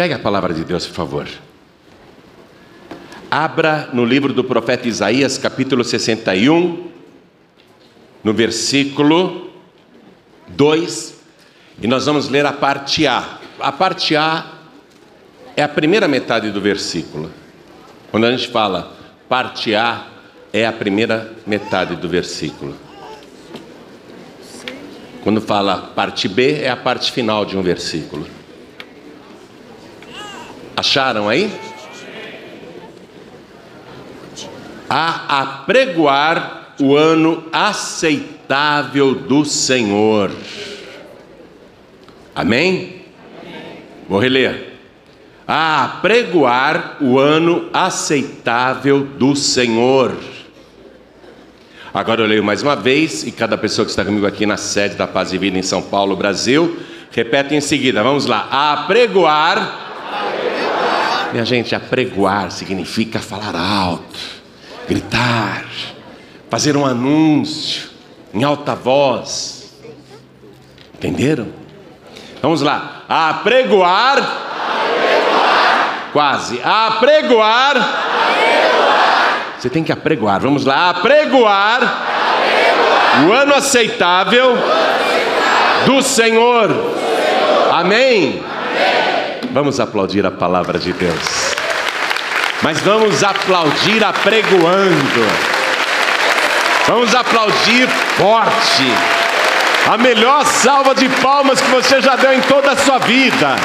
Pegue 0.00 0.14
a 0.14 0.18
palavra 0.18 0.54
de 0.54 0.64
Deus, 0.64 0.86
por 0.86 0.94
favor. 0.94 1.28
Abra 3.30 3.90
no 3.92 4.02
livro 4.02 4.32
do 4.32 4.42
profeta 4.42 4.88
Isaías, 4.88 5.36
capítulo 5.36 5.84
61, 5.84 6.90
no 8.24 8.32
versículo 8.32 9.50
2, 10.48 11.14
e 11.82 11.86
nós 11.86 12.06
vamos 12.06 12.30
ler 12.30 12.46
a 12.46 12.52
parte 12.54 13.06
A. 13.06 13.40
A 13.58 13.70
parte 13.70 14.16
A 14.16 14.46
é 15.54 15.62
a 15.62 15.68
primeira 15.68 16.08
metade 16.08 16.50
do 16.50 16.62
versículo. 16.62 17.30
Quando 18.10 18.24
a 18.24 18.30
gente 18.30 18.48
fala 18.48 18.96
parte 19.28 19.74
A, 19.74 20.06
é 20.50 20.64
a 20.64 20.72
primeira 20.72 21.30
metade 21.46 21.94
do 21.94 22.08
versículo. 22.08 22.74
Quando 25.22 25.42
fala 25.42 25.92
parte 25.94 26.26
B, 26.26 26.62
é 26.62 26.70
a 26.70 26.76
parte 26.76 27.12
final 27.12 27.44
de 27.44 27.54
um 27.54 27.60
versículo. 27.60 28.39
Acharam 30.80 31.28
aí? 31.28 31.52
A 34.88 35.42
apregoar 35.42 36.74
o 36.80 36.96
ano 36.96 37.44
aceitável 37.52 39.14
do 39.14 39.44
Senhor. 39.44 40.30
Amém? 42.34 43.02
Vou 44.08 44.18
reler. 44.18 44.78
A 45.46 45.84
apregoar 45.84 46.96
o 46.98 47.18
ano 47.18 47.68
aceitável 47.74 49.04
do 49.04 49.36
Senhor. 49.36 50.16
Agora 51.92 52.22
eu 52.22 52.26
leio 52.26 52.42
mais 52.42 52.62
uma 52.62 52.74
vez, 52.74 53.22
e 53.26 53.30
cada 53.30 53.58
pessoa 53.58 53.84
que 53.84 53.90
está 53.90 54.02
comigo 54.02 54.26
aqui 54.26 54.46
na 54.46 54.56
sede 54.56 54.94
da 54.94 55.06
Paz 55.06 55.30
e 55.30 55.36
Vida 55.36 55.58
em 55.58 55.62
São 55.62 55.82
Paulo, 55.82 56.16
Brasil, 56.16 56.78
repete 57.10 57.54
em 57.54 57.60
seguida. 57.60 58.02
Vamos 58.02 58.24
lá. 58.24 58.48
Apregoar. 58.50 59.58
apregoar. 59.58 59.89
Minha 61.32 61.44
gente, 61.44 61.74
apregoar 61.74 62.50
significa 62.50 63.20
falar 63.20 63.54
alto, 63.54 64.18
gritar, 64.88 65.64
fazer 66.50 66.76
um 66.76 66.84
anúncio 66.84 67.88
em 68.34 68.42
alta 68.42 68.74
voz. 68.74 69.72
Entenderam? 70.94 71.48
Vamos 72.42 72.62
lá. 72.62 73.04
Apregoar. 73.08 74.48
Quase. 76.12 76.60
Apregoar. 76.64 77.76
você 79.58 79.70
tem 79.70 79.84
que 79.84 79.92
apregoar. 79.92 80.40
Vamos 80.40 80.64
lá, 80.64 80.90
apregoar, 80.90 81.76
apregoar. 81.82 83.28
o 83.28 83.32
ano 83.32 83.54
aceitável, 83.54 84.56
do, 85.86 86.02
Senhor. 86.02 86.68
do 86.68 86.72
Senhor. 86.72 87.70
Amém? 87.72 88.42
Amém. 88.42 89.09
Vamos 89.52 89.80
aplaudir 89.80 90.24
a 90.24 90.30
palavra 90.30 90.78
de 90.78 90.92
Deus. 90.92 91.56
Mas 92.62 92.78
vamos 92.80 93.24
aplaudir 93.24 94.04
apregoando. 94.04 95.26
Vamos 96.86 97.12
aplaudir 97.14 97.88
forte. 98.16 98.84
A 99.90 99.98
melhor 99.98 100.44
salva 100.44 100.94
de 100.94 101.08
palmas 101.20 101.60
que 101.60 101.68
você 101.70 102.00
já 102.00 102.14
deu 102.14 102.32
em 102.32 102.40
toda 102.42 102.72
a 102.72 102.76
sua 102.76 102.98
vida. 102.98 103.56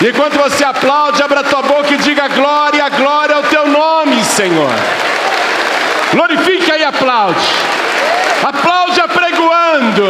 E 0.00 0.08
enquanto 0.08 0.38
você 0.38 0.64
aplaude, 0.64 1.22
abra 1.22 1.44
tua 1.44 1.62
boca 1.62 1.94
e 1.94 1.98
diga 1.98 2.26
glória, 2.26 2.88
glória 2.88 3.36
ao 3.36 3.42
teu 3.44 3.68
nome, 3.68 4.24
Senhor. 4.24 4.74
Glorifica 6.12 6.76
e 6.76 6.82
aplaude. 6.84 7.46
Aplaude 8.42 9.00
apregoando. 9.00 10.04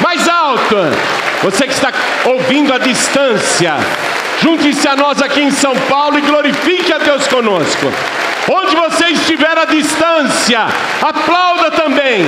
Mais 0.00 0.28
alto. 0.28 1.21
Você 1.42 1.66
que 1.66 1.72
está 1.72 1.92
ouvindo 2.26 2.72
à 2.72 2.78
distância, 2.78 3.74
junte-se 4.40 4.86
a 4.86 4.94
nós 4.94 5.20
aqui 5.20 5.40
em 5.40 5.50
São 5.50 5.74
Paulo 5.88 6.18
e 6.18 6.22
glorifique 6.22 6.92
a 6.92 6.98
Deus 6.98 7.26
conosco. 7.26 7.92
Onde 8.48 8.76
você 8.76 9.06
estiver 9.06 9.58
à 9.58 9.64
distância, 9.64 10.66
aplauda 11.02 11.70
também. 11.72 12.24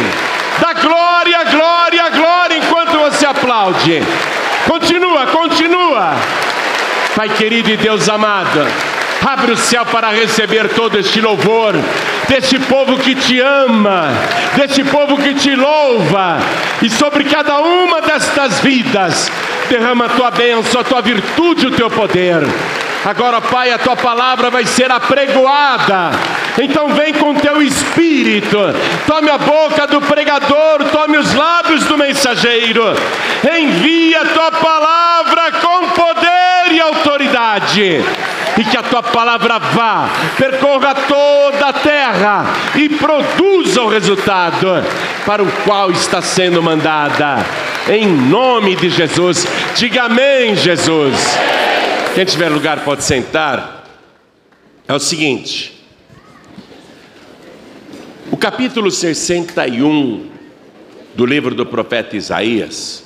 Dá 0.59 0.73
glória, 0.73 1.45
glória, 1.45 2.11
glória 2.11 2.59
enquanto 2.59 2.99
você 2.99 3.27
aplaude. 3.27 4.03
Continua, 4.69 5.27
continua. 5.27 6.15
Pai 7.15 7.29
querido 7.29 7.71
e 7.71 7.77
Deus 7.77 8.09
amado, 8.09 8.67
abre 9.27 9.53
o 9.53 9.57
céu 9.57 9.85
para 9.87 10.11
receber 10.11 10.69
todo 10.71 10.99
este 10.99 11.21
louvor, 11.21 11.75
deste 12.29 12.59
povo 12.59 12.99
que 12.99 13.15
te 13.15 13.41
ama, 13.41 14.09
deste 14.57 14.85
povo 14.85 15.17
que 15.17 15.35
te 15.35 15.55
louva, 15.55 16.39
e 16.83 16.91
sobre 16.91 17.25
cada 17.25 17.59
uma 17.59 18.01
destas 18.01 18.61
vidas, 18.61 19.31
derrama 19.69 20.07
a 20.07 20.11
tua 20.11 20.31
bênção, 20.31 20.81
a 20.81 20.85
tua 20.85 21.01
virtude, 21.01 21.67
o 21.67 21.71
teu 21.71 21.91
poder. 21.91 22.43
Agora, 23.05 23.39
Pai, 23.41 23.71
a 23.71 23.79
tua 23.79 23.95
palavra 23.95 24.49
vai 24.49 24.65
ser 24.65 24.91
apregoada. 24.91 26.11
Então 26.63 26.89
vem 26.89 27.13
com 27.13 27.35
teu 27.35 27.61
espírito. 27.61 28.59
Tome 29.07 29.29
a 29.29 29.37
boca 29.37 29.87
do 29.87 30.01
pregador, 30.01 30.85
tome 30.91 31.19
os 31.19 31.35
lábios 31.35 31.85
do 31.85 31.99
mensageiro. 31.99 32.83
Envia 33.59 34.23
a 34.23 34.27
tua 34.27 34.53
palavra 34.53 35.53
com 35.53 35.89
poder 35.89 36.73
e 36.73 36.81
autoridade. 36.81 38.03
E 38.59 38.65
que 38.65 38.77
a 38.77 38.83
tua 38.83 39.03
palavra 39.03 39.59
vá, 39.59 40.09
percorra 40.37 40.95
toda 40.95 41.67
a 41.69 41.73
terra 41.73 42.45
e 42.77 42.89
produza 42.89 43.83
o 43.83 43.89
resultado 43.89 44.69
para 45.27 45.43
o 45.43 45.53
qual 45.65 45.91
está 45.91 46.23
sendo 46.23 46.63
mandada. 46.63 47.45
Em 47.89 48.07
nome 48.07 48.77
de 48.77 48.91
Jesus, 48.91 49.47
diga 49.75 50.05
amém, 50.05 50.55
Jesus. 50.55 51.37
Quem 52.15 52.25
tiver 52.25 52.49
lugar 52.49 52.85
pode 52.85 53.03
sentar. 53.03 53.85
É 54.87 54.95
o 54.95 55.01
seguinte. 55.01 55.85
O 58.31 58.37
capítulo 58.37 58.91
61 58.91 60.31
do 61.15 61.27
livro 61.27 61.55
do 61.55 61.67
profeta 61.67 62.17
Isaías 62.17 63.04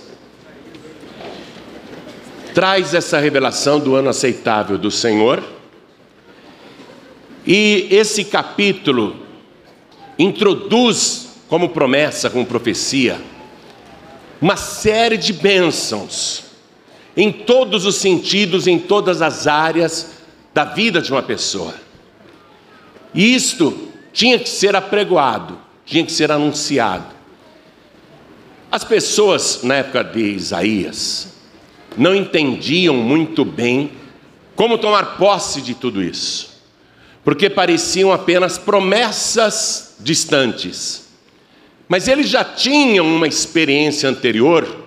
traz 2.55 2.95
essa 2.95 3.19
revelação 3.19 3.79
do 3.79 3.95
ano 3.95 4.09
aceitável 4.09 4.77
do 4.77 4.91
Senhor. 4.91 5.43
E 7.47 7.89
esse 7.91 8.25
capítulo 8.25 9.17
introduz 10.19 11.29
como 11.49 11.71
promessa, 11.71 12.29
como 12.29 12.45
profecia, 12.45 13.21
uma 14.41 14.57
série 14.57 15.17
de 15.17 15.33
bênçãos 15.33 16.45
em 17.17 17.33
todos 17.33 17.85
os 17.85 17.97
sentidos, 17.97 18.67
em 18.67 18.79
todas 18.79 19.23
as 19.23 19.47
áreas 19.47 20.11
da 20.55 20.65
vida 20.65 21.01
de 21.01 21.11
uma 21.11 21.23
pessoa. 21.23 21.75
E 23.15 23.35
isto 23.35 23.89
tinha 24.13 24.39
que 24.39 24.49
ser 24.49 24.77
apregoado, 24.77 25.59
tinha 25.85 26.05
que 26.05 26.13
ser 26.13 26.31
anunciado. 26.31 27.17
As 28.71 28.85
pessoas 28.85 29.61
na 29.63 29.77
época 29.77 30.05
de 30.05 30.21
Isaías 30.21 31.38
não 31.97 32.15
entendiam 32.15 32.95
muito 32.95 33.45
bem 33.45 33.91
como 34.55 34.79
tomar 34.79 35.17
posse 35.17 35.63
de 35.63 35.75
tudo 35.75 36.03
isso, 36.03 36.63
porque 37.25 37.49
pareciam 37.49 38.13
apenas 38.13 38.59
promessas 38.59 39.97
distantes. 40.01 41.09
Mas 41.89 42.07
eles 42.09 42.29
já 42.29 42.45
tinham 42.45 43.07
uma 43.07 43.27
experiência 43.27 44.09
anterior 44.09 44.87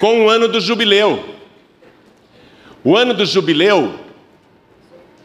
com 0.00 0.24
o 0.24 0.30
ano 0.30 0.48
do 0.48 0.60
jubileu. 0.60 1.34
O 2.82 2.96
ano 2.96 3.12
do 3.12 3.26
jubileu 3.26 3.98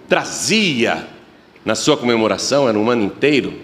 trazia, 0.10 1.08
na 1.64 1.76
sua 1.76 1.96
comemoração, 1.96 2.68
era 2.68 2.78
um 2.78 2.90
ano 2.90 3.04
inteiro, 3.04 3.62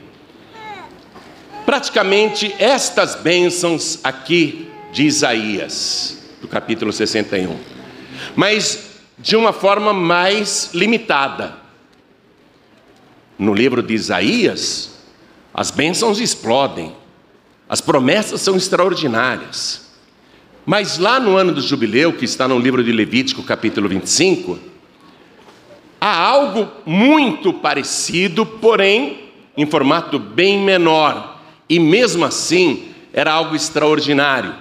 praticamente 1.66 2.56
estas 2.58 3.16
bênçãos 3.16 4.00
aqui 4.04 4.68
de 4.92 5.04
Isaías, 5.04 6.19
do 6.42 6.48
capítulo 6.48 6.92
61, 6.92 7.58
mas 8.36 8.90
de 9.18 9.36
uma 9.36 9.52
forma 9.52 9.94
mais 9.94 10.72
limitada. 10.74 11.58
No 13.38 13.54
livro 13.54 13.82
de 13.82 13.94
Isaías, 13.94 15.00
as 15.54 15.72
bênçãos 15.72 16.20
explodem, 16.20 16.96
as 17.68 17.82
promessas 17.82 18.42
são 18.42 18.56
extraordinárias. 18.56 19.90
Mas 20.66 20.98
lá 20.98 21.20
no 21.20 21.36
ano 21.36 21.54
do 21.54 21.62
jubileu, 21.62 22.14
que 22.14 22.26
está 22.26 22.48
no 22.48 22.60
livro 22.60 22.84
de 22.84 22.92
Levítico, 22.92 23.44
capítulo 23.44 23.90
25, 23.90 24.60
há 26.00 26.18
algo 26.18 26.70
muito 26.86 27.54
parecido, 27.54 28.46
porém 28.46 29.30
em 29.58 29.66
formato 29.66 30.18
bem 30.18 30.60
menor, 30.60 31.42
e 31.68 31.80
mesmo 31.80 32.24
assim 32.24 32.94
era 33.12 33.32
algo 33.32 33.56
extraordinário, 33.56 34.56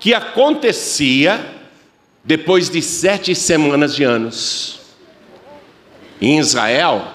que 0.00 0.14
acontecia 0.14 1.44
depois 2.24 2.70
de 2.70 2.80
sete 2.80 3.34
semanas 3.34 3.94
de 3.94 4.02
anos. 4.02 4.80
Em 6.20 6.38
Israel, 6.38 7.14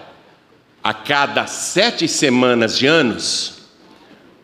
a 0.84 0.94
cada 0.94 1.48
sete 1.48 2.08
semanas 2.08 2.78
de 2.78 2.86
anos, 2.86 3.64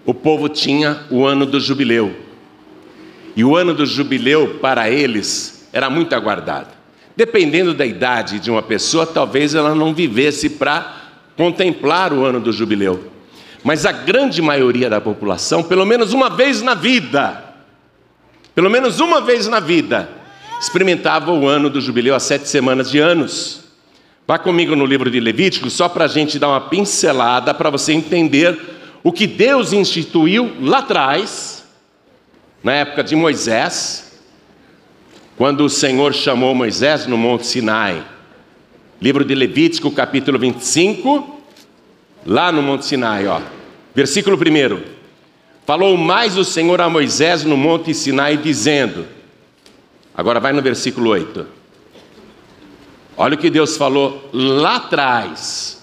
o 0.03 0.13
povo 0.13 0.49
tinha 0.49 1.05
o 1.11 1.23
ano 1.23 1.45
do 1.45 1.59
jubileu. 1.59 2.15
E 3.35 3.43
o 3.43 3.55
ano 3.55 3.75
do 3.75 3.85
jubileu 3.85 4.55
para 4.59 4.89
eles 4.89 5.69
era 5.71 5.89
muito 5.89 6.13
aguardado. 6.13 6.69
Dependendo 7.15 7.73
da 7.75 7.85
idade 7.85 8.39
de 8.39 8.49
uma 8.49 8.63
pessoa, 8.63 9.05
talvez 9.05 9.53
ela 9.53 9.75
não 9.75 9.93
vivesse 9.93 10.49
para 10.49 10.97
contemplar 11.37 12.11
o 12.11 12.25
ano 12.25 12.39
do 12.39 12.51
jubileu. 12.51 13.11
Mas 13.63 13.85
a 13.85 13.91
grande 13.91 14.41
maioria 14.41 14.89
da 14.89 14.99
população, 14.99 15.61
pelo 15.61 15.85
menos 15.85 16.13
uma 16.13 16.29
vez 16.29 16.61
na 16.63 16.73
vida, 16.73 17.50
pelo 18.53 18.69
menos 18.69 18.99
uma 18.99 19.21
vez 19.21 19.47
na 19.47 19.59
vida, 19.59 20.09
experimentava 20.59 21.31
o 21.31 21.47
ano 21.47 21.69
do 21.69 21.81
jubileu, 21.81 22.13
as 22.13 22.23
sete 22.23 22.47
semanas 22.47 22.91
de 22.91 22.99
anos. 22.99 23.61
Vá 24.27 24.37
comigo 24.37 24.75
no 24.75 24.85
livro 24.85 25.09
de 25.09 25.19
Levítico, 25.19 25.69
só 25.69 25.89
para 25.89 26.05
a 26.05 26.07
gente 26.07 26.37
dar 26.37 26.49
uma 26.49 26.61
pincelada, 26.61 27.53
para 27.53 27.69
você 27.69 27.93
entender 27.93 28.59
o 29.03 29.11
que 29.11 29.25
Deus 29.25 29.73
instituiu 29.73 30.55
lá 30.61 30.79
atrás, 30.79 31.65
na 32.63 32.73
época 32.73 33.03
de 33.03 33.15
Moisés, 33.15 34.21
quando 35.35 35.65
o 35.65 35.69
Senhor 35.69 36.13
chamou 36.13 36.53
Moisés 36.53 37.07
no 37.07 37.17
Monte 37.17 37.47
Sinai. 37.47 38.05
Livro 39.01 39.25
de 39.25 39.33
Levítico, 39.33 39.89
capítulo 39.89 40.37
25, 40.37 41.41
lá 42.23 42.51
no 42.51 42.61
Monte 42.61 42.85
Sinai, 42.85 43.25
ó. 43.25 43.41
Versículo 43.95 44.37
1. 44.37 45.00
Falou 45.65 45.95
mais 45.95 46.37
o 46.37 46.43
Senhor 46.43 46.81
a 46.81 46.89
Moisés 46.89 47.43
no 47.43 47.55
Monte 47.55 47.93
Sinai, 47.93 48.37
dizendo: 48.37 49.07
Agora 50.13 50.39
vai 50.39 50.53
no 50.53 50.61
versículo 50.61 51.09
8. 51.11 51.45
Olha 53.15 53.35
o 53.35 53.37
que 53.37 53.49
Deus 53.49 53.77
falou 53.77 54.29
lá 54.33 54.77
atrás. 54.77 55.81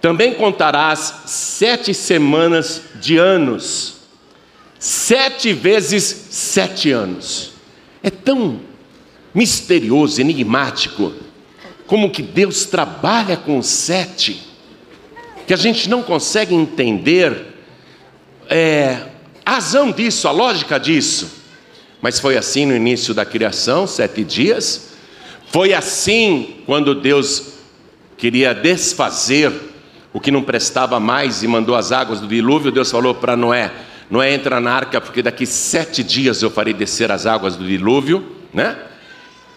Também 0.00 0.34
contarás 0.34 1.22
sete 1.24 1.94
semanas 1.94 2.82
de 2.96 3.16
anos, 3.16 4.02
sete 4.78 5.54
vezes 5.54 6.02
sete 6.30 6.90
anos. 6.90 7.52
É 8.02 8.10
tão 8.10 8.60
misterioso, 9.32 10.20
enigmático, 10.20 11.14
como 11.86 12.10
que 12.10 12.20
Deus 12.20 12.66
trabalha 12.66 13.34
com 13.36 13.62
sete, 13.62 14.46
que 15.46 15.54
a 15.54 15.56
gente 15.56 15.88
não 15.88 16.02
consegue 16.02 16.54
entender 16.54 17.53
é, 18.48 18.98
a 19.44 19.52
razão 19.52 19.90
disso, 19.90 20.28
a 20.28 20.30
lógica 20.30 20.78
disso. 20.78 21.42
Mas 22.00 22.20
foi 22.20 22.36
assim 22.36 22.66
no 22.66 22.74
início 22.74 23.14
da 23.14 23.24
criação, 23.24 23.86
sete 23.86 24.22
dias. 24.24 24.94
Foi 25.50 25.72
assim 25.72 26.56
quando 26.66 26.94
Deus 26.94 27.54
queria 28.16 28.54
desfazer 28.54 29.52
o 30.12 30.20
que 30.20 30.30
não 30.30 30.42
prestava 30.42 31.00
mais 31.00 31.42
e 31.42 31.48
mandou 31.48 31.74
as 31.74 31.92
águas 31.92 32.20
do 32.20 32.26
dilúvio. 32.28 32.70
Deus 32.70 32.90
falou 32.90 33.14
para 33.14 33.36
Noé: 33.36 33.70
Noé 34.10 34.34
entra 34.34 34.60
na 34.60 34.72
arca, 34.72 35.00
porque 35.00 35.22
daqui 35.22 35.46
sete 35.46 36.02
dias 36.02 36.42
eu 36.42 36.50
farei 36.50 36.74
descer 36.74 37.10
as 37.10 37.26
águas 37.26 37.56
do 37.56 37.66
dilúvio, 37.66 38.24
né? 38.52 38.76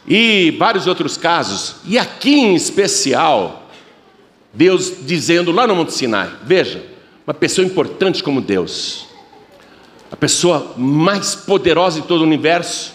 e 0.07 0.55
vários 0.57 0.87
outros 0.87 1.17
casos, 1.17 1.75
e 1.83 1.99
aqui 1.99 2.39
em 2.39 2.55
especial, 2.55 3.69
Deus 4.53 4.93
dizendo 5.01 5.51
lá 5.51 5.67
no 5.67 5.75
Monte 5.75 5.93
Sinai: 5.93 6.31
veja, 6.43 6.81
uma 7.27 7.33
pessoa 7.33 7.67
importante 7.67 8.23
como 8.23 8.39
Deus, 8.39 9.05
a 10.09 10.15
pessoa 10.15 10.75
mais 10.77 11.35
poderosa 11.35 11.99
de 11.99 12.07
todo 12.07 12.21
o 12.21 12.23
universo, 12.23 12.93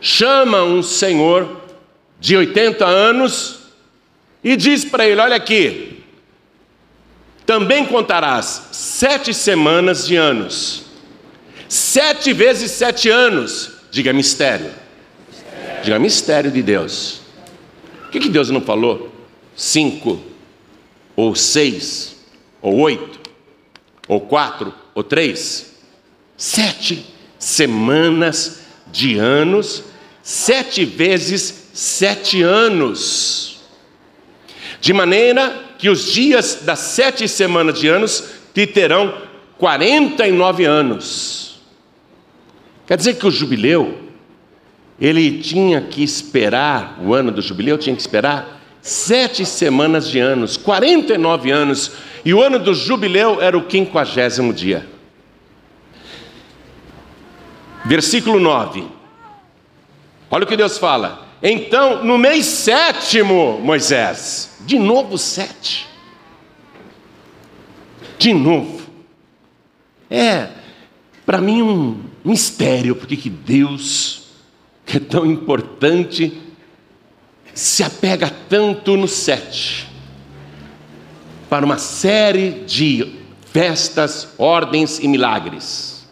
chama 0.00 0.64
um 0.64 0.82
senhor 0.82 1.62
de 2.18 2.36
80 2.36 2.84
anos 2.84 3.60
e 4.42 4.56
diz 4.56 4.84
para 4.84 5.06
ele: 5.06 5.20
Olha 5.20 5.36
aqui, 5.36 6.02
também 7.46 7.86
contarás 7.86 8.68
sete 8.72 9.32
semanas 9.32 10.08
de 10.08 10.16
anos, 10.16 10.82
sete 11.68 12.32
vezes 12.32 12.72
sete 12.72 13.08
anos, 13.08 13.70
diga 13.92 14.12
mistério. 14.12 14.72
Diga 15.84 16.00
mistério 16.00 16.50
de 16.50 16.60
Deus. 16.60 17.20
Que, 18.10 18.18
que 18.18 18.28
Deus 18.28 18.50
não 18.50 18.60
falou? 18.60 19.12
Cinco, 19.54 20.20
ou 21.14 21.36
seis, 21.36 22.16
ou 22.60 22.76
oito, 22.80 23.17
ou 24.08 24.22
quatro, 24.22 24.74
ou 24.94 25.04
três? 25.04 25.76
Sete 26.36 27.06
semanas 27.38 28.62
de 28.90 29.18
anos, 29.18 29.84
sete 30.22 30.84
vezes 30.84 31.70
sete 31.74 32.42
anos. 32.42 33.60
De 34.80 34.92
maneira 34.92 35.66
que 35.78 35.88
os 35.88 36.12
dias 36.12 36.62
das 36.62 36.78
sete 36.80 37.28
semanas 37.28 37.78
de 37.78 37.86
anos 37.88 38.24
te 38.54 38.66
terão 38.66 39.14
49 39.58 40.64
anos. 40.64 41.60
Quer 42.86 42.96
dizer 42.96 43.14
que 43.16 43.26
o 43.26 43.30
jubileu 43.30 44.08
ele 45.00 45.38
tinha 45.38 45.80
que 45.80 46.02
esperar, 46.02 46.98
o 47.00 47.14
ano 47.14 47.30
do 47.30 47.40
jubileu 47.40 47.78
tinha 47.78 47.94
que 47.94 48.00
esperar 48.00 48.58
sete 48.80 49.44
semanas 49.44 50.08
de 50.08 50.18
anos, 50.18 50.56
49 50.56 51.50
anos, 51.50 51.92
e 52.28 52.34
o 52.34 52.42
ano 52.42 52.58
do 52.58 52.74
jubileu 52.74 53.40
era 53.40 53.56
o 53.56 53.64
quinquagésimo 53.64 54.52
dia. 54.52 54.86
Versículo 57.86 58.38
9. 58.38 58.86
Olha 60.30 60.44
o 60.44 60.46
que 60.46 60.54
Deus 60.54 60.76
fala. 60.76 61.26
Então, 61.42 62.04
no 62.04 62.18
mês 62.18 62.44
sétimo, 62.44 63.58
Moisés, 63.62 64.58
de 64.66 64.78
novo 64.78 65.16
sete. 65.16 65.88
De 68.18 68.34
novo. 68.34 68.82
É, 70.10 70.48
para 71.24 71.38
mim, 71.38 71.62
um 71.62 72.04
mistério, 72.22 72.94
porque 72.94 73.16
que 73.16 73.30
Deus 73.30 74.28
que 74.84 74.98
é 74.98 75.00
tão 75.00 75.24
importante, 75.24 76.38
se 77.54 77.82
apega 77.82 78.30
tanto 78.50 78.98
no 78.98 79.08
sete, 79.08 79.87
para 81.48 81.64
uma 81.64 81.78
série 81.78 82.64
de 82.66 83.14
festas, 83.52 84.28
ordens 84.36 84.98
e 84.98 85.08
milagres. 85.08 86.06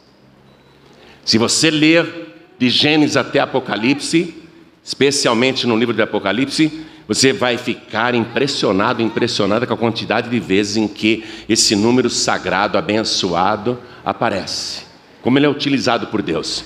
Se 1.25 1.39
você 1.39 1.71
ler 1.71 2.07
de 2.59 2.71
Gênesis 2.71 3.17
até 3.17 3.41
Apocalipse, 3.41 4.35
especialmente 4.83 5.67
no 5.67 5.77
livro 5.77 5.95
de 5.95 6.03
Apocalipse, 6.03 6.87
você 7.07 7.33
vai 7.33 7.57
ficar 7.57 8.15
impressionado, 8.15 9.03
impressionada 9.03 9.67
com 9.67 9.75
a 9.75 9.77
quantidade 9.77 10.29
de 10.29 10.41
vezes 10.41 10.77
em 10.77 10.89
que 10.89 11.25
esse 11.49 11.77
número 11.77 12.11
sagrado, 12.11 12.79
abençoado, 12.79 13.79
aparece. 14.05 14.85
Como 15.23 15.39
ele 15.39 15.47
é 15.47 15.49
utilizado 15.49 16.07
por 16.09 16.23
Deus. 16.23 16.65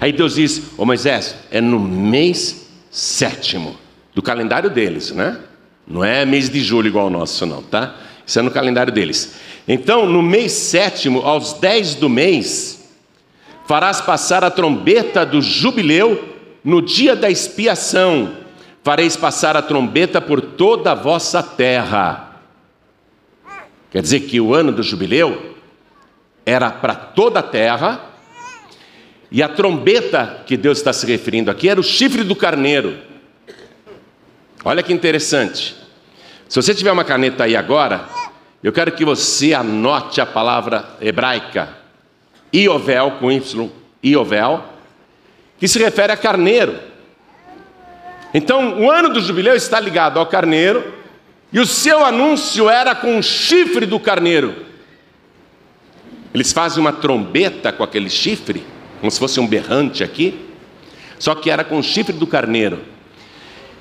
Aí 0.00 0.12
Deus 0.12 0.34
diz: 0.34 0.62
Ô 0.76 0.84
Moisés, 0.84 1.36
é 1.50 1.60
no 1.60 1.78
mês 1.78 2.68
sétimo 2.90 3.76
do 4.14 4.22
calendário 4.22 4.70
deles, 4.70 5.10
né? 5.10 5.38
Não 5.86 6.04
é 6.04 6.24
mês 6.24 6.50
de 6.50 6.60
julho 6.60 6.88
igual 6.88 7.04
ao 7.04 7.10
nosso, 7.10 7.46
não, 7.46 7.62
tá? 7.62 7.94
Isso 8.26 8.38
é 8.40 8.42
no 8.42 8.50
calendário 8.50 8.92
deles. 8.92 9.36
Então, 9.68 10.04
no 10.04 10.20
mês 10.20 10.52
sétimo, 10.52 11.20
aos 11.20 11.54
dez 11.54 11.94
do 11.94 12.08
mês, 12.08 12.92
farás 13.66 14.00
passar 14.00 14.42
a 14.42 14.50
trombeta 14.50 15.24
do 15.24 15.40
jubileu 15.40 16.36
no 16.64 16.82
dia 16.82 17.14
da 17.14 17.30
expiação. 17.30 18.38
Fareis 18.82 19.16
passar 19.16 19.56
a 19.56 19.62
trombeta 19.62 20.20
por 20.20 20.40
toda 20.40 20.92
a 20.92 20.94
vossa 20.94 21.42
terra. 21.42 22.40
Quer 23.90 24.02
dizer 24.02 24.20
que 24.20 24.40
o 24.40 24.52
ano 24.52 24.72
do 24.72 24.82
jubileu 24.82 25.54
era 26.44 26.70
para 26.70 26.94
toda 26.94 27.40
a 27.40 27.42
terra 27.42 28.00
e 29.30 29.42
a 29.42 29.48
trombeta 29.48 30.42
que 30.46 30.56
Deus 30.56 30.78
está 30.78 30.92
se 30.92 31.06
referindo 31.06 31.50
aqui 31.50 31.68
era 31.68 31.80
o 31.80 31.84
chifre 31.84 32.22
do 32.22 32.34
carneiro. 32.36 32.96
Olha 34.64 34.82
que 34.82 34.92
interessante. 34.92 35.85
Se 36.48 36.60
você 36.62 36.74
tiver 36.74 36.92
uma 36.92 37.04
caneta 37.04 37.44
aí 37.44 37.56
agora, 37.56 38.08
eu 38.62 38.72
quero 38.72 38.92
que 38.92 39.04
você 39.04 39.54
anote 39.54 40.20
a 40.20 40.26
palavra 40.26 40.96
hebraica 41.00 41.68
Iovel 42.54 43.12
com 43.12 43.30
Y, 43.30 43.70
Iovel, 44.02 44.64
que 45.58 45.66
se 45.66 45.78
refere 45.78 46.12
a 46.12 46.16
carneiro. 46.16 46.78
Então, 48.32 48.80
o 48.80 48.90
ano 48.90 49.08
do 49.08 49.20
jubileu 49.20 49.54
está 49.54 49.80
ligado 49.80 50.18
ao 50.18 50.26
carneiro, 50.26 50.94
e 51.52 51.58
o 51.58 51.66
seu 51.66 52.04
anúncio 52.04 52.68
era 52.68 52.94
com 52.94 53.18
o 53.18 53.22
chifre 53.22 53.86
do 53.86 53.98
carneiro. 53.98 54.66
Eles 56.32 56.52
fazem 56.52 56.80
uma 56.80 56.92
trombeta 56.92 57.72
com 57.72 57.82
aquele 57.82 58.10
chifre 58.10 58.64
como 59.00 59.10
se 59.10 59.18
fosse 59.18 59.38
um 59.38 59.46
berrante 59.46 60.02
aqui, 60.02 60.46
só 61.18 61.34
que 61.34 61.50
era 61.50 61.64
com 61.64 61.78
o 61.78 61.82
chifre 61.82 62.12
do 62.12 62.26
carneiro. 62.26 62.80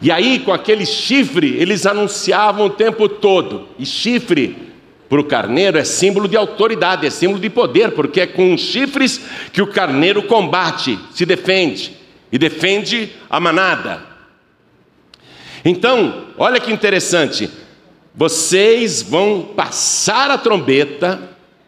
E 0.02 0.12
aí, 0.12 0.40
com 0.40 0.52
aquele 0.52 0.86
chifre, 0.86 1.56
eles 1.58 1.86
anunciavam 1.86 2.68
o 2.68 2.70
tempo 2.70 3.08
todo. 3.08 3.68
E 3.80 3.86
chifre 3.86 4.56
para 5.08 5.20
o 5.20 5.24
carneiro 5.24 5.78
é 5.78 5.84
símbolo 5.84 6.28
de 6.28 6.36
autoridade, 6.36 7.06
é 7.06 7.10
símbolo 7.10 7.40
de 7.40 7.50
poder, 7.50 7.92
porque 7.92 8.22
é 8.22 8.28
com 8.28 8.58
chifres 8.58 9.22
que 9.54 9.62
o 9.62 9.68
carneiro 9.68 10.24
combate, 10.24 11.00
se 11.12 11.26
defende 11.26 11.94
e 12.32 12.38
defende 12.38 13.12
a 13.30 13.40
manada. 13.40 14.04
Então, 15.64 16.26
olha 16.38 16.60
que 16.60 16.72
interessante. 16.72 17.50
Vocês 18.14 19.02
vão 19.02 19.42
passar 19.56 20.32
a 20.32 20.38
trombeta 20.38 21.22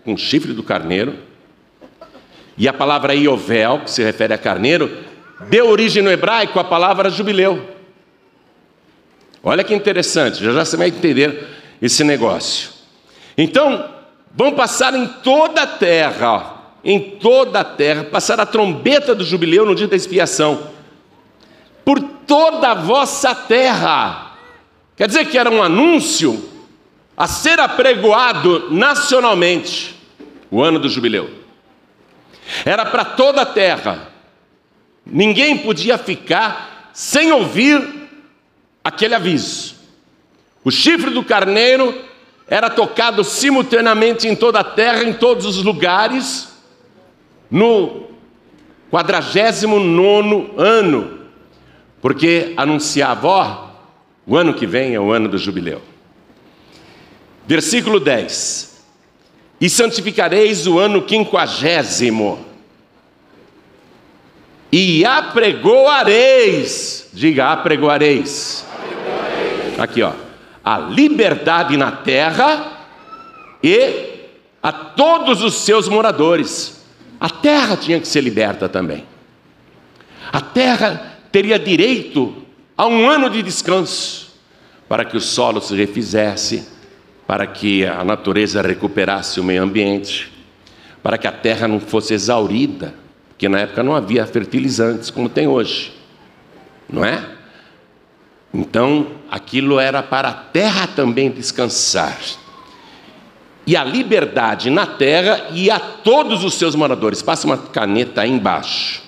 com 0.03 0.13
o 0.13 0.17
chifre 0.17 0.53
do 0.53 0.63
carneiro 0.63 1.15
e 2.57 2.67
a 2.67 2.74
palavra 2.74 3.13
Iovel, 3.13 3.81
que 3.81 3.91
se 3.91 4.03
refere 4.03 4.34
a 4.34 4.38
carneiro, 4.38 4.89
deu 5.50 5.69
origem 5.69 6.01
no 6.01 6.10
hebraico 6.10 6.60
à 6.60 6.63
palavra 6.63 7.10
jubileu. 7.10 7.76
Olha 9.44 9.63
que 9.63 9.74
interessante, 9.74 10.44
já 10.44 10.51
já 10.51 10.65
você 10.65 10.77
vai 10.77 10.88
entender 10.88 11.48
esse 11.82 12.03
negócio. 12.03 12.70
Então, 13.38 13.89
vão 14.34 14.53
passar 14.53 14.94
em 14.96 15.08
toda 15.08 15.63
a 15.63 15.67
terra, 15.67 16.56
em 16.84 17.00
toda 17.00 17.60
a 17.60 17.63
terra, 17.63 18.03
passar 18.06 18.39
a 18.39 18.46
trombeta 18.46 19.13
do 19.13 19.24
jubileu 19.24 19.65
no 19.65 19.75
dia 19.75 19.88
da 19.88 19.96
expiação, 19.96 20.72
por 21.86 22.00
toda 22.00 22.72
a 22.72 22.74
vossa 22.74 23.34
terra. 23.34 24.36
Quer 24.96 25.08
dizer 25.08 25.25
que 25.25 25.38
era 25.38 25.50
um 25.50 25.62
anúncio 25.62 26.50
a 27.15 27.27
ser 27.27 27.60
apregoado 27.60 28.72
nacionalmente, 28.72 29.96
o 30.51 30.62
ano 30.62 30.79
do 30.79 30.89
jubileu. 30.89 31.29
Era 32.65 32.86
para 32.86 33.03
toda 33.03 33.41
a 33.41 33.46
terra. 33.46 34.12
Ninguém 35.06 35.58
podia 35.58 35.98
ficar 35.98 36.91
sem 36.94 37.32
ouvir 37.32 37.96
aquele 38.88 39.13
aviso. 39.13 39.75
O 40.63 40.72
chifre 40.72 41.12
do 41.12 41.22
carneiro 41.22 41.94
era 42.48 42.70
tocado 42.70 43.22
simultaneamente 43.22 44.27
em 44.27 44.36
toda 44.36 44.62
a 44.62 44.63
terra, 44.63 45.03
em 45.03 45.12
todos 45.12 45.46
os 45.46 45.58
lugares, 45.58 46.48
no 47.51 48.08
quadragésimo 48.89 49.77
nono 49.77 50.53
ano, 50.58 51.20
porque 52.01 52.53
anunciava, 52.56 53.27
ó, 53.27 53.70
o 54.25 54.38
ano 54.38 54.53
que 54.53 54.65
vem 54.65 54.96
é 54.96 55.00
o 55.00 55.12
ano 55.12 55.27
do 55.27 55.38
jubileu. 55.38 55.82
Versículo 57.46 58.00
10: 58.00 58.86
E 59.60 59.70
santificareis 59.70 60.65
o 60.65 60.79
ano 60.79 61.01
quinquagésimo, 61.01 62.46
e 64.72 65.06
apregoareis, 65.06 67.10
diga 67.13 67.51
apregoareis. 67.51 68.66
Aqui, 69.77 70.01
ó, 70.01 70.13
a 70.63 70.77
liberdade 70.77 71.77
na 71.77 71.91
terra 71.91 72.88
e 73.63 74.27
a 74.62 74.72
todos 74.72 75.43
os 75.43 75.55
seus 75.55 75.88
moradores. 75.88 76.86
A 77.19 77.29
terra 77.29 77.77
tinha 77.77 78.00
que 78.00 78.07
ser 78.07 78.22
liberta 78.22 78.67
também. 78.69 79.05
A 80.31 80.41
terra 80.41 81.17
teria 81.31 81.57
direito 81.57 82.36
a 82.77 82.86
um 82.86 83.10
ano 83.10 83.29
de 83.29 83.41
descanso 83.41 84.27
para 84.88 85.03
que 85.03 85.17
o 85.17 85.22
solo 85.22 85.60
se 85.62 85.75
refizesse, 85.75 86.67
para 87.25 87.46
que 87.48 87.86
a 87.86 88.03
natureza 88.03 88.62
recuperasse 88.62 89.39
o 89.39 89.43
meio 89.43 89.63
ambiente, 89.63 90.31
para 91.01 91.17
que 91.17 91.27
a 91.27 91.31
terra 91.31 91.67
não 91.67 91.79
fosse 91.79 92.13
exaurida 92.13 92.93
porque 93.38 93.48
na 93.48 93.60
época 93.60 93.84
não 93.84 93.96
havia 93.96 94.25
fertilizantes 94.25 95.12
como 95.12 95.29
tem 95.29 95.48
hoje, 95.48 95.93
não 96.89 97.05
é? 97.05 97.24
Então, 98.57 99.05
aquilo 99.29 99.79
era 99.79 100.01
para 100.01 100.29
a 100.29 100.33
terra 100.33 100.87
também 100.87 101.29
descansar. 101.29 102.17
E 103.67 103.77
a 103.77 103.83
liberdade 103.83 104.71
na 104.71 104.87
terra 104.87 105.49
e 105.51 105.69
a 105.69 105.79
todos 105.79 106.43
os 106.43 106.55
seus 106.55 106.73
moradores. 106.73 107.21
Passa 107.21 107.45
uma 107.45 107.57
caneta 107.59 108.21
aí 108.21 108.31
embaixo. 108.31 109.03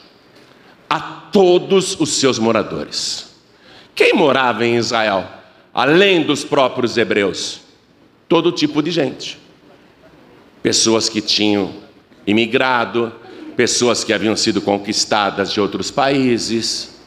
A 0.87 0.99
todos 0.99 1.99
os 1.99 2.09
seus 2.09 2.37
moradores. 2.37 3.31
Quem 3.95 4.13
morava 4.13 4.63
em 4.63 4.75
Israel? 4.75 5.27
Além 5.73 6.21
dos 6.21 6.43
próprios 6.43 6.95
hebreus? 6.95 7.61
Todo 8.27 8.51
tipo 8.51 8.83
de 8.83 8.91
gente. 8.91 9.39
Pessoas 10.61 11.09
que 11.09 11.21
tinham 11.21 11.73
imigrado, 12.27 13.11
pessoas 13.57 14.03
que 14.03 14.13
haviam 14.13 14.35
sido 14.35 14.61
conquistadas 14.61 15.51
de 15.51 15.59
outros 15.59 15.89
países. 15.89 16.99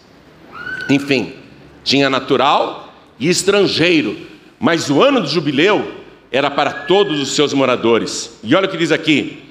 Enfim, 0.91 1.42
tinha 1.85 2.09
natural 2.09 2.93
e 3.19 3.29
estrangeiro, 3.29 4.17
mas 4.59 4.91
o 4.91 5.03
ano 5.03 5.21
do 5.21 5.27
jubileu 5.27 5.93
era 6.31 6.51
para 6.51 6.73
todos 6.73 7.21
os 7.21 7.35
seus 7.35 7.53
moradores. 7.53 8.39
E 8.43 8.55
olha 8.55 8.67
o 8.67 8.71
que 8.71 8.77
diz 8.77 8.91
aqui, 8.91 9.43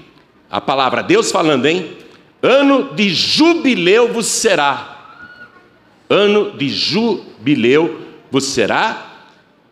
a 0.49 0.59
palavra 0.59 1.03
Deus 1.03 1.31
falando, 1.31 1.65
hein? 1.65 1.97
Ano 2.41 2.93
de 2.95 3.09
jubileu 3.09 4.11
vos 4.11 4.25
será. 4.25 4.97
Ano 6.09 6.51
de 6.51 6.69
jubileu 6.69 8.01
vos 8.31 8.45
será, 8.45 9.11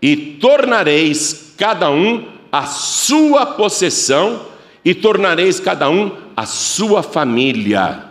e 0.01 0.15
tornareis 0.15 1.53
cada 1.57 1.89
um 1.89 2.25
a 2.51 2.65
sua 2.65 3.45
possessão, 3.45 4.45
e 4.85 4.93
tornareis 4.93 5.59
cada 5.59 5.89
um 5.89 6.15
a 6.37 6.45
sua 6.45 7.03
família. 7.03 8.05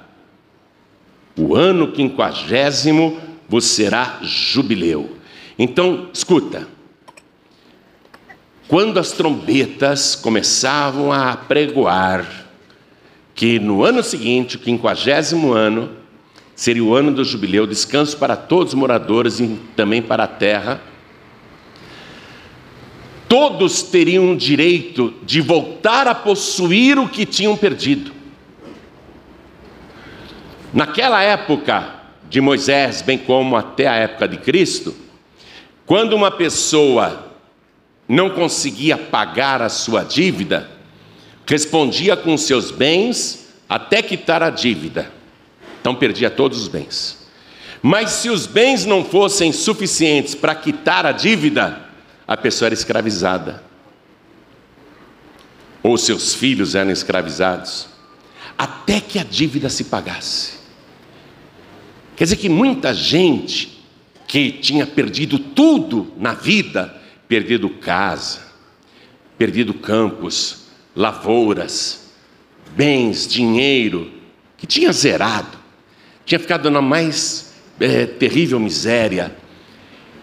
O 1.36 1.54
ano 1.54 1.92
quinquagésimo 1.92 3.27
vos 3.48 3.64
será 3.64 4.18
jubileu. 4.22 5.16
Então, 5.58 6.10
escuta. 6.12 6.68
Quando 8.68 9.00
as 9.00 9.12
trombetas 9.12 10.14
começavam 10.14 11.10
a 11.10 11.34
pregoar 11.34 12.46
que 13.34 13.58
no 13.58 13.82
ano 13.82 14.02
seguinte, 14.02 14.56
o 14.56 14.58
quinquagésimo 14.58 15.52
ano, 15.52 15.90
seria 16.54 16.84
o 16.84 16.94
ano 16.94 17.12
do 17.12 17.24
jubileu, 17.24 17.66
descanso 17.66 18.16
para 18.16 18.36
todos 18.36 18.74
os 18.74 18.78
moradores 18.78 19.40
e 19.40 19.58
também 19.74 20.02
para 20.02 20.24
a 20.24 20.28
terra, 20.28 20.82
todos 23.28 23.82
teriam 23.82 24.32
o 24.32 24.36
direito 24.36 25.14
de 25.22 25.40
voltar 25.40 26.06
a 26.08 26.14
possuir 26.14 26.98
o 26.98 27.08
que 27.08 27.24
tinham 27.24 27.56
perdido. 27.56 28.12
Naquela 30.74 31.22
época 31.22 31.97
de 32.28 32.40
Moisés, 32.40 33.02
bem 33.02 33.16
como 33.16 33.56
até 33.56 33.87
a 33.87 33.94
época 33.94 34.28
de 34.28 34.37
Cristo, 34.37 34.94
quando 35.87 36.12
uma 36.12 36.30
pessoa 36.30 37.32
não 38.06 38.30
conseguia 38.30 38.97
pagar 38.97 39.62
a 39.62 39.68
sua 39.68 40.02
dívida, 40.02 40.68
respondia 41.47 42.16
com 42.16 42.37
seus 42.37 42.70
bens 42.70 43.49
até 43.68 44.02
quitar 44.02 44.42
a 44.42 44.50
dívida. 44.50 45.11
Então 45.80 45.94
perdia 45.94 46.30
todos 46.30 46.61
os 46.61 46.68
bens. 46.68 47.26
Mas 47.82 48.11
se 48.11 48.28
os 48.28 48.47
bens 48.47 48.85
não 48.85 49.04
fossem 49.04 49.52
suficientes 49.52 50.35
para 50.35 50.54
quitar 50.54 51.06
a 51.06 51.12
dívida, 51.12 51.80
a 52.26 52.37
pessoa 52.37 52.66
era 52.66 52.75
escravizada. 52.75 53.62
Ou 55.82 55.97
seus 55.97 56.35
filhos 56.35 56.75
eram 56.75 56.90
escravizados, 56.90 57.88
até 58.56 59.00
que 59.00 59.18
a 59.18 59.25
dívida 59.25 59.70
se 59.70 59.85
pagasse. 59.85 60.57
Quer 62.18 62.25
dizer 62.25 62.37
que 62.37 62.48
muita 62.48 62.92
gente 62.92 63.80
que 64.26 64.50
tinha 64.50 64.84
perdido 64.84 65.38
tudo 65.38 66.12
na 66.16 66.34
vida, 66.34 66.92
perdido 67.28 67.70
casa, 67.70 68.40
perdido 69.38 69.72
campos, 69.72 70.64
lavouras, 70.96 72.10
bens, 72.75 73.28
dinheiro, 73.28 74.10
que 74.56 74.66
tinha 74.66 74.92
zerado, 74.92 75.56
tinha 76.26 76.40
ficado 76.40 76.68
na 76.72 76.82
mais 76.82 77.54
é, 77.78 78.04
terrível 78.04 78.58
miséria, 78.58 79.37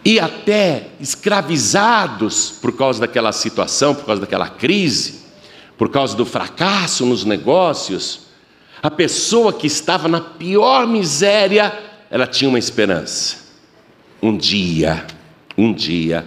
e 0.04 0.20
até 0.20 0.90
escravizados 1.00 2.52
por 2.62 2.76
causa 2.76 3.00
daquela 3.00 3.32
situação, 3.32 3.96
por 3.96 4.06
causa 4.06 4.20
daquela 4.20 4.50
crise, 4.50 5.22
por 5.78 5.90
causa 5.90 6.14
do 6.14 6.26
fracasso 6.26 7.06
nos 7.06 7.24
negócios, 7.24 8.25
a 8.86 8.92
pessoa 8.92 9.52
que 9.52 9.66
estava 9.66 10.08
na 10.08 10.22
pior 10.22 10.86
miséria, 10.86 11.74
ela 12.08 12.28
tinha 12.28 12.48
uma 12.48 12.60
esperança. 12.60 13.38
Um 14.22 14.38
dia, 14.38 15.04
um 15.58 15.74
dia, 15.74 16.24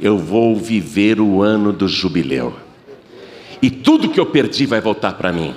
eu 0.00 0.18
vou 0.18 0.56
viver 0.56 1.20
o 1.20 1.40
ano 1.40 1.72
do 1.72 1.86
jubileu. 1.86 2.56
E 3.62 3.70
tudo 3.70 4.08
que 4.08 4.18
eu 4.18 4.26
perdi 4.26 4.66
vai 4.66 4.80
voltar 4.80 5.12
para 5.12 5.32
mim. 5.32 5.54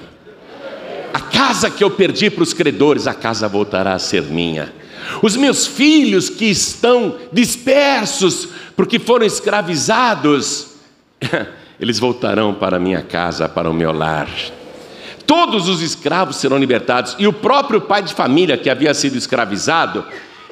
A 1.11 1.21
casa 1.21 1.71
que 1.71 1.83
eu 1.83 1.89
perdi 1.89 2.29
para 2.29 2.43
os 2.43 2.53
credores, 2.53 3.07
a 3.07 3.15
casa 3.15 3.47
voltará 3.47 3.95
a 3.95 3.99
ser 3.99 4.21
minha. 4.21 4.71
Os 5.23 5.35
meus 5.35 5.65
filhos 5.65 6.29
que 6.29 6.45
estão 6.45 7.17
dispersos 7.31 8.49
porque 8.75 8.99
foram 8.99 9.25
escravizados, 9.25 10.75
eles 11.79 11.97
voltarão 11.97 12.53
para 12.53 12.77
minha 12.79 13.01
casa, 13.01 13.49
para 13.49 13.67
o 13.67 13.73
meu 13.73 13.91
lar 13.91 14.29
todos 15.25 15.67
os 15.67 15.81
escravos 15.81 16.37
serão 16.37 16.57
libertados. 16.57 17.15
E 17.19 17.27
o 17.27 17.33
próprio 17.33 17.81
pai 17.81 18.03
de 18.03 18.13
família 18.13 18.57
que 18.57 18.69
havia 18.69 18.93
sido 18.93 19.17
escravizado, 19.17 20.05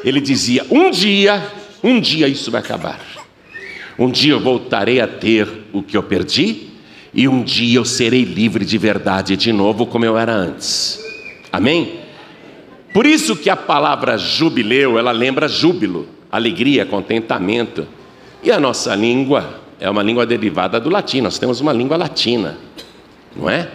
ele 0.04 0.20
dizia: 0.20 0.66
Um 0.70 0.90
dia, 0.90 1.44
um 1.84 2.00
dia 2.00 2.28
isso 2.28 2.52
vai 2.52 2.62
acabar. 2.62 3.00
Um 3.98 4.10
dia 4.10 4.34
eu 4.34 4.40
voltarei 4.40 5.00
a 5.00 5.08
ter 5.08 5.48
o 5.72 5.84
que 5.84 5.96
eu 5.96 6.04
perdi, 6.04 6.70
e 7.14 7.28
um 7.28 7.44
dia 7.44 7.78
eu 7.78 7.86
serei 7.86 8.24
livre 8.24 8.66
de 8.66 8.78
verdade 8.78 9.38
de 9.38 9.52
novo, 9.52 9.86
como 9.86 10.06
eu 10.06 10.18
era 10.18 10.34
antes. 10.34 11.00
Amém? 11.52 12.00
Por 12.94 13.06
isso 13.06 13.36
que 13.36 13.50
a 13.50 13.56
palavra 13.56 14.18
jubileu, 14.18 14.98
ela 14.98 15.12
lembra 15.12 15.48
júbilo, 15.48 16.08
alegria, 16.32 16.86
contentamento. 16.86 17.88
E 18.44 18.52
a 18.52 18.60
nossa 18.60 18.96
língua 18.96 19.62
é 19.80 19.90
uma 19.90 20.04
língua 20.04 20.26
derivada 20.26 20.80
do 20.80 20.90
latim, 20.90 21.22
nós 21.22 21.38
temos 21.38 21.60
uma 21.60 21.74
língua 21.74 21.98
latina, 21.98 22.58
não 23.36 23.50
é? 23.50 23.70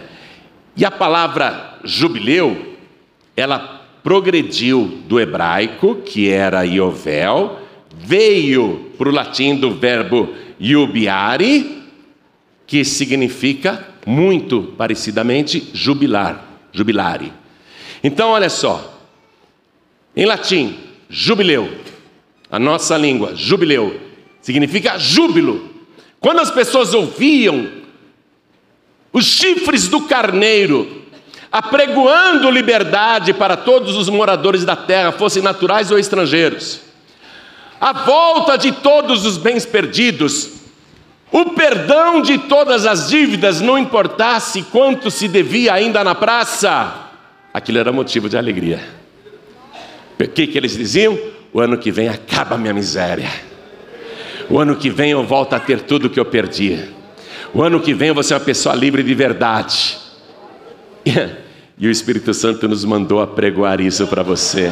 E 0.77 0.85
a 0.85 0.91
palavra 0.91 1.79
jubileu, 1.83 2.75
ela 3.35 3.81
progrediu 4.03 5.01
do 5.07 5.19
hebraico, 5.19 5.95
que 5.95 6.29
era 6.29 6.63
Iovel, 6.63 7.59
veio 7.97 8.91
para 8.95 9.09
o 9.09 9.11
latim 9.11 9.55
do 9.55 9.71
verbo 9.71 10.29
iubiare, 10.59 11.83
que 12.67 12.85
significa 12.85 13.87
muito 14.05 14.73
parecidamente 14.77 15.71
jubilar, 15.73 16.45
jubilare. 16.71 17.33
Então, 18.03 18.29
olha 18.29 18.49
só, 18.49 19.01
em 20.15 20.25
latim, 20.25 20.77
jubileu, 21.09 21.69
a 22.51 22.59
nossa 22.59 22.95
língua, 22.95 23.35
jubileu, 23.35 23.99
significa 24.41 24.99
júbilo. 24.99 25.69
Quando 26.19 26.39
as 26.39 26.51
pessoas 26.51 26.93
ouviam 26.93 27.76
os 29.11 29.25
chifres 29.25 29.87
do 29.87 30.01
carneiro 30.01 31.05
apregoando 31.51 32.51
liberdade 32.51 33.33
para 33.33 33.55
todos 33.55 33.95
os 33.95 34.09
moradores 34.09 34.65
da 34.65 34.75
terra, 34.75 35.11
fossem 35.11 35.41
naturais 35.41 35.91
ou 35.91 35.97
estrangeiros, 35.97 36.81
a 37.79 37.93
volta 37.93 38.57
de 38.57 38.71
todos 38.71 39.25
os 39.25 39.37
bens 39.37 39.65
perdidos, 39.65 40.49
o 41.31 41.51
perdão 41.51 42.21
de 42.21 42.37
todas 42.37 42.85
as 42.85 43.09
dívidas, 43.09 43.61
não 43.61 43.77
importasse 43.77 44.63
quanto 44.63 45.11
se 45.11 45.27
devia 45.27 45.73
ainda 45.73 46.03
na 46.03 46.15
praça, 46.15 47.09
aquilo 47.53 47.77
era 47.77 47.91
motivo 47.91 48.29
de 48.29 48.37
alegria. 48.37 48.81
O 50.19 50.27
que, 50.27 50.47
que 50.47 50.57
eles 50.57 50.75
diziam? 50.75 51.17
O 51.53 51.59
ano 51.59 51.77
que 51.77 51.91
vem 51.91 52.09
acaba 52.09 52.55
a 52.55 52.57
minha 52.57 52.73
miséria. 52.73 53.29
O 54.49 54.59
ano 54.59 54.75
que 54.75 54.89
vem 54.89 55.11
eu 55.11 55.23
volto 55.23 55.53
a 55.53 55.59
ter 55.59 55.81
tudo 55.81 56.09
que 56.09 56.19
eu 56.19 56.25
perdi. 56.25 56.96
O 57.57 57.63
ano 57.63 57.79
que 57.79 57.91
vem 57.91 58.11
vou 58.11 58.21
ser 58.21 58.35
uma 58.35 58.39
pessoa 58.39 58.75
livre 58.75 59.01
de 59.01 59.15
verdade. 59.15 59.97
E 61.79 61.87
o 61.87 61.91
Espírito 61.91 62.33
Santo 62.33 62.67
nos 62.67 62.83
mandou 62.83 63.21
a 63.21 63.27
pregoar 63.27 63.79
isso 63.79 64.07
para 64.07 64.23
você. 64.23 64.71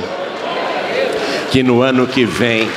Que 1.51 1.62
no 1.62 1.84
ano 1.84 2.08
que 2.08 2.25
vem, 2.25 2.68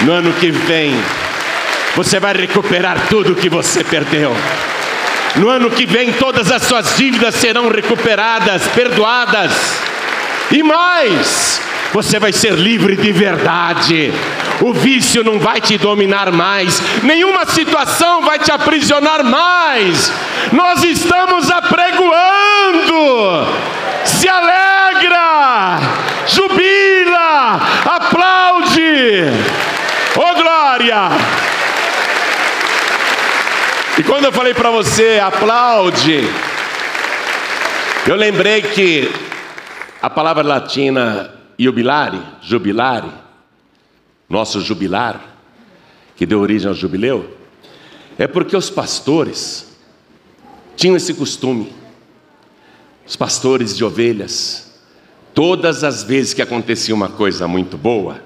no 0.00 0.12
ano 0.12 0.32
que 0.32 0.50
vem, 0.50 0.94
você 1.94 2.18
vai 2.18 2.32
recuperar 2.32 3.08
tudo 3.10 3.34
que 3.34 3.50
você 3.50 3.84
perdeu. 3.84 4.32
No 5.36 5.50
ano 5.50 5.68
que 5.70 5.84
vem, 5.84 6.14
todas 6.14 6.50
as 6.50 6.62
suas 6.62 6.96
dívidas 6.96 7.34
serão 7.34 7.68
recuperadas, 7.68 8.66
perdoadas. 8.68 9.52
E 10.50 10.62
mais, 10.62 11.60
você 11.92 12.18
vai 12.18 12.32
ser 12.32 12.54
livre 12.54 12.96
de 12.96 13.12
verdade. 13.12 14.10
O 14.62 14.72
vício 14.72 15.24
não 15.24 15.40
vai 15.40 15.60
te 15.60 15.76
dominar 15.76 16.30
mais, 16.30 16.80
nenhuma 17.02 17.44
situação 17.44 18.22
vai 18.22 18.38
te 18.38 18.52
aprisionar 18.52 19.24
mais. 19.24 20.12
Nós 20.52 20.84
estamos 20.84 21.50
apregoando. 21.50 23.44
Se 24.04 24.28
alegra, 24.28 25.78
jubila, 26.28 27.60
aplaude. 27.96 29.24
Oh 30.14 30.34
glória! 30.40 31.08
E 33.98 34.02
quando 34.04 34.26
eu 34.26 34.32
falei 34.32 34.54
para 34.54 34.70
você, 34.70 35.20
aplaude, 35.22 36.30
eu 38.06 38.14
lembrei 38.14 38.62
que 38.62 39.12
a 40.00 40.08
palavra 40.08 40.42
latina 40.44 41.30
jubilare, 41.58 42.20
jubilare, 42.40 43.21
nosso 44.32 44.60
jubilar, 44.62 45.36
que 46.16 46.24
deu 46.24 46.40
origem 46.40 46.66
ao 46.66 46.74
jubileu, 46.74 47.36
é 48.18 48.26
porque 48.26 48.56
os 48.56 48.70
pastores 48.70 49.76
tinham 50.74 50.96
esse 50.96 51.12
costume. 51.14 51.72
Os 53.06 53.14
pastores 53.14 53.76
de 53.76 53.84
ovelhas, 53.84 54.72
todas 55.34 55.84
as 55.84 56.02
vezes 56.02 56.32
que 56.32 56.40
acontecia 56.40 56.94
uma 56.94 57.08
coisa 57.08 57.46
muito 57.46 57.76
boa, 57.76 58.22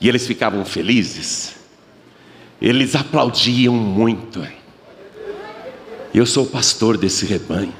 e 0.00 0.08
eles 0.08 0.26
ficavam 0.26 0.64
felizes, 0.64 1.56
eles 2.60 2.94
aplaudiam 2.94 3.74
muito. 3.74 4.46
Eu 6.12 6.26
sou 6.26 6.44
pastor 6.46 6.96
desse 6.96 7.24
rebanho. 7.24 7.72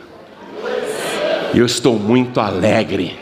Eu 1.55 1.67
estou 1.67 1.99
muito 1.99 2.41
alegre. 2.41 3.19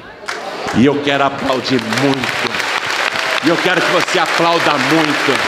E 0.76 0.84
eu 0.84 1.02
quero 1.02 1.24
aplaudir 1.24 1.80
muito. 2.02 2.55
E 3.46 3.48
eu 3.48 3.56
quero 3.58 3.80
que 3.80 3.90
você 3.92 4.18
aplauda 4.18 4.72
muito. 4.72 5.40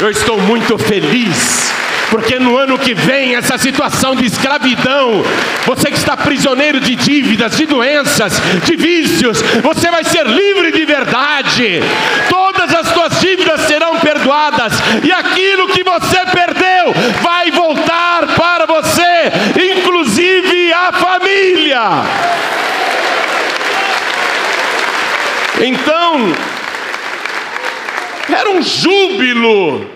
Eu 0.00 0.08
estou 0.08 0.40
muito 0.40 0.78
feliz. 0.78 1.72
Porque 2.08 2.38
no 2.38 2.56
ano 2.56 2.78
que 2.78 2.94
vem, 2.94 3.34
essa 3.34 3.58
situação 3.58 4.14
de 4.14 4.24
escravidão, 4.24 5.22
você 5.66 5.90
que 5.90 5.96
está 5.96 6.16
prisioneiro 6.16 6.78
de 6.78 6.94
dívidas, 6.94 7.56
de 7.56 7.66
doenças, 7.66 8.40
de 8.64 8.76
vícios, 8.76 9.42
você 9.62 9.90
vai 9.90 10.04
ser 10.04 10.26
livre 10.26 10.72
de 10.72 10.84
verdade. 10.84 11.80
Todas 12.28 12.72
as 12.74 12.88
suas 12.88 13.20
dívidas 13.20 13.60
serão 13.62 13.98
perdoadas, 14.00 14.72
e 15.04 15.12
aquilo 15.12 15.68
que 15.68 15.84
você 15.84 16.18
perdeu 16.26 16.92
vai 17.22 17.50
voltar 17.52 18.26
para 18.36 18.66
você, 18.66 19.32
inclusive 19.76 20.72
a 20.72 20.92
família. 20.92 21.80
Então, 25.60 26.32
era 28.34 28.50
um 28.50 28.62
júbilo 28.62 29.86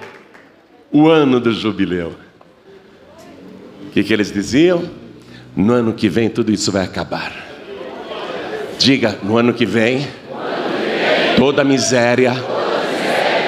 o 0.93 1.09
ano 1.09 1.41
do 1.41 1.53
jubileu. 1.53 2.15
O 3.87 3.91
que, 3.91 4.05
que 4.05 4.13
eles 4.13 4.33
diziam? 4.33 4.89
No 5.57 5.73
ano 5.73 5.93
que 5.93 6.09
vem 6.09 6.29
tudo 6.29 6.53
isso 6.53 6.71
vai 6.71 6.85
acabar. 6.85 7.33
Diga, 8.79 9.19
no 9.23 9.37
ano 9.37 9.53
que 9.53 9.67
vem, 9.67 10.07
toda 11.37 11.63
a 11.63 11.65
miséria, 11.65 12.33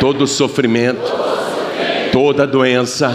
todo 0.01 0.22
o 0.22 0.27
sofrimento, 0.27 1.12
toda 2.12 2.44
a 2.44 2.46
doença, 2.46 3.11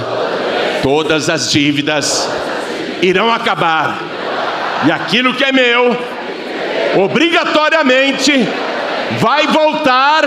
todas 0.82 1.30
as 1.30 1.52
dívidas 1.52 2.30
irão 3.02 3.32
acabar. 3.32 4.02
E 4.88 4.92
aquilo 4.92 5.34
que 5.34 5.44
é 5.44 5.52
meu, 5.52 5.96
obrigatoriamente, 7.04 8.32
vai 9.20 9.48
voltar 9.48 10.24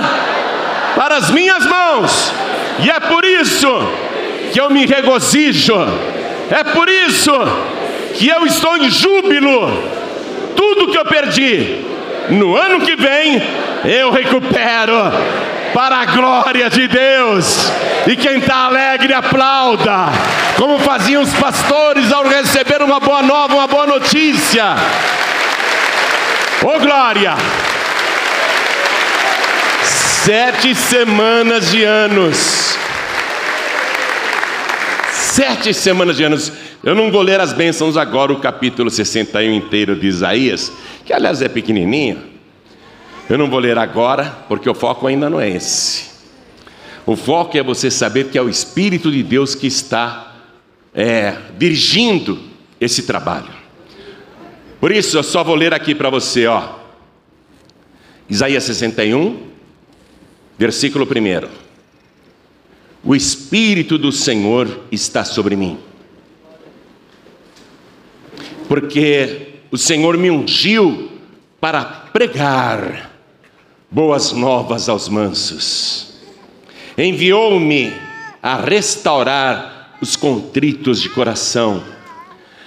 para 0.94 1.16
as 1.16 1.30
minhas 1.30 1.66
mãos, 1.66 2.33
e 2.80 2.90
é 2.90 3.00
por 3.00 3.24
isso 3.24 3.68
que 4.52 4.61
eu 4.61 4.70
me 4.70 4.87
regozijo, 4.87 5.74
é 6.50 6.62
por 6.64 6.88
isso 6.88 7.33
que 8.14 8.28
eu 8.28 8.46
estou 8.46 8.76
em 8.76 8.90
júbilo. 8.90 9.94
Tudo 10.54 10.90
que 10.90 10.98
eu 10.98 11.04
perdi, 11.04 11.85
no 12.30 12.57
ano 12.57 12.80
que 12.80 12.94
vem, 12.94 13.42
eu 13.85 14.11
recupero 14.11 14.94
para 15.74 15.96
a 15.96 16.04
glória 16.07 16.70
de 16.70 16.87
Deus. 16.87 17.70
E 18.07 18.16
quem 18.16 18.38
está 18.38 18.66
alegre, 18.66 19.12
aplauda, 19.12 20.07
como 20.57 20.78
faziam 20.78 21.22
os 21.22 21.33
pastores 21.35 22.12
ao 22.12 22.26
receber 22.28 22.83
uma 22.83 23.00
boa 23.00 23.22
nova, 23.22 23.54
uma 23.54 23.66
boa 23.66 23.87
notícia. 23.87 24.76
Oh 26.62 26.78
glória! 26.78 27.35
Sete 30.24 30.74
semanas 30.74 31.70
de 31.70 31.84
anos. 31.84 32.78
Sete 35.12 35.74
semanas 35.74 36.16
de 36.16 36.24
anos. 36.24 36.50
Eu 36.82 36.94
não 36.94 37.12
vou 37.12 37.20
ler 37.20 37.38
as 37.40 37.52
bênçãos 37.52 37.94
agora, 37.98 38.32
o 38.32 38.40
capítulo 38.40 38.88
61 38.88 39.52
inteiro 39.52 39.94
de 39.94 40.06
Isaías, 40.06 40.72
que 41.04 41.12
aliás 41.12 41.42
é 41.42 41.48
pequenininho. 41.50 42.22
Eu 43.28 43.37
não 43.37 43.50
vou 43.50 43.58
ler 43.58 43.76
agora, 43.76 44.44
porque 44.48 44.66
o 44.66 44.74
foco 44.74 45.06
ainda 45.06 45.28
não 45.28 45.38
é 45.38 45.50
esse. 45.50 46.06
O 47.04 47.16
foco 47.16 47.58
é 47.58 47.62
você 47.62 47.90
saber 47.90 48.30
que 48.30 48.38
é 48.38 48.42
o 48.42 48.48
Espírito 48.48 49.12
de 49.12 49.22
Deus 49.22 49.54
que 49.54 49.66
está 49.66 50.37
é, 50.94 51.37
dirigindo 51.58 52.40
esse 52.80 53.02
trabalho. 53.02 53.52
Por 54.80 54.90
isso, 54.90 55.18
eu 55.18 55.22
só 55.22 55.44
vou 55.44 55.54
ler 55.54 55.74
aqui 55.74 55.94
para 55.94 56.08
você, 56.08 56.46
ó. 56.46 56.76
Isaías 58.26 58.64
61, 58.64 59.52
Versículo 60.58 61.04
1: 61.04 61.48
O 63.02 63.14
Espírito 63.14 63.98
do 63.98 64.12
Senhor 64.12 64.84
está 64.90 65.24
sobre 65.24 65.56
mim, 65.56 65.78
porque 68.68 69.54
o 69.70 69.76
Senhor 69.76 70.16
me 70.16 70.30
ungiu 70.30 71.10
para 71.60 71.84
pregar 71.84 73.10
boas 73.90 74.32
novas 74.32 74.88
aos 74.88 75.08
mansos, 75.08 76.14
enviou-me 76.96 77.92
a 78.40 78.56
restaurar 78.56 79.96
os 80.00 80.14
contritos 80.14 81.00
de 81.00 81.08
coração, 81.08 81.82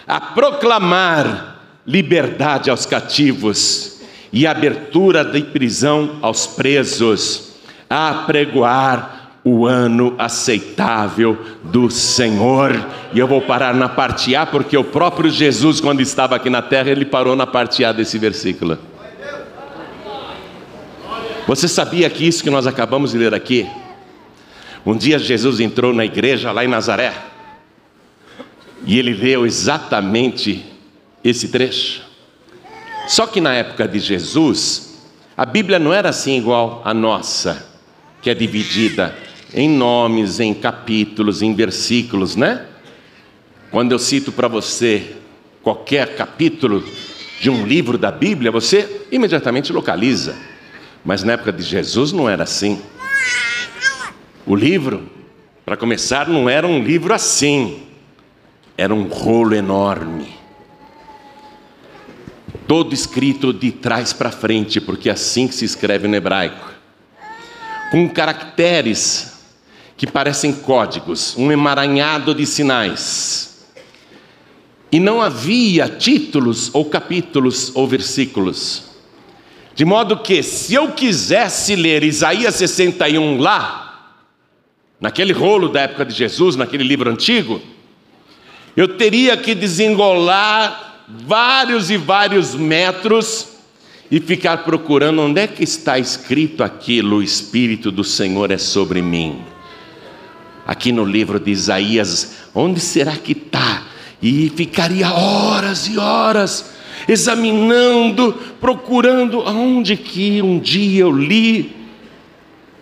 a 0.06 0.19
proclamar 0.19 1.82
liberdade 1.86 2.69
aos 2.69 2.86
cativos 2.86 4.02
e 4.34 4.45
abertura 4.45 5.23
de 5.23 5.41
prisão 5.41 6.17
aos 6.21 6.45
presos 6.45 7.47
a 7.89 8.23
pregoar 8.26 9.32
o 9.43 9.65
ano 9.65 10.13
aceitável 10.17 11.38
do 11.63 11.89
Senhor. 11.89 12.73
E 13.13 13.19
eu 13.19 13.28
vou 13.28 13.41
parar 13.41 13.73
na 13.73 13.88
parte 13.88 14.36
A, 14.36 14.45
porque 14.45 14.78
o 14.78 14.84
próprio 14.84 15.30
Jesus, 15.30 15.80
quando 15.80 16.02
estava 16.02 16.36
aqui 16.36 16.50
na 16.50 16.62
terra, 16.62 16.89
ele 16.89 17.06
parou 17.06 17.36
na 17.36 17.47
parte 17.47 17.86
A 17.86 17.91
desse 17.91 18.17
versículo. 18.17 18.78
Você 21.47 21.67
sabia 21.67 22.10
que 22.10 22.28
isso 22.28 22.43
que 22.43 22.50
nós 22.50 22.67
acabamos 22.67 23.12
de 23.12 23.17
ler 23.17 23.34
aqui? 23.34 23.65
Um 24.86 24.97
dia 24.97 25.17
Jesus 25.17 25.62
entrou 25.62 25.93
na 25.93 26.04
igreja 26.04 26.52
lá 26.52 26.65
em 26.65 26.67
Nazaré 26.67 27.13
e 28.86 29.00
ele 29.00 29.13
leu 29.13 29.45
exatamente 29.45 30.65
esse 31.23 31.47
trecho. 31.47 32.02
Só 33.08 33.26
que 33.26 33.39
na 33.39 33.54
época 33.54 33.88
de 33.88 34.00
Jesus, 34.00 35.06
a 35.36 35.45
Bíblia 35.45 35.80
não 35.80 35.93
era 35.93 36.10
assim 36.10 36.38
igual 36.38 36.82
a 36.84 36.93
nossa, 36.93 37.65
que 38.28 38.32
é 38.32 38.36
dividida 38.36 39.16
em 39.54 39.70
nomes, 39.70 40.42
em 40.42 40.54
capítulos, 40.54 41.42
em 41.42 41.56
versículos, 41.56 42.36
né? 42.36 42.66
Quando 43.72 43.94
eu 43.94 44.00
cito 44.00 44.34
para 44.34 44.50
você 44.50 45.16
qualquer 45.63 46.13
capítulo 46.13 46.84
de 47.40 47.50
um 47.50 47.66
livro 47.66 47.98
da 47.98 48.12
Bíblia, 48.12 48.52
você 48.52 49.06
imediatamente 49.13 49.72
localiza. 49.72 50.36
Mas 51.06 51.24
na 51.24 51.34
época 51.34 51.54
de 51.54 51.63
Jesus 51.63 52.12
não 52.12 52.28
era 52.28 52.44
assim. 52.44 52.82
O 54.46 54.54
livro, 54.54 55.10
para 55.66 55.78
começar, 55.78 56.28
não 56.28 56.50
era 56.50 56.68
um 56.68 56.84
livro 56.84 57.13
assim, 57.13 57.84
era 58.78 58.94
um 58.94 59.04
rolo 59.04 59.56
enorme. 59.56 60.36
Todo 62.68 62.94
escrito 62.94 63.54
de 63.54 63.72
trás 63.72 64.12
para 64.12 64.32
frente, 64.32 64.82
porque 64.82 65.08
é 65.08 65.13
assim 65.13 65.48
que 65.48 65.56
se 65.56 65.63
escreve 65.63 66.10
no 66.10 66.16
hebraico. 66.18 66.77
Com 67.91 68.10
caracteres 68.10 69.38
que 69.97 70.06
parecem 70.06 70.54
códigos, 70.54 71.36
um 71.38 71.52
emaranhado 71.52 72.36
de 72.36 72.45
sinais. 72.45 73.65
E 74.91 75.00
não 75.00 75.21
havia 75.21 75.89
títulos 75.89 76.69
ou 76.73 76.86
capítulos 76.86 77.76
ou 77.76 77.88
versículos. 77.88 78.84
De 79.73 79.84
modo 79.84 80.17
que, 80.17 80.41
se 80.43 80.73
eu 80.73 80.91
quisesse 80.91 81.76
ler 81.76 82.04
Isaías 82.04 82.56
61 82.56 83.38
lá, 83.38 84.15
naquele 85.00 85.34
rolo 85.34 85.69
da 85.69 85.82
época 85.82 86.06
de 86.06 86.13
Jesus, 86.13 86.56
naquele 86.56 86.84
livro 86.84 87.10
antigo, 87.10 87.62
eu 88.76 88.97
teria 88.97 89.36
que 89.36 89.56
desengolar 89.56 91.04
vários 91.08 91.89
e 91.89 91.97
vários 91.97 92.54
metros 92.54 93.57
e 94.10 94.20
ficar 94.20 94.63
procurando 94.63 95.22
onde 95.22 95.41
é 95.41 95.48
que 95.48 95.63
está 95.63 96.00
escrito 96.00 96.63
aquilo: 96.63 97.17
o 97.17 97.24
Espírito 97.24 97.91
do 97.91 98.04
Senhor 98.04 98.52
é 98.52 98.58
sobre 98.58 99.02
mim. 99.02 99.41
Aqui 100.65 100.91
no 100.91 101.06
livro 101.06 101.39
de 101.39 101.52
Isaías, 101.52 102.38
onde 102.54 102.80
será 102.80 103.15
que 103.15 103.32
está? 103.32 103.84
E 104.22 104.50
ficaria 104.50 105.12
horas 105.12 105.88
e 105.88 105.98
horas 105.98 106.74
examinando, 107.08 108.34
procurando 108.60 109.41
aonde 109.41 109.96
que 109.96 110.41
um 110.41 110.60
dia 110.60 111.02
eu 111.02 111.12
li 111.12 111.76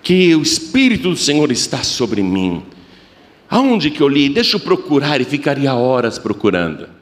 que 0.02 0.36
o 0.36 0.42
Espírito 0.42 1.10
do 1.10 1.18
Senhor 1.18 1.52
está 1.52 1.84
sobre 1.84 2.22
mim. 2.22 2.64
Aonde 3.50 3.90
que 3.90 4.02
eu 4.02 4.08
li? 4.08 4.30
Deixa 4.30 4.56
eu 4.56 4.60
procurar 4.60 5.20
e 5.20 5.26
ficaria 5.26 5.74
horas 5.74 6.18
procurando. 6.18 6.95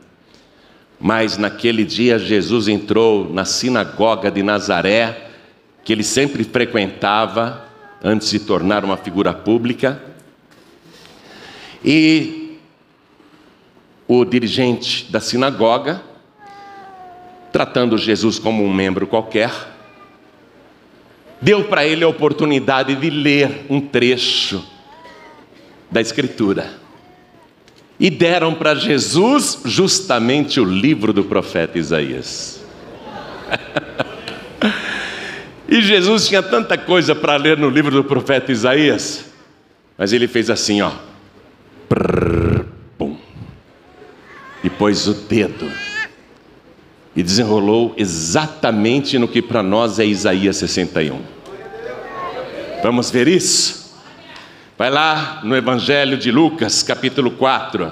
Mas 1.04 1.38
naquele 1.38 1.84
dia 1.84 2.18
Jesus 2.18 2.70
entrou 2.70 3.30
na 3.30 3.44
sinagoga 3.44 4.32
de 4.32 4.42
Nazaré, 4.42 5.28
que 5.84 5.92
ele 5.92 6.04
sempre 6.04 6.46
frequentava 6.46 7.66
antes 8.02 8.32
de 8.32 8.40
tornar 8.40 8.86
uma 8.86 8.96
figura 8.96 9.34
pública. 9.34 10.02
E 11.84 12.58
o 14.08 14.24
dirigente 14.24 15.12
da 15.12 15.20
sinagoga 15.20 16.02
tratando 17.52 18.00
Jesus 18.00 18.40
como 18.40 18.64
um 18.64 18.74
membro 18.74 19.06
qualquer, 19.06 19.52
deu 21.40 21.66
para 21.66 21.86
ele 21.86 22.04
a 22.04 22.08
oportunidade 22.08 22.96
de 22.96 23.10
ler 23.12 23.68
um 23.70 23.80
trecho 23.80 24.66
da 25.92 26.02
Escritura. 26.02 26.83
E 28.04 28.10
deram 28.10 28.54
para 28.54 28.76
Jesus 28.76 29.60
justamente 29.64 30.60
o 30.60 30.66
livro 30.66 31.14
do 31.14 31.24
profeta 31.24 31.80
Isaías. 31.80 32.62
e 35.70 35.82
Jesus 35.82 36.28
tinha 36.28 36.44
tanta 36.44 36.78
coisa 36.78 37.16
para 37.16 37.38
ler 37.38 37.58
no 37.58 37.70
livro 37.70 37.92
do 37.92 38.04
profeta 38.04 38.52
Isaías, 38.52 39.32
mas 39.98 40.12
ele 40.12 40.28
fez 40.28 40.50
assim, 40.50 40.82
ó. 40.82 40.92
Prrr, 41.88 42.66
pum. 42.98 43.16
E 44.62 44.70
pôs 44.70 45.08
o 45.08 45.14
dedo 45.14 45.72
e 47.16 47.24
desenrolou 47.24 47.94
exatamente 47.96 49.18
no 49.18 49.30
que 49.30 49.42
para 49.42 49.64
nós 49.64 49.98
é 49.98 50.06
Isaías 50.06 50.58
61. 50.58 51.22
Vamos 52.84 53.10
ver 53.10 53.30
isso? 53.30 53.83
Vai 54.76 54.90
lá 54.90 55.42
no 55.44 55.56
Evangelho 55.56 56.18
de 56.18 56.32
Lucas, 56.32 56.82
capítulo 56.82 57.30
4. 57.30 57.92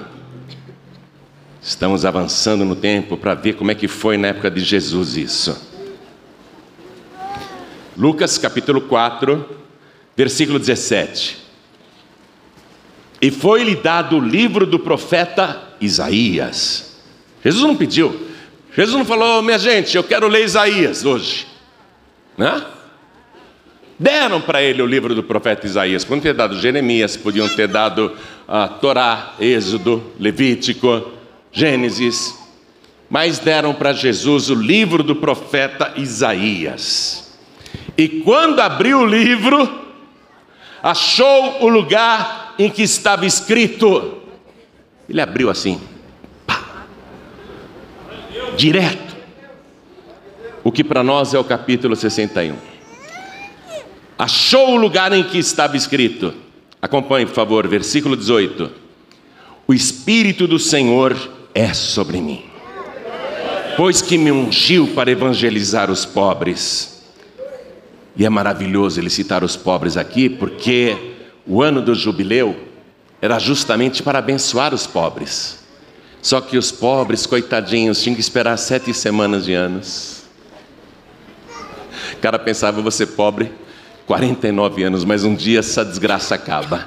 Estamos 1.62 2.04
avançando 2.04 2.64
no 2.64 2.74
tempo 2.74 3.16
para 3.16 3.34
ver 3.34 3.52
como 3.52 3.70
é 3.70 3.74
que 3.74 3.86
foi 3.86 4.16
na 4.16 4.28
época 4.28 4.50
de 4.50 4.60
Jesus 4.60 5.16
isso. 5.16 5.70
Lucas, 7.96 8.36
capítulo 8.36 8.80
4, 8.80 9.48
versículo 10.16 10.58
17. 10.58 11.38
E 13.20 13.30
foi-lhe 13.30 13.76
dado 13.76 14.16
o 14.16 14.20
livro 14.20 14.66
do 14.66 14.80
profeta 14.80 15.62
Isaías. 15.80 17.00
Jesus 17.44 17.62
não 17.62 17.76
pediu, 17.76 18.26
Jesus 18.76 18.96
não 18.96 19.04
falou, 19.04 19.40
minha 19.40 19.58
gente, 19.58 19.96
eu 19.96 20.02
quero 20.02 20.26
ler 20.26 20.44
Isaías 20.44 21.04
hoje. 21.04 21.46
Né? 22.36 22.60
Deram 23.98 24.40
para 24.40 24.62
ele 24.62 24.82
o 24.82 24.86
livro 24.86 25.14
do 25.14 25.22
profeta 25.22 25.66
Isaías. 25.66 26.04
Podiam 26.04 26.22
ter 26.22 26.34
dado 26.34 26.60
Jeremias, 26.60 27.16
podiam 27.16 27.48
ter 27.48 27.68
dado 27.68 28.12
a 28.48 28.66
Torá, 28.66 29.34
Êxodo, 29.38 30.02
Levítico, 30.18 31.10
Gênesis. 31.52 32.38
Mas 33.08 33.38
deram 33.38 33.74
para 33.74 33.92
Jesus 33.92 34.50
o 34.50 34.54
livro 34.54 35.02
do 35.02 35.16
profeta 35.16 35.92
Isaías. 35.96 37.38
E 37.96 38.08
quando 38.08 38.60
abriu 38.60 39.00
o 39.00 39.06
livro, 39.06 39.68
achou 40.82 41.62
o 41.62 41.68
lugar 41.68 42.54
em 42.58 42.70
que 42.70 42.82
estava 42.82 43.26
escrito. 43.26 44.18
Ele 45.08 45.20
abriu 45.20 45.50
assim 45.50 45.80
direto. 48.56 49.16
O 50.64 50.70
que 50.70 50.84
para 50.84 51.02
nós 51.02 51.34
é 51.34 51.38
o 51.38 51.44
capítulo 51.44 51.96
61. 51.96 52.71
Achou 54.22 54.74
o 54.74 54.76
lugar 54.76 55.12
em 55.12 55.24
que 55.24 55.36
estava 55.36 55.76
escrito. 55.76 56.32
Acompanhe, 56.80 57.26
por 57.26 57.34
favor, 57.34 57.66
versículo 57.66 58.16
18. 58.16 58.70
O 59.66 59.74
Espírito 59.74 60.46
do 60.46 60.60
Senhor 60.60 61.16
é 61.52 61.74
sobre 61.74 62.20
mim, 62.20 62.44
pois 63.76 64.00
que 64.00 64.16
me 64.16 64.30
ungiu 64.30 64.86
para 64.94 65.10
evangelizar 65.10 65.90
os 65.90 66.04
pobres. 66.04 67.02
E 68.14 68.24
é 68.24 68.30
maravilhoso 68.30 69.00
ele 69.00 69.10
citar 69.10 69.42
os 69.42 69.56
pobres 69.56 69.96
aqui, 69.96 70.28
porque 70.28 70.96
o 71.44 71.60
ano 71.60 71.82
do 71.82 71.92
jubileu 71.92 72.56
era 73.20 73.40
justamente 73.40 74.04
para 74.04 74.20
abençoar 74.20 74.72
os 74.72 74.86
pobres. 74.86 75.64
Só 76.22 76.40
que 76.40 76.56
os 76.56 76.70
pobres, 76.70 77.26
coitadinhos, 77.26 78.00
tinham 78.00 78.14
que 78.14 78.20
esperar 78.20 78.56
sete 78.56 78.94
semanas 78.94 79.44
de 79.44 79.52
anos. 79.52 80.22
O 82.12 82.18
cara 82.18 82.38
pensava, 82.38 82.80
você 82.80 83.04
pobre, 83.04 83.50
49 84.06 84.82
anos, 84.82 85.04
mas 85.04 85.24
um 85.24 85.34
dia 85.34 85.60
essa 85.60 85.84
desgraça 85.84 86.34
acaba. 86.34 86.86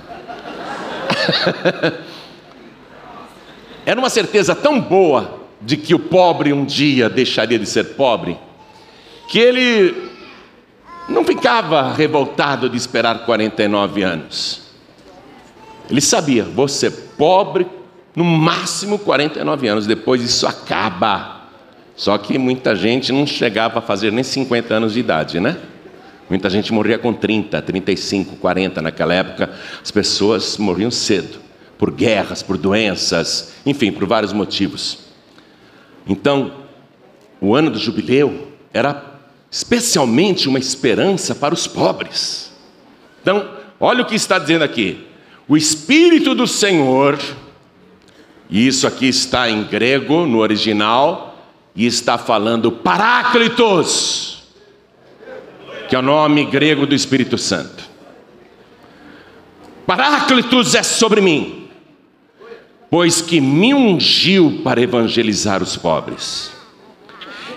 Era 3.86 4.00
uma 4.00 4.10
certeza 4.10 4.56
tão 4.56 4.82
boa 4.82 5.42
de 5.62 5.78
que 5.78 5.94
o 5.94 6.00
pobre 6.00 6.52
um 6.52 6.66
dia 6.66 7.10
deixaria 7.10 7.60
de 7.60 7.66
ser 7.66 7.96
pobre, 7.96 8.38
que 9.30 9.40
ele 9.40 10.10
não 11.08 11.24
ficava 11.24 11.94
revoltado 11.94 12.70
de 12.70 12.78
esperar 12.78 13.26
49 13.26 14.04
anos. 14.04 14.62
Ele 15.90 16.02
sabia, 16.02 16.46
ser 16.68 16.92
pobre 17.18 17.68
no 18.16 18.24
máximo 18.24 18.98
49 18.98 19.68
anos, 19.68 19.86
depois 19.86 20.22
isso 20.22 20.48
acaba. 20.48 21.44
Só 21.96 22.18
que 22.18 22.38
muita 22.38 22.76
gente 22.76 23.12
não 23.12 23.26
chegava 23.26 23.80
a 23.80 23.82
fazer 23.82 24.12
nem 24.12 24.24
50 24.24 24.74
anos 24.74 24.94
de 24.94 25.00
idade, 25.00 25.40
né? 25.40 25.58
Muita 26.30 26.50
gente 26.50 26.74
morria 26.74 26.98
com 26.98 27.14
30, 27.14 27.62
35, 27.62 28.36
40 28.38 28.82
naquela 28.82 29.14
época. 29.14 29.54
As 29.82 29.92
pessoas 29.92 30.58
morriam 30.58 30.90
cedo, 30.90 31.40
por 31.78 31.92
guerras, 31.92 32.42
por 32.42 32.58
doenças, 32.58 33.54
enfim, 33.66 33.92
por 33.92 34.08
vários 34.08 34.34
motivos. 34.34 35.00
Então, 36.08 36.52
o 37.40 37.56
ano 37.56 37.70
do 37.70 37.80
jubileu 37.80 38.48
era 38.74 39.20
especialmente 39.52 40.48
uma 40.50 40.60
esperança 40.60 41.36
para 41.36 41.54
os 41.54 41.68
pobres. 41.68 42.52
Então, 43.22 43.48
olha 43.80 44.02
o 44.02 44.06
que 44.06 44.16
está 44.16 44.40
dizendo 44.40 44.64
aqui: 44.64 45.06
o 45.48 45.56
Espírito 45.56 46.34
do 46.34 46.48
Senhor 46.48 47.20
e 48.50 48.68
isso 48.68 48.86
aqui 48.86 49.08
está 49.08 49.50
em 49.50 49.64
grego, 49.64 50.26
no 50.26 50.40
original, 50.40 51.36
e 51.76 51.86
está 51.86 52.18
falando 52.18 52.72
Paráclitos. 52.72 54.35
Que 55.88 55.96
é 55.96 56.00
o 56.00 56.02
nome 56.02 56.46
grego 56.46 56.86
do 56.86 56.96
Espírito 56.96 57.38
Santo. 57.38 57.84
Paráclitos 59.86 60.74
é 60.74 60.82
sobre 60.82 61.22
mim, 61.22 61.70
pois 62.90 63.22
que 63.22 63.40
me 63.40 63.74
ungiu 63.74 64.62
para 64.64 64.82
evangelizar 64.82 65.62
os 65.62 65.78
pobres. 65.78 66.52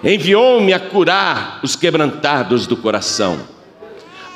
Enviou-me 0.05 0.73
a 0.73 0.79
curar 0.79 1.61
os 1.63 1.75
quebrantados 1.75 2.67
do 2.67 2.77
coração, 2.77 3.41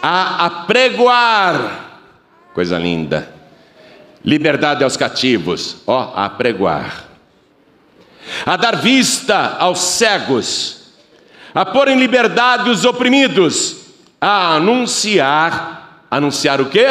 a 0.03 0.47
apregoar, 0.47 2.01
coisa 2.55 2.79
linda, 2.79 3.33
liberdade 4.25 4.83
aos 4.83 4.97
cativos, 4.97 5.77
ó, 5.87 6.13
a 6.15 6.25
apregoar, 6.25 7.05
a 8.47 8.57
dar 8.57 8.77
vista 8.77 9.57
aos 9.59 9.81
cegos, 9.81 10.93
a 11.55 11.65
pôr 11.67 11.89
em 11.89 11.99
liberdade 11.99 12.71
os 12.71 12.85
oprimidos, 12.85 13.82
a 14.25 14.55
anunciar, 14.55 16.07
anunciar 16.09 16.61
o 16.61 16.67
quê? 16.67 16.87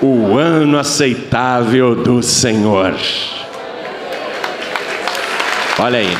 O 0.00 0.34
ano 0.38 0.78
aceitável 0.78 1.94
do 1.94 2.22
Senhor. 2.22 2.94
Olha 5.78 5.98
aí. 5.98 6.16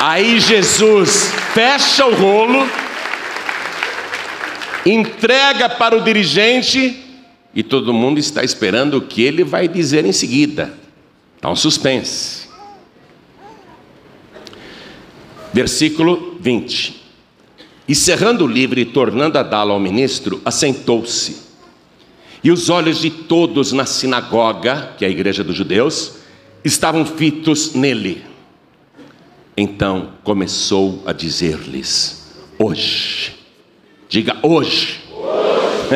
Aí 0.00 0.40
Jesus 0.40 1.30
fecha 1.52 2.06
o 2.06 2.14
rolo, 2.14 2.66
entrega 4.86 5.68
para 5.68 5.98
o 5.98 6.00
dirigente 6.00 6.98
e 7.54 7.62
todo 7.62 7.92
mundo 7.92 8.18
está 8.18 8.42
esperando 8.42 8.94
o 8.94 9.02
que 9.02 9.20
ele 9.20 9.44
vai 9.44 9.68
dizer 9.68 10.06
em 10.06 10.12
seguida. 10.12 10.72
Está 11.36 11.50
um 11.50 11.56
suspense. 11.56 12.39
Versículo 15.52 16.36
20. 16.40 17.00
E 17.88 17.94
cerrando 17.94 18.44
o 18.44 18.48
livro 18.48 18.78
e 18.78 18.84
tornando 18.84 19.36
a 19.36 19.42
dá-lo 19.42 19.72
ao 19.72 19.80
ministro, 19.80 20.40
assentou-se. 20.44 21.50
E 22.42 22.50
os 22.50 22.70
olhos 22.70 23.00
de 23.00 23.10
todos 23.10 23.72
na 23.72 23.84
sinagoga, 23.84 24.94
que 24.96 25.04
é 25.04 25.08
a 25.08 25.10
igreja 25.10 25.42
dos 25.42 25.56
judeus, 25.56 26.12
estavam 26.64 27.04
fitos 27.04 27.74
nele. 27.74 28.22
Então 29.56 30.10
começou 30.22 31.02
a 31.04 31.12
dizer-lhes: 31.12 32.30
Hoje, 32.58 33.34
diga 34.08 34.36
hoje, 34.42 35.00
hoje, 35.10 35.92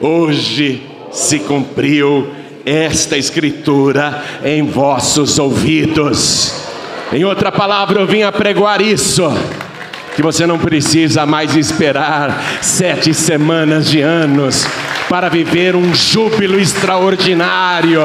hoje 0.00 0.82
se 1.12 1.38
cumpriu 1.40 2.32
esta 2.64 3.16
escritura 3.16 4.24
em 4.44 4.62
vossos 4.62 5.38
ouvidos. 5.38 6.69
Em 7.12 7.24
outra 7.24 7.50
palavra, 7.50 8.00
eu 8.00 8.06
vim 8.06 8.22
apregoar 8.22 8.80
isso. 8.80 9.32
Que 10.14 10.22
você 10.22 10.46
não 10.46 10.58
precisa 10.58 11.26
mais 11.26 11.56
esperar 11.56 12.40
sete 12.62 13.12
semanas 13.12 13.90
de 13.90 14.00
anos 14.00 14.64
para 15.08 15.28
viver 15.28 15.74
um 15.74 15.92
júbilo 15.92 16.58
extraordinário 16.58 18.02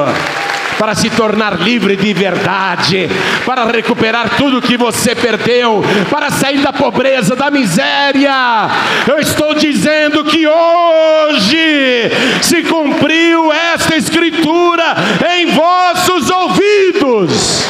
para 0.78 0.94
se 0.94 1.08
tornar 1.10 1.58
livre 1.60 1.96
de 1.96 2.12
verdade, 2.12 3.08
para 3.46 3.64
recuperar 3.64 4.36
tudo 4.36 4.60
que 4.60 4.76
você 4.76 5.14
perdeu, 5.14 5.82
para 6.10 6.30
sair 6.30 6.58
da 6.58 6.72
pobreza, 6.72 7.34
da 7.34 7.50
miséria. 7.50 8.68
Eu 9.08 9.18
estou 9.18 9.54
dizendo 9.54 10.22
que 10.24 10.46
hoje 10.46 12.10
se 12.42 12.62
cumpriu 12.64 13.50
esta 13.52 13.96
escritura 13.96 14.96
em 15.38 15.46
vossos 15.46 16.30
ouvidos. 16.30 17.66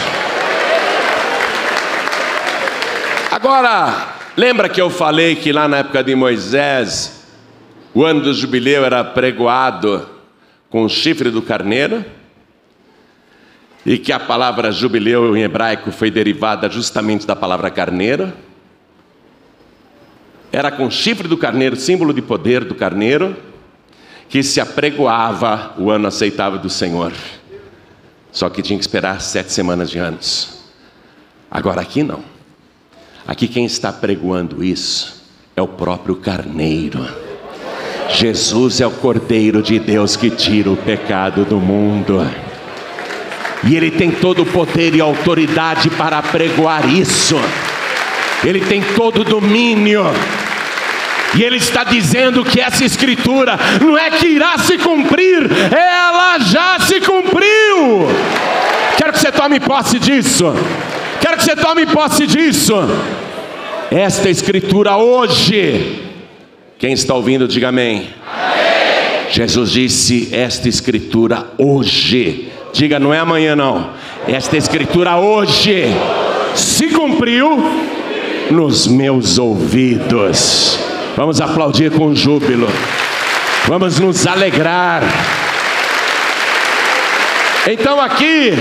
Agora, 3.46 4.16
lembra 4.36 4.68
que 4.68 4.82
eu 4.82 4.90
falei 4.90 5.36
que 5.36 5.52
lá 5.52 5.68
na 5.68 5.76
época 5.76 6.02
de 6.02 6.16
Moisés, 6.16 7.28
o 7.94 8.04
ano 8.04 8.20
do 8.20 8.34
jubileu 8.34 8.84
era 8.84 9.04
pregoado 9.04 10.04
com 10.68 10.82
o 10.82 10.88
chifre 10.88 11.30
do 11.30 11.40
carneiro? 11.40 12.04
e 13.86 13.98
que 13.98 14.12
a 14.12 14.18
palavra 14.18 14.72
jubileu 14.72 15.36
em 15.36 15.42
hebraico 15.42 15.92
foi 15.92 16.10
derivada 16.10 16.68
justamente 16.68 17.24
da 17.24 17.36
palavra 17.36 17.70
carneiro. 17.70 18.32
Era 20.50 20.72
com 20.72 20.90
chifre 20.90 21.28
do 21.28 21.38
carneiro, 21.38 21.76
símbolo 21.76 22.12
de 22.12 22.20
poder 22.20 22.64
do 22.64 22.74
carneiro, 22.74 23.36
que 24.28 24.42
se 24.42 24.60
apregoava 24.60 25.72
o 25.78 25.88
ano 25.88 26.08
aceitável 26.08 26.58
do 26.58 26.68
Senhor. 26.68 27.12
Só 28.32 28.50
que 28.50 28.60
tinha 28.60 28.76
que 28.76 28.84
esperar 28.84 29.20
sete 29.20 29.52
semanas 29.52 29.88
de 29.88 30.00
anos. 30.00 30.64
Agora 31.48 31.80
aqui 31.80 32.02
não. 32.02 32.35
Aqui 33.26 33.48
quem 33.48 33.64
está 33.64 33.92
pregoando 33.92 34.62
isso 34.62 35.20
é 35.56 35.60
o 35.60 35.66
próprio 35.66 36.14
carneiro. 36.14 37.04
Jesus 38.08 38.80
é 38.80 38.86
o 38.86 38.90
Cordeiro 38.90 39.60
de 39.62 39.80
Deus 39.80 40.14
que 40.16 40.30
tira 40.30 40.70
o 40.70 40.76
pecado 40.76 41.44
do 41.44 41.56
mundo. 41.56 42.24
E 43.64 43.76
Ele 43.76 43.90
tem 43.90 44.12
todo 44.12 44.42
o 44.42 44.46
poder 44.46 44.94
e 44.94 45.00
autoridade 45.00 45.90
para 45.90 46.22
pregoar 46.22 46.88
isso. 46.88 47.34
Ele 48.44 48.60
tem 48.60 48.80
todo 48.94 49.22
o 49.22 49.24
domínio. 49.24 50.04
E 51.36 51.42
Ele 51.42 51.56
está 51.56 51.82
dizendo 51.82 52.44
que 52.44 52.60
essa 52.60 52.84
escritura 52.84 53.58
não 53.80 53.98
é 53.98 54.08
que 54.10 54.28
irá 54.28 54.56
se 54.58 54.78
cumprir, 54.78 55.50
ela 55.72 56.38
já 56.38 56.78
se 56.78 57.00
cumpriu. 57.00 58.06
Quero 58.96 59.12
que 59.12 59.18
você 59.18 59.32
tome 59.32 59.58
posse 59.58 59.98
disso. 59.98 60.54
Quero 61.20 61.36
que 61.36 61.44
você 61.44 61.56
tome 61.56 61.86
posse 61.86 62.26
disso. 62.26 62.74
Esta 63.90 64.28
escritura 64.28 64.96
hoje. 64.96 66.02
Quem 66.78 66.92
está 66.92 67.14
ouvindo, 67.14 67.48
diga 67.48 67.68
amém. 67.68 68.08
amém. 68.26 69.30
Jesus 69.30 69.70
disse: 69.70 70.28
Esta 70.32 70.68
escritura 70.68 71.46
hoje 71.58 72.52
Diga, 72.76 72.98
não 72.98 73.14
é 73.14 73.18
amanhã 73.18 73.56
não. 73.56 73.88
Esta 74.28 74.54
escritura 74.54 75.16
hoje 75.16 75.86
se 76.54 76.88
cumpriu 76.88 77.58
nos 78.50 78.86
meus 78.86 79.38
ouvidos. 79.38 80.78
Vamos 81.16 81.40
aplaudir 81.40 81.90
com 81.90 82.14
júbilo. 82.14 82.68
Vamos 83.66 83.98
nos 83.98 84.26
alegrar. 84.26 85.02
Então 87.66 87.98
aqui 87.98 88.52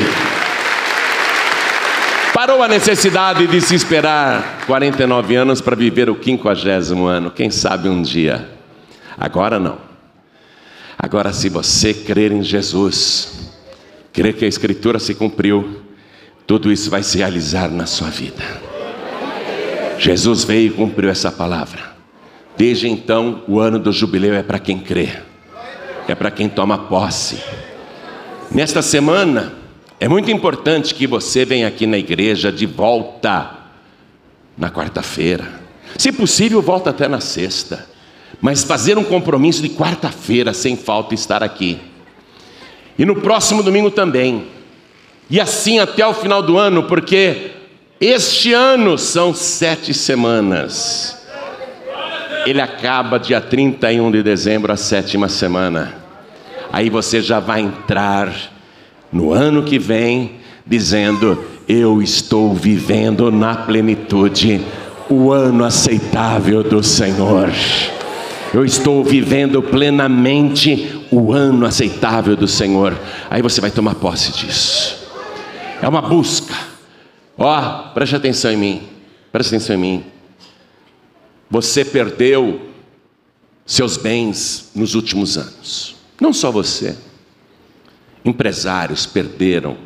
parou 2.35 2.61
a 2.61 2.67
necessidade 2.67 3.47
de 3.47 3.61
se 3.61 3.75
esperar 3.75 4.65
49 4.67 5.37
anos 5.37 5.61
para 5.61 5.73
viver 5.73 6.09
o 6.09 6.15
quinquagésimo 6.15 7.05
ano. 7.05 7.31
Quem 7.31 7.49
sabe 7.49 7.87
um 7.87 8.01
dia. 8.01 8.49
Agora 9.17 9.57
não. 9.57 9.77
Agora, 10.99 11.31
se 11.31 11.47
você 11.47 11.93
crer 11.93 12.33
em 12.33 12.43
Jesus, 12.43 13.53
crer 14.11 14.33
que 14.33 14.43
a 14.43 14.49
Escritura 14.49 14.99
se 14.99 15.15
cumpriu, 15.15 15.79
tudo 16.45 16.73
isso 16.73 16.89
vai 16.89 17.03
se 17.03 17.19
realizar 17.19 17.69
na 17.69 17.85
sua 17.85 18.09
vida. 18.09 18.43
Jesus 19.97 20.43
veio 20.43 20.67
e 20.67 20.75
cumpriu 20.75 21.09
essa 21.09 21.31
palavra. 21.31 21.95
Desde 22.57 22.89
então, 22.89 23.43
o 23.47 23.61
ano 23.61 23.79
do 23.79 23.93
jubileu 23.93 24.33
é 24.33 24.43
para 24.43 24.59
quem 24.59 24.77
crê, 24.77 25.07
é 26.05 26.13
para 26.13 26.29
quem 26.31 26.49
toma 26.49 26.77
posse. 26.77 27.41
Nesta 28.51 28.81
semana, 28.81 29.64
é 29.99 30.07
muito 30.07 30.29
importante 30.29 30.93
que 30.93 31.07
você 31.07 31.45
venha 31.45 31.67
aqui 31.67 31.87
na 31.87 31.97
igreja 31.97 32.51
de 32.51 32.65
volta 32.65 33.51
na 34.57 34.69
quarta-feira. 34.69 35.61
Se 35.97 36.11
possível, 36.11 36.61
volta 36.61 36.89
até 36.89 37.07
na 37.07 37.21
sexta. 37.21 37.87
Mas 38.41 38.63
fazer 38.63 38.97
um 38.97 39.03
compromisso 39.03 39.61
de 39.61 39.69
quarta-feira 39.69 40.53
sem 40.53 40.75
falta 40.75 41.15
estar 41.15 41.41
aqui. 41.41 41.79
E 42.97 43.05
no 43.05 43.15
próximo 43.15 43.63
domingo 43.63 43.89
também. 43.89 44.47
E 45.29 45.39
assim 45.39 45.79
até 45.79 46.05
o 46.05 46.13
final 46.13 46.41
do 46.41 46.57
ano, 46.57 46.83
porque 46.83 47.51
este 47.99 48.53
ano 48.53 48.97
são 48.97 49.33
sete 49.33 49.93
semanas. 49.93 51.17
Ele 52.45 52.61
acaba 52.61 53.17
dia 53.17 53.41
31 53.41 54.11
de 54.11 54.21
dezembro, 54.21 54.71
a 54.71 54.77
sétima 54.77 55.29
semana. 55.29 55.95
Aí 56.71 56.89
você 56.89 57.21
já 57.21 57.39
vai 57.39 57.61
entrar 57.61 58.54
no 59.11 59.33
ano 59.33 59.63
que 59.63 59.79
vem, 59.79 60.37
dizendo: 60.65 61.43
Eu 61.67 62.01
estou 62.01 62.53
vivendo 62.53 63.31
na 63.31 63.55
plenitude 63.55 64.61
o 65.09 65.31
ano 65.31 65.63
aceitável 65.63 66.63
do 66.63 66.83
Senhor. 66.83 67.51
Eu 68.53 68.63
estou 68.63 69.03
vivendo 69.03 69.61
plenamente 69.61 71.05
o 71.11 71.33
ano 71.33 71.65
aceitável 71.65 72.35
do 72.35 72.47
Senhor. 72.47 72.97
Aí 73.29 73.41
você 73.41 73.59
vai 73.59 73.71
tomar 73.71 73.95
posse 73.95 74.31
disso. 74.31 75.09
É 75.81 75.87
uma 75.87 76.01
busca. 76.01 76.55
Ó, 77.37 77.59
oh, 77.59 77.93
preste 77.93 78.15
atenção 78.15 78.51
em 78.51 78.57
mim. 78.57 78.83
Preste 79.31 79.55
atenção 79.55 79.75
em 79.75 79.79
mim. 79.79 80.03
Você 81.49 81.83
perdeu 81.83 82.69
seus 83.65 83.97
bens 83.97 84.71
nos 84.73 84.95
últimos 84.95 85.37
anos. 85.37 85.95
Não 86.19 86.31
só 86.31 86.51
você. 86.51 86.95
Empresários 88.25 89.05
perderam 89.05 89.77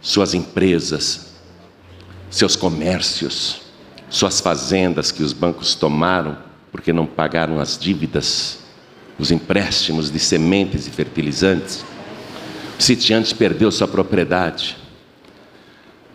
suas 0.00 0.32
empresas, 0.32 1.34
seus 2.30 2.56
comércios, 2.56 3.60
suas 4.08 4.40
fazendas 4.40 5.12
que 5.12 5.22
os 5.22 5.34
bancos 5.34 5.74
tomaram 5.74 6.38
porque 6.72 6.92
não 6.92 7.06
pagaram 7.06 7.60
as 7.60 7.78
dívidas, 7.78 8.60
os 9.18 9.30
empréstimos 9.30 10.10
de 10.10 10.18
sementes 10.18 10.86
e 10.86 10.90
fertilizantes. 10.90 11.84
O 12.78 12.82
sitiante 12.82 13.34
perdeu 13.34 13.70
sua 13.70 13.88
propriedade. 13.88 14.76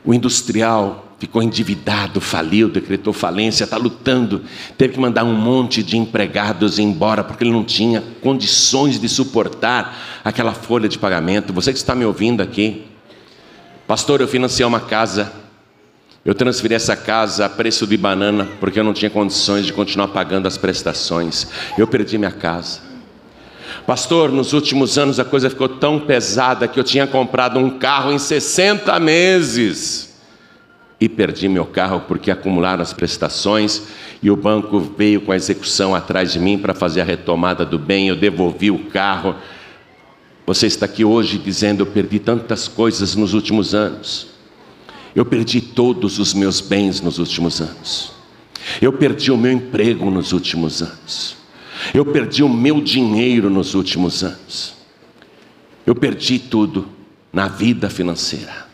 O 0.04 0.14
industrial 0.14 1.11
ficou 1.22 1.44
endividado, 1.44 2.20
faliu, 2.20 2.68
decretou 2.68 3.14
falência, 3.14 3.64
está 3.64 3.78
lutando, 3.78 4.42
teve 4.76 4.96
que 4.96 5.00
mandar 5.00 5.24
um 5.24 5.36
monte 5.36 5.84
de 5.84 5.96
empregados 5.96 6.80
embora 6.80 7.24
porque 7.24 7.44
ele 7.44 7.52
não 7.52 7.64
tinha 7.64 8.02
condições 8.24 9.00
de 9.00 9.08
suportar 9.08 10.20
aquela 10.26 10.52
folha 10.52 10.90
de 10.90 10.98
pagamento. 10.98 11.54
Você 11.54 11.72
que 11.72 11.78
está 11.78 11.94
me 11.94 12.04
ouvindo 12.04 12.42
aqui, 12.42 12.86
pastor, 13.86 14.20
eu 14.20 14.28
financiei 14.28 14.66
uma 14.66 14.80
casa 14.80 15.32
eu 16.24 16.36
transferi 16.36 16.74
essa 16.76 16.96
casa 16.96 17.46
a 17.46 17.50
preço 17.50 17.86
de 17.86 17.98
banana 17.98 18.48
porque 18.60 18.80
eu 18.80 18.84
não 18.84 18.94
tinha 18.94 19.10
condições 19.10 19.66
de 19.66 19.74
continuar 19.74 20.08
pagando 20.08 20.48
as 20.48 20.58
prestações. 20.58 21.48
Eu 21.78 21.88
perdi 21.88 22.18
minha 22.18 22.32
casa. 22.32 22.80
Pastor, 23.86 24.32
nos 24.32 24.54
últimos 24.54 24.98
anos 24.98 25.20
a 25.20 25.26
coisa 25.26 25.50
ficou 25.50 25.68
tão 25.68 26.00
pesada 26.00 26.68
que 26.68 26.80
eu 26.80 26.84
tinha 26.84 27.06
comprado 27.06 27.60
um 27.60 27.78
carro 27.78 28.12
em 28.12 28.20
60 28.20 29.00
meses. 29.00 30.11
E 31.02 31.10
perdi 31.10 31.50
meu 31.50 31.66
carro 31.66 32.02
porque 32.08 32.30
acumularam 32.30 32.84
as 32.84 32.94
prestações 32.94 33.88
e 34.22 34.30
o 34.30 34.36
banco 34.36 34.80
veio 34.80 35.22
com 35.22 35.32
a 35.32 35.36
execução 35.36 35.96
atrás 35.96 36.32
de 36.32 36.40
mim 36.40 36.60
para 36.60 36.76
fazer 36.76 37.02
a 37.02 37.04
retomada 37.04 37.66
do 37.66 37.80
bem. 37.80 38.08
Eu 38.08 38.16
devolvi 38.16 38.70
o 38.70 38.86
carro. 38.86 39.36
Você 40.46 40.68
está 40.68 40.86
aqui 40.86 41.04
hoje 41.04 41.40
dizendo: 41.40 41.82
Eu 41.82 41.88
perdi 41.88 42.20
tantas 42.20 42.68
coisas 42.68 43.16
nos 43.16 43.34
últimos 43.34 43.74
anos. 43.74 44.28
Eu 45.16 45.26
perdi 45.26 45.60
todos 45.60 46.20
os 46.20 46.36
meus 46.36 46.62
bens 46.62 47.02
nos 47.02 47.18
últimos 47.18 47.60
anos. 47.60 48.14
Eu 48.80 48.94
perdi 48.94 49.32
o 49.32 49.38
meu 49.38 49.52
emprego 49.52 50.10
nos 50.12 50.32
últimos 50.32 50.84
anos. 50.84 51.36
Eu 51.94 52.06
perdi 52.06 52.44
o 52.44 52.50
meu 52.50 52.80
dinheiro 52.80 53.50
nos 53.50 53.74
últimos 53.74 54.24
anos. 54.24 54.76
Eu 55.84 55.96
perdi 55.96 56.38
tudo 56.38 56.88
na 57.34 57.48
vida 57.48 57.90
financeira. 57.90 58.71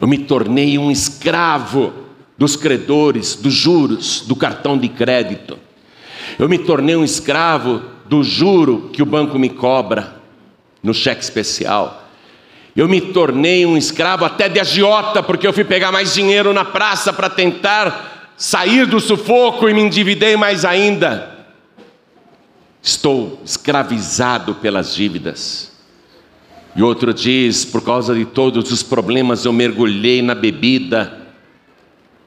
Eu 0.00 0.08
me 0.08 0.18
tornei 0.18 0.78
um 0.78 0.90
escravo 0.90 1.92
dos 2.38 2.56
credores, 2.56 3.34
dos 3.34 3.52
juros, 3.52 4.22
do 4.26 4.34
cartão 4.34 4.78
de 4.78 4.88
crédito. 4.88 5.58
Eu 6.38 6.48
me 6.48 6.58
tornei 6.58 6.96
um 6.96 7.04
escravo 7.04 7.82
do 8.06 8.24
juro 8.24 8.90
que 8.92 9.02
o 9.02 9.06
banco 9.06 9.38
me 9.38 9.50
cobra 9.50 10.16
no 10.82 10.94
cheque 10.94 11.22
especial. 11.22 12.08
Eu 12.74 12.88
me 12.88 13.00
tornei 13.00 13.66
um 13.66 13.76
escravo 13.76 14.24
até 14.24 14.48
de 14.48 14.58
agiota, 14.58 15.22
porque 15.22 15.46
eu 15.46 15.52
fui 15.52 15.64
pegar 15.64 15.92
mais 15.92 16.14
dinheiro 16.14 16.52
na 16.54 16.64
praça 16.64 17.12
para 17.12 17.28
tentar 17.28 18.32
sair 18.38 18.86
do 18.86 18.98
sufoco 18.98 19.68
e 19.68 19.74
me 19.74 19.82
endividei 19.82 20.34
mais 20.36 20.64
ainda. 20.64 21.46
Estou 22.82 23.38
escravizado 23.44 24.54
pelas 24.54 24.94
dívidas. 24.94 25.70
E 26.74 26.82
outro 26.82 27.12
diz: 27.12 27.64
por 27.64 27.82
causa 27.82 28.14
de 28.14 28.24
todos 28.24 28.70
os 28.70 28.82
problemas, 28.82 29.44
eu 29.44 29.52
mergulhei 29.52 30.22
na 30.22 30.34
bebida, 30.34 31.18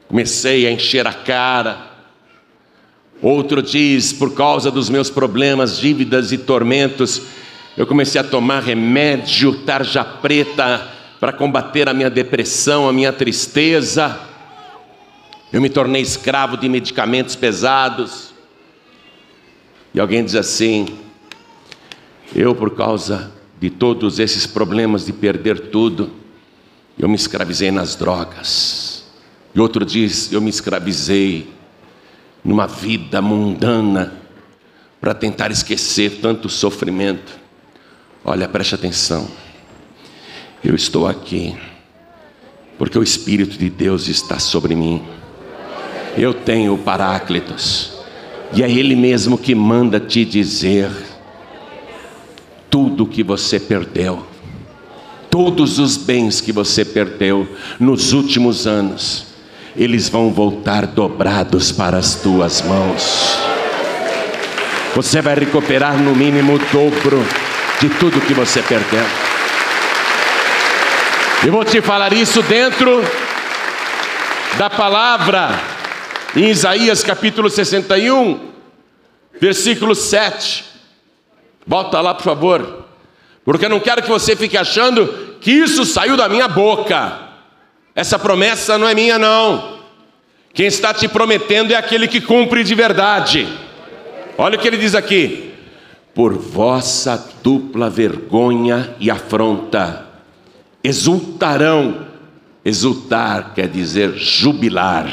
comecei 0.08 0.67
a 0.67 0.71
encher 0.71 1.08
a 1.08 1.13
cara. 1.13 1.91
Outro 3.21 3.62
diz: 3.62 4.12
por 4.12 4.34
causa 4.34 4.69
dos 4.69 4.89
meus 4.89 5.10
problemas, 5.10 5.79
dívidas 5.79 6.32
e 6.32 6.38
tormentos, 6.38 7.21
eu 7.77 7.88
comecei 7.88 8.19
a 8.19 8.23
tomar 8.23 8.62
remédio, 8.62 9.60
tarja 9.60 10.03
preta, 10.03 10.89
para 11.19 11.32
combater 11.32 11.88
a 11.88 11.93
minha 11.93 12.10
depressão, 12.10 12.88
a 12.88 12.93
minha 12.93 13.13
tristeza. 13.13 14.19
Eu 15.53 15.62
me 15.62 15.69
tornei 15.69 16.01
escravo 16.01 16.58
de 16.58 16.67
medicamentos 16.67 17.36
pesados. 17.36 18.34
E 19.93 20.01
alguém 20.01 20.25
diz 20.25 20.36
assim: 20.36 20.88
eu, 22.36 22.53
por 22.53 22.71
causa 22.71 23.32
de 23.63 23.69
todos 23.69 24.19
esses 24.19 24.45
problemas 24.45 25.06
de 25.06 25.13
perder 25.13 25.58
tudo, 25.69 26.12
eu 26.99 27.08
me 27.08 27.15
escravizei 27.15 27.71
nas 27.71 27.95
drogas. 27.95 29.06
E 29.56 29.60
outro 29.62 29.86
diz: 29.86 30.34
eu 30.34 30.41
me 30.41 30.49
escravizei 30.49 31.49
numa 32.43 32.67
vida 32.67 33.21
mundana 33.21 34.15
para 34.99 35.13
tentar 35.13 35.49
esquecer 35.49 36.19
tanto 36.21 36.49
sofrimento. 36.49 37.39
Olha, 38.26 38.49
preste 38.49 38.76
atenção. 38.76 39.32
Eu 40.62 40.76
estou 40.76 41.08
aqui 41.08 41.56
porque 42.78 42.99
o 42.99 43.04
Espírito 43.04 43.58
de 43.58 43.69
Deus 43.69 44.10
está 44.10 44.39
sobre 44.39 44.76
mim. 44.76 45.02
Eu 46.17 46.34
tenho 46.34 46.73
o 46.73 46.78
Paráclitos, 46.78 47.93
e 48.54 48.62
é 48.62 48.69
Ele 48.69 48.93
mesmo 48.93 49.38
que 49.38 49.56
manda 49.56 50.02
te 50.02 50.26
dizer 50.26 51.12
tudo 52.73 53.05
que 53.05 53.21
você 53.21 53.59
perdeu, 53.59 54.25
todos 55.29 55.77
os 55.77 55.95
bens 55.95 56.41
que 56.41 56.51
você 56.51 56.83
perdeu 56.83 57.47
nos 57.79 58.13
últimos 58.13 58.65
anos, 58.65 59.27
eles 59.75 60.09
vão 60.09 60.31
voltar 60.31 60.88
dobrados 60.88 61.71
para 61.71 61.99
as 61.99 62.15
tuas 62.15 62.63
mãos. 62.63 63.38
Você 64.95 65.21
vai 65.21 65.36
recuperar 65.36 66.01
no 66.01 66.15
mínimo 66.15 66.55
o 66.55 66.59
dobro 66.73 67.23
de 67.79 67.89
tudo 67.89 68.19
que 68.19 68.33
você 68.33 68.59
perdeu. 68.63 69.05
Eu 71.45 71.51
vou 71.51 71.63
te 71.63 71.79
falar 71.79 72.12
isso 72.12 72.41
dentro 72.41 73.03
da 74.57 74.71
palavra 74.71 75.62
em 76.36 76.49
Isaías 76.49 77.03
capítulo 77.03 77.51
61, 77.51 78.39
versículo 79.39 79.93
7. 79.93 80.72
Volta 81.65 82.02
lá, 82.02 82.13
por 82.13 82.23
favor. 82.23 82.86
Porque 83.45 83.65
eu 83.65 83.69
não 83.69 83.80
quero 83.80 84.02
que 84.02 84.10
você 84.10 84.36
fique 84.36 84.58
achando 84.58 85.08
que 85.41 85.52
isso 85.52 85.86
saiu 85.86 86.15
da 86.15 86.30
minha 86.30 86.47
boca. 86.47 87.19
Essa 87.95 88.17
promessa 88.17 88.78
não 88.78 88.88
é 88.88 88.95
minha, 88.95 89.19
não. 89.19 89.80
Quem 90.54 90.67
está 90.67 90.93
te 90.93 91.08
prometendo 91.08 91.71
é 91.71 91.76
aquele 91.76 92.08
que 92.08 92.21
cumpre 92.21 92.63
de 92.63 92.76
verdade. 92.76 93.47
Olha 94.38 94.58
o 94.58 94.62
que 94.62 94.67
ele 94.67 94.78
diz 94.78 94.95
aqui: 94.95 95.54
por 96.13 96.34
vossa 96.34 97.32
dupla 97.43 97.89
vergonha 97.89 98.95
e 98.99 99.10
afronta. 99.10 100.06
Exultarão, 100.84 102.08
exultar 102.63 103.54
quer 103.54 103.67
dizer 103.67 104.13
jubilar. 104.15 105.12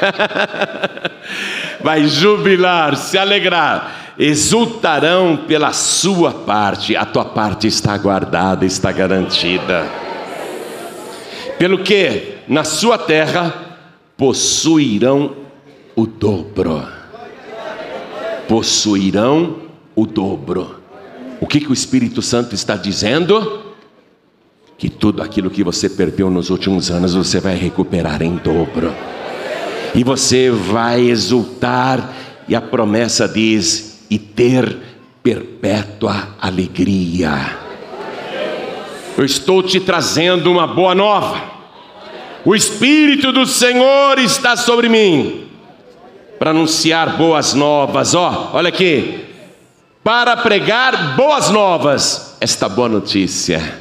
Vai 1.80 2.06
jubilar, 2.06 2.96
se 2.96 3.16
alegrar. 3.16 4.03
Exultarão 4.18 5.36
pela 5.36 5.72
sua 5.72 6.32
parte, 6.32 6.96
a 6.96 7.04
tua 7.04 7.24
parte 7.24 7.66
está 7.66 7.96
guardada, 7.98 8.64
está 8.64 8.92
garantida. 8.92 9.84
Pelo 11.58 11.78
que 11.78 12.34
na 12.46 12.62
sua 12.62 12.96
terra 12.96 13.78
possuirão 14.16 15.34
o 15.96 16.06
dobro. 16.06 16.86
Possuirão 18.48 19.56
o 19.96 20.06
dobro. 20.06 20.80
O 21.40 21.46
que, 21.46 21.60
que 21.60 21.70
o 21.70 21.72
Espírito 21.72 22.22
Santo 22.22 22.54
está 22.54 22.76
dizendo? 22.76 23.74
Que 24.78 24.88
tudo 24.88 25.22
aquilo 25.22 25.50
que 25.50 25.64
você 25.64 25.88
perdeu 25.88 26.30
nos 26.30 26.50
últimos 26.50 26.90
anos 26.90 27.14
você 27.14 27.40
vai 27.40 27.56
recuperar 27.56 28.22
em 28.22 28.36
dobro. 28.36 28.94
E 29.94 30.02
você 30.02 30.50
vai 30.50 31.02
exultar, 31.02 32.12
e 32.48 32.54
a 32.54 32.60
promessa 32.60 33.28
diz: 33.28 33.93
e 34.10 34.18
ter 34.18 34.76
perpétua 35.22 36.36
alegria. 36.40 37.58
Eu 39.16 39.24
estou 39.24 39.62
te 39.62 39.80
trazendo 39.80 40.50
uma 40.50 40.66
boa 40.66 40.94
nova. 40.94 41.40
O 42.44 42.54
Espírito 42.54 43.32
do 43.32 43.46
Senhor 43.46 44.18
está 44.18 44.56
sobre 44.56 44.88
mim 44.88 45.46
para 46.38 46.50
anunciar 46.50 47.16
boas 47.16 47.54
novas. 47.54 48.14
Ó, 48.14 48.50
olha 48.52 48.68
aqui 48.68 49.24
para 50.04 50.36
pregar 50.36 51.16
boas 51.16 51.48
novas, 51.48 52.36
esta 52.38 52.68
boa 52.68 52.90
notícia. 52.90 53.80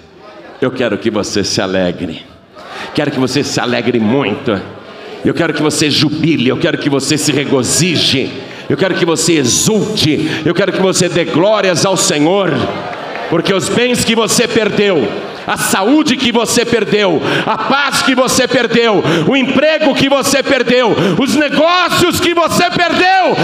Eu 0.61 0.71
quero 0.71 0.97
que 0.97 1.11
você 1.11 1.43
se 1.43 1.61
alegre, 1.61 2.25
quero 2.95 3.11
que 3.11 3.19
você 3.19 3.43
se 3.43 3.59
alegre 3.59 3.99
muito, 3.99 4.57
eu 5.25 5.33
quero 5.33 5.53
que 5.53 5.61
você 5.61 5.91
jubile, 5.91 6.47
eu 6.47 6.57
quero 6.57 6.77
que 6.77 6.89
você 6.89 7.17
se 7.17 7.33
regozije, 7.33 8.31
eu 8.73 8.77
quero 8.77 8.95
que 8.95 9.05
você 9.05 9.33
exulte, 9.33 10.41
eu 10.43 10.51
quero 10.51 10.71
que 10.71 10.81
você 10.81 11.07
dê 11.07 11.25
glórias 11.25 11.85
ao 11.85 11.95
Senhor, 11.95 12.49
porque 13.29 13.53
os 13.53 13.69
bens 13.69 14.03
que 14.03 14.15
você 14.15 14.47
perdeu, 14.47 15.07
a 15.45 15.55
saúde 15.57 16.17
que 16.17 16.31
você 16.31 16.65
perdeu, 16.65 17.21
a 17.45 17.55
paz 17.55 18.01
que 18.01 18.15
você 18.15 18.47
perdeu, 18.47 19.03
o 19.27 19.37
emprego 19.37 19.93
que 19.93 20.09
você 20.09 20.41
perdeu, 20.41 20.89
os 21.21 21.35
negócios 21.35 22.19
que 22.19 22.33
você 22.33 22.67
perdeu, 22.71 23.37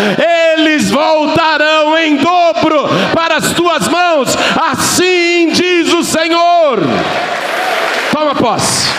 eles 0.57 0.89
voltarão 0.89 1.95
em 1.95 2.15
dobro 2.15 2.89
para 3.13 3.35
as 3.35 3.53
tuas 3.53 3.87
mãos, 3.87 4.35
assim 4.71 5.51
diz 5.51 5.93
o 5.93 6.03
Senhor. 6.03 6.79
Toma 8.11 8.33
posse. 8.33 8.89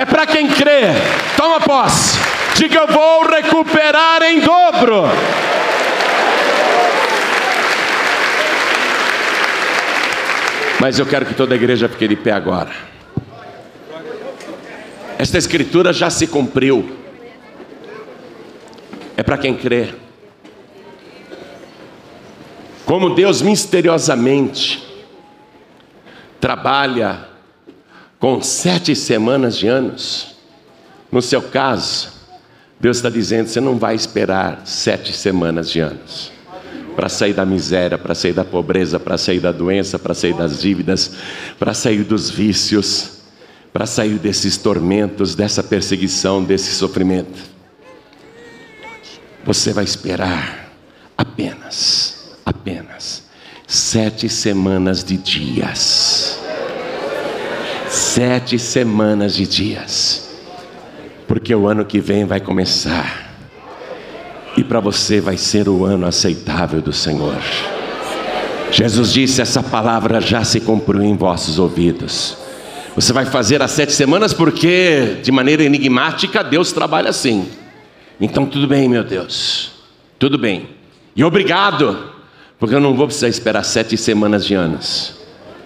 É 0.00 0.04
para 0.04 0.26
quem 0.26 0.46
crê. 0.46 0.92
Toma 1.36 1.58
posse. 1.58 2.29
Diga 2.60 2.80
eu 2.80 2.86
vou 2.88 3.26
recuperar 3.26 4.22
em 4.22 4.38
dobro. 4.40 5.04
Mas 10.78 10.98
eu 10.98 11.06
quero 11.06 11.24
que 11.24 11.32
toda 11.32 11.54
a 11.54 11.56
igreja 11.56 11.88
fique 11.88 12.06
de 12.06 12.16
pé 12.16 12.32
agora. 12.32 12.70
Esta 15.18 15.38
escritura 15.38 15.90
já 15.94 16.10
se 16.10 16.26
cumpriu. 16.26 16.98
É 19.16 19.22
para 19.22 19.38
quem 19.38 19.56
crê. 19.56 19.94
Como 22.84 23.14
Deus 23.14 23.40
misteriosamente 23.40 24.86
trabalha 26.38 27.26
com 28.18 28.42
sete 28.42 28.94
semanas 28.94 29.56
de 29.56 29.66
anos. 29.66 30.36
No 31.10 31.22
seu 31.22 31.40
caso, 31.40 32.19
Deus 32.80 32.96
está 32.96 33.10
dizendo: 33.10 33.48
você 33.48 33.60
não 33.60 33.78
vai 33.78 33.94
esperar 33.94 34.62
sete 34.64 35.12
semanas 35.12 35.70
de 35.70 35.80
anos 35.80 36.32
para 36.96 37.08
sair 37.08 37.32
da 37.32 37.46
miséria, 37.46 37.96
para 37.96 38.14
sair 38.14 38.32
da 38.32 38.44
pobreza, 38.44 38.98
para 38.98 39.16
sair 39.16 39.40
da 39.40 39.52
doença, 39.52 39.98
para 39.98 40.14
sair 40.14 40.34
das 40.34 40.60
dívidas, 40.60 41.12
para 41.58 41.72
sair 41.72 42.04
dos 42.04 42.28
vícios, 42.30 43.20
para 43.72 43.86
sair 43.86 44.18
desses 44.18 44.56
tormentos, 44.56 45.34
dessa 45.34 45.62
perseguição, 45.62 46.42
desse 46.42 46.72
sofrimento. 46.72 47.38
Você 49.44 49.72
vai 49.72 49.84
esperar 49.84 50.72
apenas, 51.16 52.32
apenas 52.44 53.24
sete 53.66 54.28
semanas 54.28 55.04
de 55.04 55.16
dias. 55.16 56.38
Sete 57.88 58.58
semanas 58.58 59.34
de 59.34 59.46
dias. 59.46 60.29
Porque 61.30 61.54
o 61.54 61.68
ano 61.68 61.84
que 61.84 62.00
vem 62.00 62.24
vai 62.24 62.40
começar 62.40 63.30
e 64.56 64.64
para 64.64 64.80
você 64.80 65.20
vai 65.20 65.36
ser 65.36 65.68
o 65.68 65.84
ano 65.84 66.04
aceitável 66.04 66.82
do 66.82 66.92
Senhor. 66.92 67.40
Jesus 68.72 69.12
disse: 69.12 69.40
essa 69.40 69.62
palavra 69.62 70.20
já 70.20 70.42
se 70.42 70.58
cumpriu 70.58 71.04
em 71.04 71.16
vossos 71.16 71.60
ouvidos. 71.60 72.36
Você 72.96 73.12
vai 73.12 73.26
fazer 73.26 73.62
as 73.62 73.70
sete 73.70 73.92
semanas 73.92 74.34
porque, 74.34 75.18
de 75.22 75.30
maneira 75.30 75.62
enigmática, 75.62 76.42
Deus 76.42 76.72
trabalha 76.72 77.10
assim. 77.10 77.48
Então, 78.20 78.44
tudo 78.44 78.66
bem, 78.66 78.88
meu 78.88 79.04
Deus, 79.04 79.70
tudo 80.18 80.36
bem. 80.36 80.70
E 81.14 81.22
obrigado, 81.22 82.10
porque 82.58 82.74
eu 82.74 82.80
não 82.80 82.96
vou 82.96 83.06
precisar 83.06 83.28
esperar 83.28 83.62
sete 83.62 83.96
semanas 83.96 84.44
de 84.44 84.54
anos. 84.54 85.14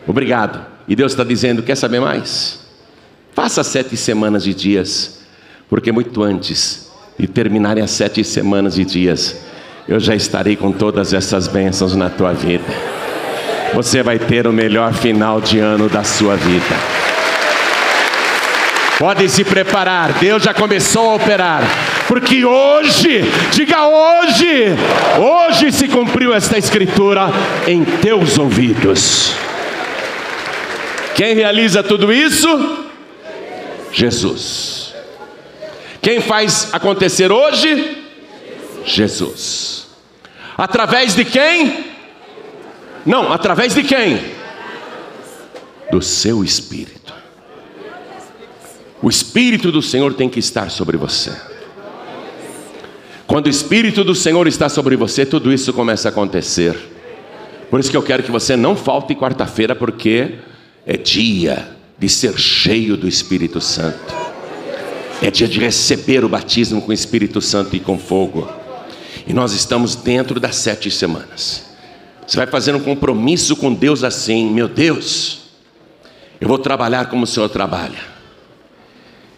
Obrigado. 0.06 0.62
E 0.86 0.94
Deus 0.94 1.12
está 1.12 1.24
dizendo: 1.24 1.62
quer 1.62 1.74
saber 1.74 2.00
mais? 2.00 2.60
Faça 3.32 3.64
sete 3.64 3.96
semanas 3.96 4.44
de 4.44 4.52
dias, 4.52 5.23
porque 5.68 5.92
muito 5.92 6.22
antes 6.22 6.90
e 7.18 7.26
terminarem 7.26 7.82
as 7.82 7.90
sete 7.90 8.24
semanas 8.24 8.78
e 8.78 8.84
dias, 8.84 9.44
eu 9.88 10.00
já 10.00 10.14
estarei 10.14 10.56
com 10.56 10.72
todas 10.72 11.12
essas 11.12 11.46
bênçãos 11.46 11.94
na 11.94 12.08
tua 12.08 12.32
vida. 12.32 12.64
Você 13.74 14.02
vai 14.02 14.18
ter 14.18 14.46
o 14.46 14.52
melhor 14.52 14.92
final 14.92 15.40
de 15.40 15.58
ano 15.58 15.88
da 15.88 16.04
sua 16.04 16.36
vida. 16.36 16.94
Pode 18.98 19.28
se 19.28 19.44
preparar, 19.44 20.12
Deus 20.14 20.42
já 20.42 20.54
começou 20.54 21.10
a 21.10 21.14
operar. 21.14 21.62
Porque 22.06 22.44
hoje, 22.44 23.22
diga 23.50 23.86
hoje, 23.86 24.74
hoje 25.18 25.72
se 25.72 25.88
cumpriu 25.88 26.32
esta 26.32 26.56
escritura 26.56 27.28
em 27.66 27.84
teus 27.84 28.38
ouvidos. 28.38 29.34
Quem 31.14 31.34
realiza 31.34 31.82
tudo 31.82 32.12
isso? 32.12 32.86
Jesus. 33.92 34.83
Quem 36.04 36.20
faz 36.20 36.68
acontecer 36.74 37.32
hoje? 37.32 37.96
Jesus. 38.84 39.86
Através 40.54 41.16
de 41.16 41.24
quem? 41.24 41.86
Não, 43.06 43.32
através 43.32 43.74
de 43.74 43.82
quem? 43.82 44.20
Do 45.90 46.02
seu 46.02 46.44
espírito. 46.44 47.14
O 49.00 49.08
espírito 49.08 49.72
do 49.72 49.80
Senhor 49.80 50.12
tem 50.12 50.28
que 50.28 50.38
estar 50.38 50.70
sobre 50.70 50.98
você. 50.98 51.32
Quando 53.26 53.46
o 53.46 53.50
espírito 53.50 54.04
do 54.04 54.14
Senhor 54.14 54.46
está 54.46 54.68
sobre 54.68 54.96
você, 54.96 55.24
tudo 55.24 55.50
isso 55.50 55.72
começa 55.72 56.08
a 56.08 56.10
acontecer. 56.10 56.76
Por 57.70 57.80
isso 57.80 57.90
que 57.90 57.96
eu 57.96 58.02
quero 58.02 58.22
que 58.22 58.30
você 58.30 58.56
não 58.56 58.76
falte 58.76 59.14
quarta-feira, 59.14 59.74
porque 59.74 60.34
é 60.86 60.98
dia 60.98 61.66
de 61.98 62.10
ser 62.10 62.38
cheio 62.38 62.94
do 62.94 63.08
Espírito 63.08 63.58
Santo. 63.58 64.33
É 65.24 65.30
dia 65.30 65.48
de 65.48 65.58
receber 65.58 66.22
o 66.22 66.28
batismo 66.28 66.82
com 66.82 66.90
o 66.90 66.92
Espírito 66.92 67.40
Santo 67.40 67.74
e 67.74 67.80
com 67.80 67.98
fogo. 67.98 68.46
E 69.26 69.32
nós 69.32 69.54
estamos 69.54 69.96
dentro 69.96 70.38
das 70.38 70.54
sete 70.54 70.90
semanas. 70.90 71.64
Você 72.26 72.36
vai 72.36 72.46
fazer 72.46 72.74
um 72.74 72.80
compromisso 72.80 73.56
com 73.56 73.72
Deus 73.72 74.04
assim: 74.04 74.52
meu 74.52 74.68
Deus, 74.68 75.44
eu 76.38 76.46
vou 76.46 76.58
trabalhar 76.58 77.06
como 77.06 77.24
o 77.24 77.26
Senhor 77.26 77.48
trabalha. 77.48 78.00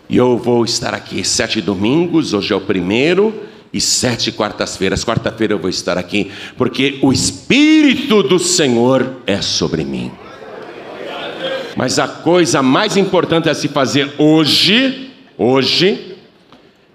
E 0.09 0.17
eu 0.17 0.37
vou 0.37 0.65
estar 0.65 0.93
aqui 0.93 1.23
sete 1.23 1.61
domingos, 1.61 2.35
hoje 2.35 2.53
é 2.53 2.57
o 2.57 2.61
primeiro, 2.61 3.45
e 3.73 3.81
sete 3.81 4.33
quartas-feiras. 4.33 5.05
Quarta-feira 5.05 5.55
eu 5.55 5.59
vou 5.61 5.71
estar 5.71 5.97
aqui, 5.97 6.33
porque 6.57 6.99
o 7.01 7.13
Espírito 7.13 8.25
do 8.25 8.41
Senhor 8.41 9.19
é 9.25 9.41
sobre 9.41 9.85
mim. 9.85 10.11
Mas 11.77 12.01
a 12.01 12.09
coisa 12.09 12.61
mais 12.61 12.97
importante 12.97 13.49
a 13.49 13.55
se 13.55 13.69
fazer 13.69 14.13
hoje 14.19 15.06
hoje 15.39 16.17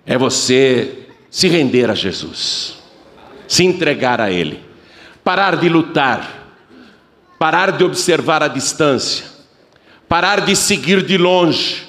é 0.06 0.18
você 0.18 1.08
se 1.30 1.48
render 1.48 1.90
a 1.90 1.96
Jesus, 1.96 2.76
se 3.48 3.64
entregar 3.64 4.20
a 4.20 4.32
Ele, 4.32 4.60
parar 5.24 5.56
de 5.56 5.70
lutar, 5.70 6.58
parar 7.40 7.72
de 7.72 7.84
observar 7.84 8.44
a 8.44 8.48
distância, 8.48 9.26
parar 10.08 10.42
de 10.42 10.56
seguir 10.56 11.04
de 11.06 11.18
longe. 11.18 11.88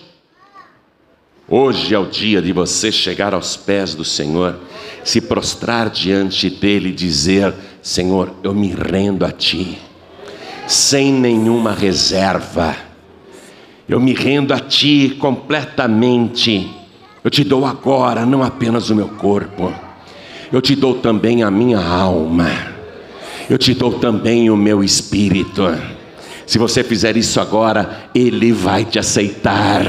Hoje 1.48 1.94
é 1.94 1.98
o 1.98 2.06
dia 2.06 2.40
de 2.40 2.52
você 2.52 2.92
chegar 2.92 3.34
aos 3.34 3.56
pés 3.56 3.94
do 3.94 4.04
Senhor, 4.04 4.58
se 5.04 5.20
prostrar 5.20 5.90
diante 5.90 6.48
dele 6.48 6.90
e 6.90 6.94
dizer: 6.94 7.52
Senhor, 7.82 8.32
eu 8.42 8.54
me 8.54 8.68
rendo 8.68 9.24
a 9.24 9.32
Ti, 9.32 9.78
sem 10.66 11.12
nenhuma 11.12 11.72
reserva 11.72 12.91
eu 13.88 14.00
me 14.00 14.14
rendo 14.14 14.52
a 14.54 14.58
Ti 14.58 15.16
completamente. 15.18 16.70
Eu 17.24 17.30
te 17.30 17.44
dou 17.44 17.64
agora 17.64 18.26
não 18.26 18.42
apenas 18.42 18.90
o 18.90 18.96
meu 18.96 19.08
corpo, 19.08 19.72
eu 20.52 20.60
te 20.60 20.74
dou 20.74 20.94
também 20.94 21.44
a 21.44 21.50
minha 21.50 21.78
alma, 21.78 22.50
eu 23.48 23.56
te 23.56 23.74
dou 23.74 23.92
também 23.92 24.50
o 24.50 24.56
meu 24.56 24.82
espírito. 24.82 25.72
Se 26.44 26.58
você 26.58 26.82
fizer 26.82 27.16
isso 27.16 27.40
agora, 27.40 28.08
Ele 28.12 28.52
vai 28.52 28.84
te 28.84 28.98
aceitar, 28.98 29.86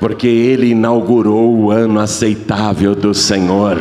porque 0.00 0.26
Ele 0.26 0.70
inaugurou 0.70 1.54
o 1.54 1.70
ano 1.70 2.00
aceitável 2.00 2.94
do 2.94 3.12
Senhor. 3.12 3.78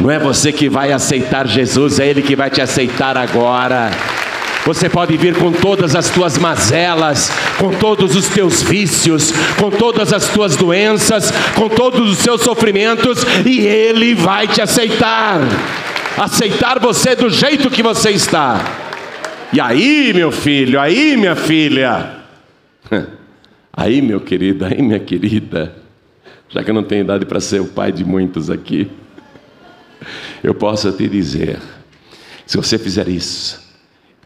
Não 0.00 0.10
é 0.10 0.18
você 0.18 0.50
que 0.50 0.68
vai 0.68 0.92
aceitar 0.92 1.46
Jesus, 1.46 2.00
é 2.00 2.08
Ele 2.08 2.22
que 2.22 2.34
vai 2.34 2.48
te 2.48 2.62
aceitar 2.62 3.18
agora. 3.18 3.90
Você 4.66 4.88
pode 4.88 5.16
vir 5.16 5.36
com 5.36 5.52
todas 5.52 5.94
as 5.94 6.10
tuas 6.10 6.36
mazelas, 6.36 7.30
com 7.56 7.70
todos 7.70 8.16
os 8.16 8.28
teus 8.28 8.64
vícios, 8.64 9.32
com 9.60 9.70
todas 9.70 10.12
as 10.12 10.28
tuas 10.28 10.56
doenças, 10.56 11.30
com 11.54 11.68
todos 11.68 12.10
os 12.10 12.18
seus 12.18 12.40
sofrimentos, 12.40 13.24
e 13.46 13.60
Ele 13.60 14.12
vai 14.12 14.48
te 14.48 14.60
aceitar. 14.60 15.38
Aceitar 16.18 16.80
você 16.80 17.14
do 17.14 17.30
jeito 17.30 17.70
que 17.70 17.80
você 17.80 18.10
está. 18.10 18.60
E 19.52 19.60
aí, 19.60 20.12
meu 20.12 20.32
filho, 20.32 20.80
aí, 20.80 21.16
minha 21.16 21.36
filha, 21.36 22.16
aí, 23.72 24.02
meu 24.02 24.18
querido, 24.18 24.64
aí, 24.64 24.82
minha 24.82 24.98
querida, 24.98 25.76
já 26.48 26.64
que 26.64 26.70
eu 26.70 26.74
não 26.74 26.82
tenho 26.82 27.02
idade 27.04 27.24
para 27.24 27.38
ser 27.38 27.60
o 27.60 27.66
pai 27.66 27.92
de 27.92 28.04
muitos 28.04 28.50
aqui, 28.50 28.90
eu 30.42 30.54
posso 30.54 30.90
te 30.90 31.06
dizer: 31.06 31.60
se 32.44 32.56
você 32.56 32.76
fizer 32.76 33.06
isso, 33.06 33.65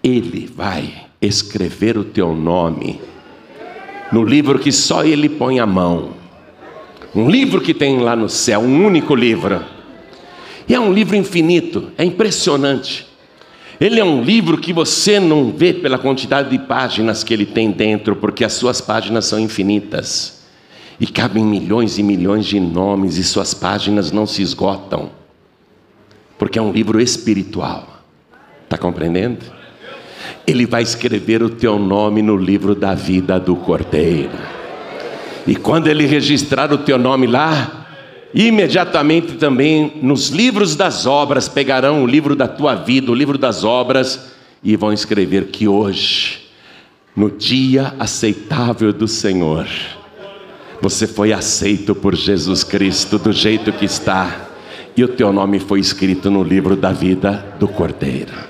ele 0.03 0.47
vai 0.47 1.07
escrever 1.21 1.99
o 1.99 2.05
teu 2.05 2.35
nome 2.35 3.01
no 4.11 4.25
livro 4.25 4.59
que 4.59 4.73
só 4.73 5.05
Ele 5.05 5.29
põe 5.29 5.61
a 5.61 5.67
mão. 5.67 6.11
Um 7.15 7.29
livro 7.29 7.61
que 7.61 7.75
tem 7.75 7.99
lá 7.99 8.17
no 8.17 8.29
céu, 8.29 8.61
um 8.61 8.85
único 8.85 9.15
livro. 9.15 9.65
E 10.69 10.75
é 10.75 10.81
um 10.81 10.93
livro 10.93 11.17
infinito, 11.17 11.91
é 11.99 12.05
impressionante. 12.05 13.07
Ele 13.81 13.99
é 13.99 14.05
um 14.05 14.23
livro 14.23 14.59
que 14.59 14.73
você 14.73 15.19
não 15.19 15.51
vê 15.51 15.73
pela 15.73 15.99
quantidade 15.99 16.51
de 16.51 16.59
páginas 16.59 17.25
que 17.25 17.33
ele 17.33 17.47
tem 17.47 17.71
dentro, 17.71 18.15
porque 18.15 18.45
as 18.45 18.53
suas 18.53 18.81
páginas 18.81 19.25
são 19.25 19.39
infinitas. 19.39 20.45
E 21.01 21.07
cabem 21.07 21.45
milhões 21.45 21.99
e 21.99 22.03
milhões 22.03 22.45
de 22.45 22.61
nomes, 22.61 23.17
e 23.17 23.25
suas 23.25 23.55
páginas 23.55 24.13
não 24.13 24.27
se 24.27 24.43
esgotam, 24.43 25.11
porque 26.39 26.59
é 26.59 26.63
um 26.63 26.71
livro 26.71 27.01
espiritual. 27.01 28.03
Está 28.65 28.77
compreendendo? 28.77 29.60
Ele 30.47 30.67
vai 30.67 30.83
escrever 30.83 31.43
o 31.43 31.51
teu 31.51 31.79
nome 31.79 32.23
no 32.23 32.37
livro 32.37 32.75
da 32.75 32.95
vida 32.95 33.39
do 33.39 33.57
Cordeiro. 33.57 34.31
E 35.47 35.57
quando 35.57 35.89
ele 35.89 36.07
registrar 36.07 36.73
o 36.73 36.79
teu 36.79 36.99
nome 36.99 37.27
lá, 37.27 37.87
imediatamente 38.35 39.33
também 39.35 39.95
nos 40.03 40.29
livros 40.29 40.77
das 40.77 41.07
obras 41.07 41.49
pegarão 41.49 42.05
o 42.05 42.07
livro 42.07 42.37
da 42.37 42.47
tua 42.47 42.75
vida, 42.75 43.11
o 43.11 43.15
livro 43.15 43.39
das 43.39 43.65
obras, 43.65 44.33
e 44.63 44.77
vão 44.77 44.93
escrever 44.93 45.47
que 45.47 45.67
hoje, 45.67 46.51
no 47.17 47.31
dia 47.31 47.95
aceitável 47.99 48.93
do 48.93 49.09
Senhor, 49.09 49.67
você 50.81 51.07
foi 51.07 51.33
aceito 51.33 51.95
por 51.95 52.15
Jesus 52.15 52.65
Cristo 52.65 53.19
do 53.19 53.33
jeito 53.33 53.73
que 53.73 53.85
está, 53.85 54.49
e 54.97 55.05
o 55.05 55.09
teu 55.09 55.33
nome 55.33 55.59
foi 55.59 55.81
escrito 55.81 56.31
no 56.31 56.43
livro 56.43 56.77
da 56.77 56.93
vida 56.93 57.55
do 57.59 57.67
Cordeiro. 57.69 58.50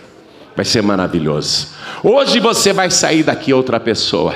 Vai 0.61 0.65
ser 0.67 0.83
maravilhoso. 0.83 1.69
Hoje 2.05 2.39
você 2.39 2.71
vai 2.71 2.91
sair 2.91 3.23
daqui 3.23 3.51
outra 3.51 3.81
pessoa. 3.81 4.35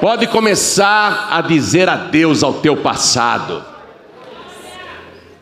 Pode 0.00 0.28
começar 0.28 1.26
a 1.32 1.40
dizer 1.40 1.88
adeus 1.88 2.44
ao 2.44 2.54
teu 2.54 2.76
passado. 2.76 3.64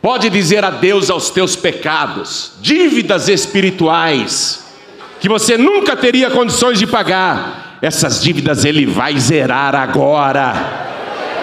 Pode 0.00 0.30
dizer 0.30 0.64
adeus 0.64 1.10
aos 1.10 1.28
teus 1.28 1.54
pecados, 1.56 2.52
dívidas 2.62 3.28
espirituais 3.28 4.64
que 5.20 5.28
você 5.28 5.58
nunca 5.58 5.94
teria 5.94 6.30
condições 6.30 6.78
de 6.78 6.86
pagar. 6.86 7.76
Essas 7.82 8.22
dívidas 8.22 8.64
ele 8.64 8.86
vai 8.86 9.20
zerar 9.20 9.74
agora. 9.74 10.54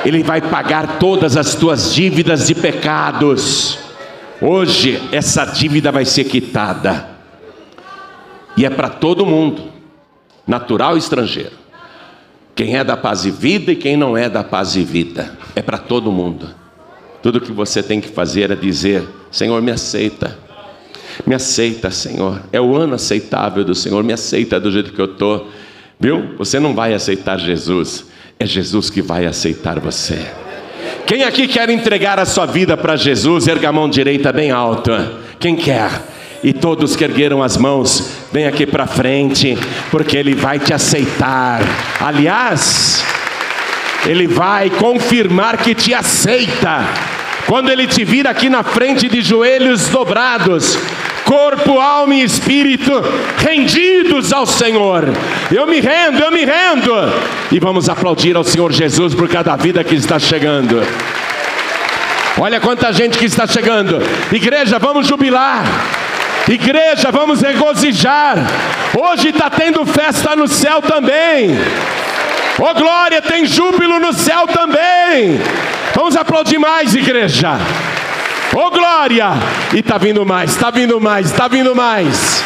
Ele 0.04 0.24
vai 0.24 0.42
pagar 0.42 0.98
todas 0.98 1.38
as 1.38 1.54
tuas 1.54 1.94
dívidas 1.94 2.48
de 2.48 2.56
pecados. 2.56 3.78
Hoje 4.42 5.00
essa 5.12 5.46
dívida 5.46 5.92
vai 5.92 6.04
ser 6.04 6.24
quitada. 6.24 7.13
E 8.56 8.66
é 8.66 8.70
para 8.70 8.90
todo 8.90 9.26
mundo, 9.26 9.64
natural 10.48 10.96
e 10.96 11.00
estrangeiro. 11.00 11.64
Quem 12.56 12.78
é 12.78 12.84
da 12.84 12.96
paz 12.96 13.26
e 13.26 13.32
vida 13.32 13.72
e 13.72 13.76
quem 13.76 13.98
não 13.98 14.16
é 14.16 14.30
da 14.30 14.44
paz 14.44 14.76
e 14.76 14.84
vida. 14.84 15.38
É 15.56 15.62
para 15.62 15.78
todo 15.78 16.12
mundo. 16.12 16.48
Tudo 17.22 17.42
que 17.42 17.52
você 17.52 17.82
tem 17.82 18.00
que 18.00 18.10
fazer 18.10 18.52
é 18.52 18.56
dizer: 18.56 19.04
Senhor, 19.32 19.62
me 19.62 19.72
aceita. 19.72 20.38
Me 21.26 21.34
aceita, 21.34 21.90
Senhor. 21.90 22.42
É 22.52 22.60
o 22.60 22.76
ano 22.76 22.96
aceitável 22.96 23.64
do 23.64 23.74
Senhor. 23.74 24.04
Me 24.04 24.14
aceita 24.14 24.60
do 24.60 24.72
jeito 24.72 24.94
que 24.94 25.00
eu 25.00 25.06
estou. 25.06 25.50
Viu? 26.00 26.36
Você 26.38 26.60
não 26.60 26.74
vai 26.74 26.94
aceitar 26.94 27.40
Jesus. 27.40 28.06
É 28.40 28.46
Jesus 28.46 28.90
que 28.90 29.02
vai 29.02 29.26
aceitar 29.26 29.80
você. 29.80 30.20
Quem 31.06 31.24
aqui 31.24 31.48
quer 31.48 31.70
entregar 31.70 32.20
a 32.20 32.26
sua 32.26 32.46
vida 32.46 32.76
para 32.76 32.96
Jesus? 32.96 33.48
Erga 33.48 33.70
a 33.70 33.72
mão 33.72 33.90
direita 33.90 34.32
bem 34.32 34.52
alta. 34.52 35.14
Quem 35.40 35.56
quer? 35.56 36.13
E 36.44 36.52
todos 36.52 36.96
que 36.96 37.04
ergueram 37.06 37.42
as 37.42 37.56
mãos, 37.56 38.12
vem 38.32 38.46
aqui 38.46 38.66
para 38.66 38.86
frente, 38.86 39.58
porque 39.90 40.18
Ele 40.18 40.36
vai 40.36 40.60
te 40.60 40.74
aceitar. 40.74 41.62
Aliás, 42.02 43.04
Ele 44.06 44.28
vai 44.28 44.70
confirmar 44.70 45.58
que 45.58 45.74
te 45.74 45.94
aceita. 45.94 46.86
Quando 47.48 47.72
Ele 47.72 47.88
te 47.88 48.04
vir 48.04 48.28
aqui 48.28 48.50
na 48.50 48.62
frente 48.62 49.08
de 49.08 49.22
joelhos 49.22 49.88
dobrados, 49.88 50.78
corpo, 51.24 51.80
alma 51.80 52.16
e 52.16 52.24
espírito 52.24 52.92
rendidos 53.38 54.34
ao 54.34 54.46
Senhor. 54.46 55.06
Eu 55.50 55.66
me 55.66 55.80
rendo, 55.80 56.20
eu 56.20 56.32
me 56.32 56.44
rendo. 56.44 56.92
E 57.54 57.60
vamos 57.60 57.88
aplaudir 57.88 58.36
ao 58.36 58.44
Senhor 58.44 58.72
Jesus 58.74 59.16
por 59.16 59.30
cada 59.30 59.56
vida 59.56 59.82
que 59.82 59.96
está 59.96 60.20
chegando. 60.20 60.82
Olha 62.38 62.60
quanta 62.60 62.92
gente 62.92 63.18
que 63.18 63.26
está 63.26 63.48
chegando. 63.48 64.02
Igreja, 64.32 64.78
vamos 64.78 65.08
jubilar. 65.08 66.03
Igreja, 66.48 67.10
vamos 67.12 67.42
regozijar. 67.42 68.38
Hoje 69.00 69.30
está 69.30 69.50
tendo 69.50 69.86
festa 69.86 70.36
no 70.36 70.48
céu 70.48 70.82
também. 70.82 71.52
Oh 72.60 72.74
glória, 72.74 73.22
tem 73.22 73.46
júbilo 73.46 74.00
no 74.00 74.14
céu 74.14 74.46
também. 74.48 75.40
Vamos 75.96 76.16
aplaudir 76.16 76.60
mais, 76.60 76.94
igreja. 76.94 77.58
Oh 78.56 78.70
glória! 78.70 79.32
E 79.74 79.80
está 79.80 79.98
vindo 79.98 80.26
mais, 80.26 80.52
está 80.52 80.70
vindo 80.70 81.00
mais, 81.00 81.28
está 81.28 81.48
vindo 81.48 81.76
mais. 81.76 82.44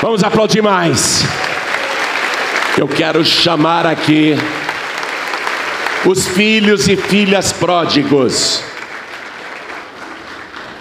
Vamos 0.00 0.22
aplaudir 0.22 0.62
mais. 0.62 1.24
Eu 2.76 2.86
quero 2.86 3.24
chamar 3.24 3.86
aqui 3.86 4.36
os 6.04 6.28
filhos 6.28 6.88
e 6.88 6.96
filhas 6.96 7.52
pródigos. 7.52 8.62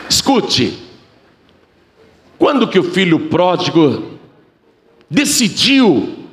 Escute. 0.09 0.90
Quando 2.41 2.67
que 2.67 2.79
o 2.79 2.83
filho 2.83 3.29
pródigo 3.29 4.17
decidiu 5.07 6.25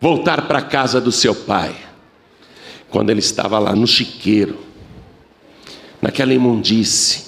voltar 0.00 0.48
para 0.48 0.58
a 0.58 0.62
casa 0.62 1.00
do 1.00 1.12
seu 1.12 1.36
pai? 1.36 1.72
Quando 2.90 3.10
ele 3.10 3.20
estava 3.20 3.60
lá 3.60 3.72
no 3.72 3.86
chiqueiro, 3.86 4.58
naquela 6.00 6.34
imundície. 6.34 7.26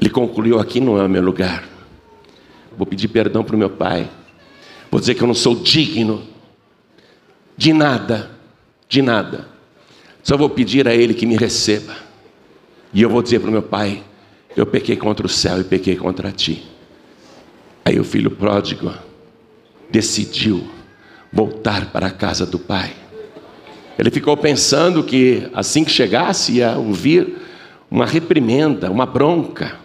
Ele 0.00 0.08
concluiu: 0.08 0.58
aqui 0.58 0.80
não 0.80 0.98
é 0.98 1.06
meu 1.06 1.20
lugar. 1.20 1.62
Vou 2.74 2.86
pedir 2.86 3.08
perdão 3.08 3.44
para 3.44 3.54
o 3.54 3.58
meu 3.58 3.68
pai. 3.68 4.08
Vou 4.90 4.98
dizer 4.98 5.14
que 5.14 5.22
eu 5.22 5.26
não 5.26 5.34
sou 5.34 5.56
digno 5.56 6.26
de 7.54 7.74
nada, 7.74 8.30
de 8.88 9.02
nada. 9.02 9.46
Só 10.22 10.38
vou 10.38 10.48
pedir 10.48 10.88
a 10.88 10.94
ele 10.94 11.12
que 11.12 11.26
me 11.26 11.36
receba. 11.36 11.94
E 12.94 13.02
eu 13.02 13.10
vou 13.10 13.20
dizer 13.20 13.40
para 13.40 13.50
o 13.50 13.52
meu 13.52 13.62
pai: 13.62 14.02
eu 14.56 14.64
pequei 14.66 14.96
contra 14.96 15.26
o 15.26 15.28
céu 15.28 15.60
e 15.60 15.64
pequei 15.64 15.96
contra 15.96 16.32
ti. 16.32 16.64
Aí 17.84 18.00
o 18.00 18.04
filho 18.04 18.30
pródigo 18.30 18.92
decidiu 19.90 20.66
voltar 21.32 21.92
para 21.92 22.06
a 22.06 22.10
casa 22.10 22.46
do 22.46 22.58
pai. 22.58 22.92
Ele 23.98 24.10
ficou 24.10 24.36
pensando 24.36 25.04
que 25.04 25.48
assim 25.54 25.84
que 25.84 25.90
chegasse 25.90 26.52
ia 26.52 26.76
ouvir 26.76 27.36
uma 27.90 28.06
reprimenda, 28.06 28.90
uma 28.90 29.06
bronca. 29.06 29.78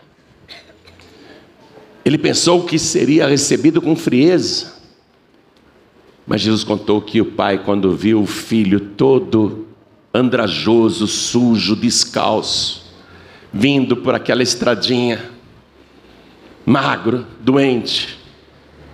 Ele 2.04 2.18
pensou 2.18 2.66
que 2.66 2.80
seria 2.80 3.28
recebido 3.28 3.82
com 3.82 3.96
frieza. 3.96 4.74
Mas 6.26 6.42
Jesus 6.42 6.64
contou 6.64 7.02
que 7.02 7.22
o 7.22 7.26
pai, 7.26 7.64
quando 7.64 7.96
viu 7.96 8.22
o 8.22 8.28
filho 8.28 8.80
todo 8.80 9.68
andrajoso, 10.14 11.08
sujo, 11.08 11.76
descalço, 11.76 12.81
vindo 13.54 13.98
por 13.98 14.16
aquela 14.16 14.42
estradinha, 14.42 15.20
magro, 16.66 17.26
doente, 17.40 18.18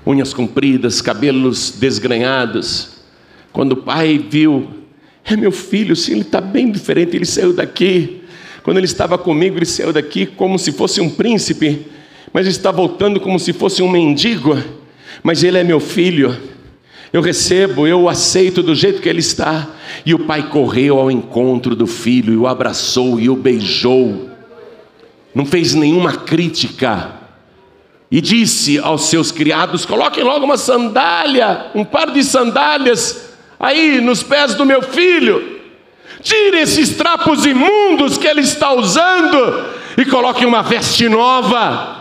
unhas 0.05 0.33
compridas, 0.33 1.01
cabelos 1.01 1.71
desgrenhados. 1.71 2.97
Quando 3.51 3.73
o 3.73 3.77
pai 3.77 4.17
viu, 4.17 4.67
é 5.23 5.35
meu 5.35 5.51
filho, 5.51 5.95
sim, 5.95 6.13
ele 6.13 6.21
está 6.21 6.41
bem 6.41 6.71
diferente, 6.71 7.15
ele 7.15 7.25
saiu 7.25 7.53
daqui. 7.53 8.21
Quando 8.63 8.77
ele 8.77 8.85
estava 8.85 9.17
comigo, 9.17 9.57
ele 9.57 9.65
saiu 9.65 9.93
daqui 9.93 10.25
como 10.25 10.57
se 10.57 10.71
fosse 10.71 10.99
um 10.99 11.09
príncipe, 11.09 11.85
mas 12.33 12.47
está 12.47 12.71
voltando 12.71 13.19
como 13.19 13.39
se 13.39 13.53
fosse 13.53 13.81
um 13.81 13.89
mendigo. 13.89 14.57
Mas 15.23 15.43
ele 15.43 15.57
é 15.57 15.63
meu 15.63 15.79
filho, 15.79 16.35
eu 17.11 17.21
recebo, 17.21 17.87
eu 17.87 18.01
o 18.01 18.09
aceito 18.09 18.61
do 18.61 18.75
jeito 18.75 19.01
que 19.01 19.09
ele 19.09 19.19
está. 19.19 19.67
E 20.05 20.13
o 20.13 20.19
pai 20.19 20.49
correu 20.49 20.99
ao 20.99 21.09
encontro 21.09 21.75
do 21.75 21.87
filho, 21.87 22.33
e 22.33 22.37
o 22.37 22.47
abraçou 22.47 23.19
e 23.19 23.29
o 23.29 23.35
beijou 23.35 24.26
não 25.33 25.45
fez 25.45 25.73
nenhuma 25.73 26.13
crítica, 26.13 27.17
e 28.09 28.21
disse 28.21 28.79
aos 28.79 29.09
seus 29.09 29.31
criados: 29.31 29.85
coloquem 29.85 30.23
logo 30.23 30.45
uma 30.45 30.57
sandália, 30.57 31.67
um 31.75 31.83
par 31.83 32.11
de 32.11 32.23
sandálias 32.23 33.33
aí 33.59 33.99
nos 34.01 34.23
pés 34.23 34.55
do 34.55 34.65
meu 34.65 34.81
filho, 34.81 35.59
tire 36.21 36.59
esses 36.59 36.91
trapos 36.91 37.45
imundos 37.45 38.17
que 38.17 38.27
ele 38.27 38.41
está 38.41 38.73
usando 38.73 39.65
e 39.97 40.05
coloque 40.05 40.45
uma 40.45 40.61
veste 40.61 41.09
nova. 41.09 41.95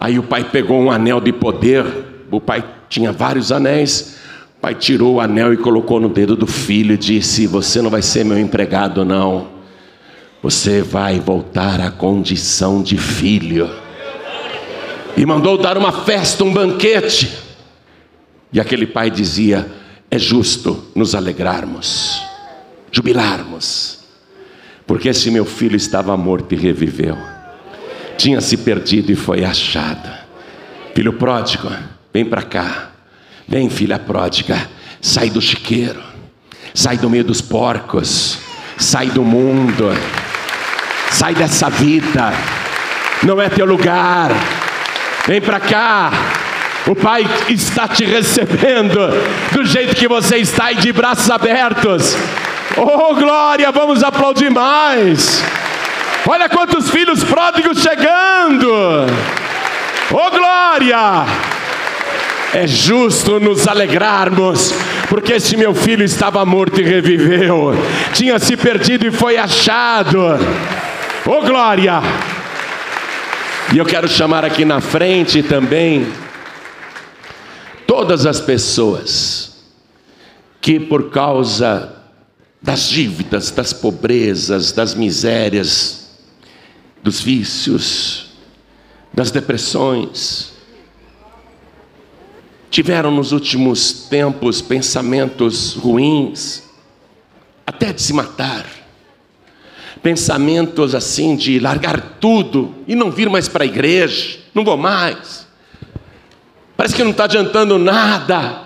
Aí 0.00 0.18
o 0.18 0.22
pai 0.22 0.44
pegou 0.44 0.80
um 0.80 0.90
anel 0.90 1.20
de 1.20 1.32
poder, 1.32 1.84
o 2.30 2.40
pai 2.40 2.62
tinha 2.88 3.10
vários 3.10 3.50
anéis. 3.50 4.18
O 4.58 4.60
pai 4.64 4.74
tirou 4.74 5.14
o 5.14 5.20
anel 5.20 5.52
e 5.52 5.58
colocou 5.58 6.00
no 6.00 6.08
dedo 6.08 6.34
do 6.34 6.46
filho 6.46 6.94
e 6.94 6.98
disse: 6.98 7.46
Você 7.46 7.82
não 7.82 7.90
vai 7.90 8.00
ser 8.00 8.24
meu 8.24 8.38
empregado, 8.38 9.04
não 9.04 9.53
você 10.44 10.82
vai 10.82 11.18
voltar 11.18 11.80
à 11.80 11.90
condição 11.90 12.82
de 12.82 12.98
filho. 12.98 13.66
E 15.16 15.24
mandou 15.24 15.56
dar 15.56 15.78
uma 15.78 15.90
festa, 15.90 16.44
um 16.44 16.52
banquete. 16.52 17.32
E 18.52 18.60
aquele 18.60 18.86
pai 18.86 19.10
dizia: 19.10 19.66
É 20.10 20.18
justo 20.18 20.84
nos 20.94 21.14
alegrarmos, 21.14 22.22
jubilarmos, 22.92 24.00
porque 24.86 25.08
esse 25.08 25.30
meu 25.30 25.46
filho 25.46 25.76
estava 25.76 26.14
morto 26.14 26.52
e 26.52 26.58
reviveu, 26.58 27.16
tinha 28.18 28.38
se 28.42 28.58
perdido 28.58 29.10
e 29.10 29.16
foi 29.16 29.46
achado. 29.46 30.12
Filho 30.94 31.14
pródigo, 31.14 31.70
vem 32.12 32.26
para 32.26 32.42
cá, 32.42 32.90
vem, 33.48 33.70
filha 33.70 33.98
pródiga, 33.98 34.68
sai 35.00 35.30
do 35.30 35.40
chiqueiro, 35.40 36.02
sai 36.74 36.98
do 36.98 37.08
meio 37.08 37.24
dos 37.24 37.40
porcos, 37.40 38.36
sai 38.76 39.06
do 39.06 39.24
mundo. 39.24 39.86
Sai 41.14 41.32
dessa 41.32 41.70
vida. 41.70 42.32
Não 43.22 43.40
é 43.40 43.48
teu 43.48 43.64
lugar. 43.64 44.32
Vem 45.28 45.40
para 45.40 45.60
cá. 45.60 46.10
O 46.88 46.94
Pai 46.96 47.24
está 47.48 47.86
te 47.86 48.04
recebendo 48.04 48.98
do 49.52 49.64
jeito 49.64 49.94
que 49.94 50.08
você 50.08 50.38
está 50.38 50.72
e 50.72 50.74
de 50.74 50.92
braços 50.92 51.30
abertos. 51.30 52.16
Oh, 52.76 53.14
glória, 53.14 53.70
vamos 53.70 54.02
aplaudir 54.02 54.50
mais. 54.50 55.40
Olha 56.26 56.48
quantos 56.48 56.90
filhos 56.90 57.22
pródigos 57.22 57.80
chegando. 57.80 59.06
Oh, 60.10 60.30
glória. 60.30 61.26
É 62.52 62.66
justo 62.66 63.38
nos 63.38 63.68
alegrarmos, 63.68 64.74
porque 65.08 65.34
este 65.34 65.56
meu 65.56 65.74
filho 65.74 66.04
estava 66.04 66.44
morto 66.44 66.80
e 66.80 66.84
reviveu, 66.84 67.72
tinha 68.12 68.38
se 68.38 68.56
perdido 68.56 69.06
e 69.06 69.12
foi 69.12 69.36
achado. 69.36 70.38
Oh, 71.26 71.40
glória. 71.40 72.02
E 73.72 73.78
eu 73.78 73.86
quero 73.86 74.06
chamar 74.06 74.44
aqui 74.44 74.62
na 74.62 74.78
frente 74.78 75.42
também 75.42 76.06
todas 77.86 78.26
as 78.26 78.42
pessoas 78.42 79.64
que, 80.60 80.78
por 80.78 81.08
causa 81.08 81.94
das 82.60 82.90
dívidas, 82.90 83.50
das 83.50 83.72
pobrezas, 83.72 84.70
das 84.70 84.94
misérias, 84.94 86.10
dos 87.02 87.22
vícios, 87.22 88.26
das 89.10 89.30
depressões, 89.30 90.52
tiveram 92.70 93.10
nos 93.10 93.32
últimos 93.32 94.08
tempos 94.10 94.60
pensamentos 94.60 95.72
ruins, 95.72 96.64
até 97.66 97.94
de 97.94 98.02
se 98.02 98.12
matar, 98.12 98.83
pensamentos 100.04 100.94
assim 100.94 101.34
de 101.34 101.58
largar 101.58 102.18
tudo 102.20 102.72
e 102.86 102.94
não 102.94 103.10
vir 103.10 103.28
mais 103.28 103.48
para 103.48 103.64
a 103.64 103.66
igreja, 103.66 104.38
não 104.54 104.64
vou 104.64 104.76
mais 104.76 105.44
Parece 106.76 106.94
que 106.94 107.04
não 107.04 107.12
está 107.12 107.24
adiantando 107.24 107.78
nada. 107.78 108.62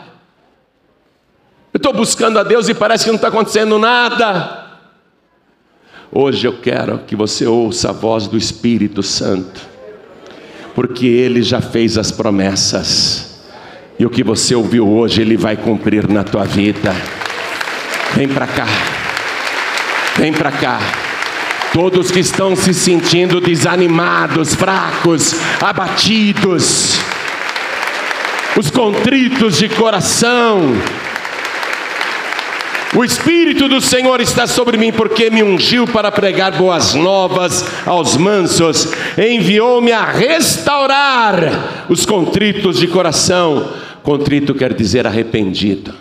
Eu 1.73 1.79
estou 1.79 1.93
buscando 1.93 2.39
a 2.39 2.43
Deus 2.43 2.69
e 2.69 2.75
parece 2.75 3.05
que 3.05 3.11
não 3.11 3.17
está 3.17 3.29
acontecendo 3.29 3.79
nada. 3.79 4.67
Hoje 6.11 6.47
eu 6.47 6.59
quero 6.59 6.99
que 7.07 7.15
você 7.15 7.47
ouça 7.47 7.91
a 7.91 7.93
voz 7.93 8.27
do 8.27 8.39
Espírito 8.39 9.03
Santo, 9.03 9.61
porque 10.75 11.07
Ele 11.07 11.43
já 11.43 11.61
fez 11.61 11.99
as 11.99 12.11
promessas, 12.11 13.43
e 13.99 14.07
o 14.07 14.11
que 14.11 14.25
você 14.25 14.55
ouviu 14.55 14.89
hoje, 14.89 15.21
Ele 15.21 15.37
vai 15.37 15.57
cumprir 15.57 16.09
na 16.09 16.25
tua 16.25 16.45
vida. 16.45 16.95
Vem 18.15 18.27
para 18.27 18.47
cá, 18.47 18.67
vem 20.17 20.33
para 20.33 20.51
cá. 20.51 21.08
Todos 21.73 22.11
que 22.11 22.21
estão 22.21 22.57
se 22.57 22.73
sentindo 22.73 23.41
desanimados, 23.41 24.55
fracos, 24.55 25.35
abatidos, 25.61 26.99
os 28.57 28.71
contritos 28.71 29.59
de 29.59 29.69
coração. 29.69 30.75
O 32.97 33.05
Espírito 33.05 33.69
do 33.69 33.83
Senhor 33.83 34.19
está 34.19 34.47
sobre 34.47 34.79
mim, 34.79 34.91
porque 34.91 35.29
me 35.29 35.43
ungiu 35.43 35.87
para 35.87 36.11
pregar 36.11 36.53
boas 36.53 36.95
novas 36.95 37.67
aos 37.85 38.17
mansos, 38.17 38.91
enviou-me 39.19 39.93
a 39.93 40.07
restaurar 40.07 41.85
os 41.91 42.07
contritos 42.07 42.79
de 42.79 42.87
coração. 42.87 43.73
Contrito 44.03 44.55
quer 44.55 44.73
dizer 44.73 45.07
arrependido. 45.07 45.93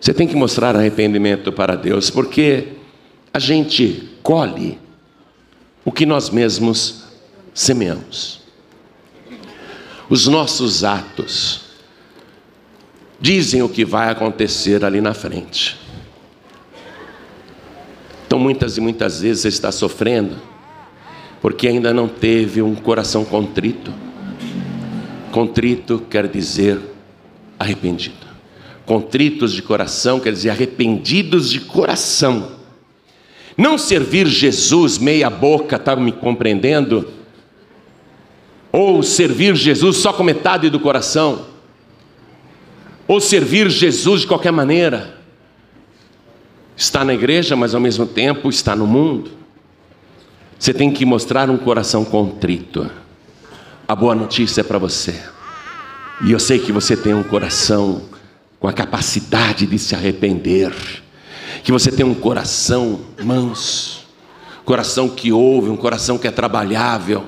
Você 0.00 0.14
tem 0.14 0.28
que 0.28 0.36
mostrar 0.36 0.76
arrependimento 0.76 1.50
para 1.50 1.74
Deus, 1.74 2.10
porque 2.10 2.64
a 3.32 3.38
gente 3.38 4.10
colhe 4.22 4.78
o 5.84 5.90
que 5.90 6.06
nós 6.06 6.30
mesmos 6.30 7.04
semeamos 7.54 8.42
os 10.12 10.26
nossos 10.26 10.84
atos 10.84 11.62
dizem 13.18 13.62
o 13.62 13.68
que 13.70 13.82
vai 13.82 14.10
acontecer 14.10 14.84
ali 14.84 15.00
na 15.00 15.14
frente. 15.14 15.80
Então, 18.26 18.38
muitas 18.38 18.76
e 18.76 18.80
muitas 18.82 19.22
vezes 19.22 19.40
você 19.40 19.48
está 19.48 19.72
sofrendo 19.72 20.36
porque 21.40 21.66
ainda 21.66 21.94
não 21.94 22.08
teve 22.08 22.60
um 22.60 22.74
coração 22.74 23.24
contrito. 23.24 23.90
Contrito 25.30 26.04
quer 26.10 26.28
dizer 26.28 26.78
arrependido. 27.58 28.26
Contritos 28.84 29.54
de 29.54 29.62
coração 29.62 30.20
quer 30.20 30.34
dizer 30.34 30.50
arrependidos 30.50 31.48
de 31.48 31.60
coração. 31.60 32.50
Não 33.62 33.78
servir 33.78 34.26
Jesus 34.26 34.98
meia 34.98 35.30
boca, 35.30 35.76
está 35.76 35.94
me 35.94 36.12
compreendendo? 36.12 37.22
ou 38.72 39.02
servir 39.02 39.54
Jesus 39.54 39.98
só 39.98 40.14
com 40.14 40.24
metade 40.24 40.70
do 40.70 40.80
coração, 40.80 41.44
ou 43.06 43.20
servir 43.20 43.68
Jesus 43.68 44.22
de 44.22 44.26
qualquer 44.26 44.50
maneira. 44.50 45.20
Está 46.74 47.04
na 47.04 47.12
igreja, 47.12 47.54
mas 47.54 47.74
ao 47.74 47.80
mesmo 47.80 48.06
tempo 48.06 48.48
está 48.48 48.74
no 48.74 48.86
mundo. 48.86 49.30
Você 50.58 50.72
tem 50.72 50.90
que 50.90 51.04
mostrar 51.04 51.50
um 51.50 51.58
coração 51.58 52.02
contrito. 52.02 52.90
A 53.86 53.94
boa 53.94 54.14
notícia 54.14 54.62
é 54.62 54.64
para 54.64 54.78
você. 54.78 55.20
E 56.24 56.32
eu 56.32 56.38
sei 56.38 56.58
que 56.58 56.72
você 56.72 56.96
tem 56.96 57.12
um 57.12 57.22
coração 57.22 58.02
com 58.58 58.68
a 58.68 58.72
capacidade 58.72 59.66
de 59.66 59.78
se 59.78 59.94
arrepender. 59.94 60.72
Que 61.62 61.72
você 61.72 61.90
tem 61.90 62.04
um 62.04 62.14
coração 62.14 63.00
manso, 63.22 64.06
coração 64.64 65.08
que 65.08 65.32
ouve, 65.32 65.68
um 65.68 65.76
coração 65.76 66.18
que 66.18 66.26
é 66.26 66.30
trabalhável 66.30 67.24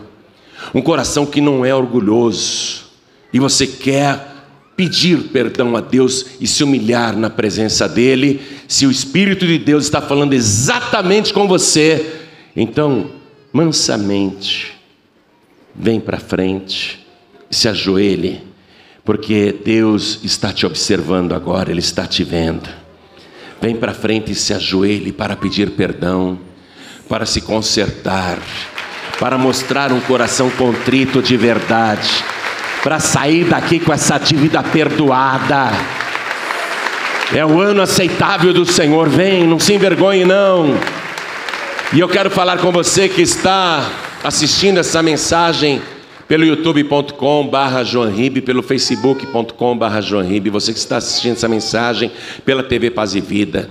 um 0.73 0.81
coração 0.81 1.27
que 1.27 1.41
não 1.41 1.65
é 1.65 1.75
orgulhoso, 1.75 2.85
e 3.33 3.41
você 3.41 3.67
quer 3.67 4.33
pedir 4.77 5.29
perdão 5.29 5.77
a 5.77 5.81
Deus 5.81 6.27
e 6.41 6.47
se 6.47 6.65
humilhar 6.65 7.17
na 7.17 7.29
presença 7.31 7.89
dEle, 7.89 8.41
se 8.67 8.87
o 8.87 8.91
Espírito 8.91 9.47
de 9.47 9.59
Deus 9.59 9.85
está 9.85 10.01
falando 10.01 10.33
exatamente 10.33 11.33
com 11.33 11.47
você, 11.47 12.23
então, 12.57 13.11
mansamente, 13.53 14.73
vem 15.75 16.01
para 16.01 16.19
frente, 16.19 17.05
se 17.51 17.69
ajoelhe, 17.69 18.43
porque 19.05 19.55
Deus 19.65 20.21
está 20.25 20.53
te 20.53 20.65
observando 20.65 21.35
agora, 21.35 21.71
Ele 21.71 21.81
está 21.81 22.07
te 22.07 22.25
vendo. 22.25 22.69
Vem 23.65 23.77
para 23.77 23.95
frente 23.95 24.33
e 24.33 24.35
se 24.35 24.53
ajoelhe 24.53 25.11
para 25.11 25.35
pedir 25.35 25.71
perdão, 25.71 26.39
para 27.09 27.25
se 27.25 27.41
consertar 27.41 28.37
para 29.19 29.39
mostrar 29.39 29.91
um 29.91 30.01
coração 30.01 30.51
contrito 30.51 31.23
de 31.23 31.35
verdade, 31.35 32.11
para 32.83 33.01
sair 33.01 33.45
daqui 33.45 33.81
com 33.81 33.91
essa 33.91 34.19
dívida 34.19 34.63
perdoada. 34.63 35.71
É 37.33 37.43
o 37.43 37.59
ano 37.59 37.81
aceitável 37.81 38.53
do 38.53 38.67
Senhor, 38.67 39.09
vem, 39.09 39.47
não 39.47 39.59
se 39.59 39.73
envergonhe 39.73 40.27
não. 40.27 40.79
E 41.91 42.01
eu 42.01 42.09
quero 42.09 42.31
falar 42.31 42.59
com 42.59 42.71
você 42.71 43.09
que 43.09 43.23
está 43.23 43.89
assistindo 44.23 44.79
essa 44.79 45.03
mensagem 45.03 45.81
pelo 46.35 46.45
youtube.com 46.45 47.47
barra 47.47 47.85
pelo 48.45 48.61
facebook.com 48.61 49.79
barra 49.79 50.01
você 50.51 50.73
que 50.73 50.79
está 50.81 50.97
assistindo 50.97 51.35
essa 51.35 51.47
mensagem 51.47 52.11
pela 52.45 52.65
TV 52.65 52.91
Paz 52.91 53.15
e 53.15 53.21
Vida, 53.21 53.71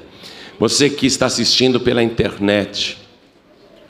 você 0.58 0.90
que 0.90 1.06
está 1.06 1.26
assistindo 1.26 1.78
pela 1.78 2.02
internet, 2.02 2.98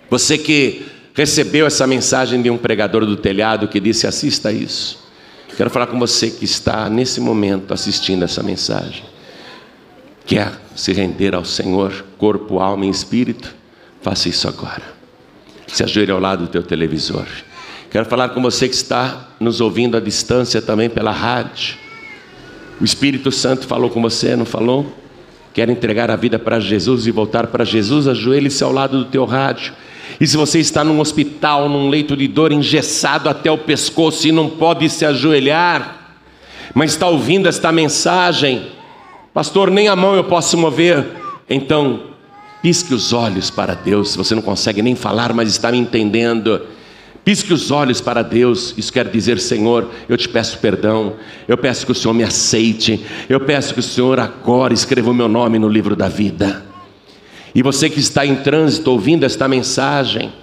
você 0.09 0.39
que 0.39 0.87
recebeu 1.13 1.67
essa 1.67 1.85
mensagem 1.85 2.41
de 2.41 2.49
um 2.49 2.57
pregador 2.57 3.05
do 3.05 3.15
telhado 3.15 3.67
que 3.67 3.79
disse: 3.79 4.07
assista 4.07 4.51
isso. 4.51 4.97
Quero 5.55 5.69
falar 5.69 5.85
com 5.85 5.99
você 5.99 6.31
que 6.31 6.43
está 6.43 6.89
nesse 6.89 7.21
momento 7.21 7.75
assistindo 7.75 8.25
essa 8.25 8.41
mensagem. 8.41 9.03
Quer 10.25 10.51
se 10.75 10.91
render 10.93 11.35
ao 11.35 11.45
Senhor, 11.45 12.03
corpo, 12.17 12.57
alma 12.57 12.87
e 12.87 12.89
espírito? 12.89 13.53
Faça 14.01 14.29
isso 14.29 14.47
agora. 14.47 14.81
Se 15.67 15.83
ajoelhe 15.83 16.11
ao 16.11 16.19
lado 16.19 16.45
do 16.45 16.47
teu 16.47 16.63
televisor. 16.63 17.27
Quero 17.93 18.05
falar 18.05 18.29
com 18.29 18.41
você 18.41 18.67
que 18.67 18.75
está 18.75 19.29
nos 19.39 19.61
ouvindo 19.61 19.95
à 19.95 20.01
distância 20.01 20.61
também 20.61 20.89
pela 20.89 21.11
rádio. 21.11 21.75
O 22.81 22.83
Espírito 22.83 23.31
Santo 23.31 23.65
falou 23.65 23.89
com 23.89 24.01
você, 24.01 24.35
não 24.35 24.45
falou? 24.45 24.91
Quer 25.53 25.69
entregar 25.69 26.11
a 26.11 26.15
vida 26.17 26.37
para 26.37 26.59
Jesus 26.59 27.07
e 27.07 27.11
voltar 27.11 27.47
para 27.47 27.63
Jesus? 27.63 28.07
Ajoelhe-se 28.07 28.63
ao 28.63 28.73
lado 28.73 28.97
do 28.97 29.05
teu 29.05 29.23
rádio 29.23 29.73
e 30.19 30.27
se 30.27 30.37
você 30.37 30.59
está 30.59 30.83
num 30.83 30.99
hospital, 30.99 31.69
num 31.69 31.89
leito 31.89 32.17
de 32.17 32.27
dor, 32.27 32.51
engessado 32.51 33.29
até 33.29 33.51
o 33.51 33.57
pescoço 33.57 34.27
e 34.27 34.31
não 34.31 34.49
pode 34.49 34.89
se 34.89 35.05
ajoelhar, 35.05 36.15
mas 36.73 36.91
está 36.91 37.07
ouvindo 37.07 37.47
esta 37.47 37.71
mensagem, 37.71 38.71
pastor, 39.33 39.69
nem 39.69 39.87
a 39.87 39.95
mão 39.95 40.15
eu 40.15 40.23
posso 40.23 40.57
mover, 40.57 41.05
então 41.49 42.01
pisque 42.61 42.93
os 42.93 43.13
olhos 43.13 43.49
para 43.49 43.75
Deus. 43.75 44.11
Se 44.11 44.17
você 44.17 44.33
não 44.33 44.41
consegue 44.41 44.81
nem 44.81 44.95
falar, 44.95 45.33
mas 45.33 45.49
está 45.49 45.71
me 45.71 45.77
entendendo. 45.77 46.61
Pisque 47.23 47.53
os 47.53 47.71
olhos 47.71 48.01
para 48.01 48.21
Deus, 48.21 48.73
isso 48.77 48.91
quer 48.91 49.07
dizer, 49.07 49.39
Senhor, 49.39 49.89
eu 50.09 50.17
te 50.17 50.27
peço 50.27 50.57
perdão, 50.59 51.13
eu 51.47 51.57
peço 51.57 51.85
que 51.85 51.91
o 51.93 51.95
Senhor 51.95 52.13
me 52.13 52.23
aceite, 52.23 53.05
eu 53.29 53.39
peço 53.39 53.73
que 53.73 53.79
o 53.79 53.83
Senhor 53.83 54.19
agora 54.19 54.73
escreva 54.73 55.09
o 55.09 55.13
meu 55.13 55.29
nome 55.29 55.57
no 55.57 55.69
livro 55.69 55.95
da 55.95 56.09
vida. 56.09 56.65
E 57.55 57.63
você 57.63 57.89
que 57.89 57.99
está 57.99 58.25
em 58.25 58.35
trânsito 58.35 58.91
ouvindo 58.91 59.23
esta 59.23 59.47
mensagem, 59.47 60.33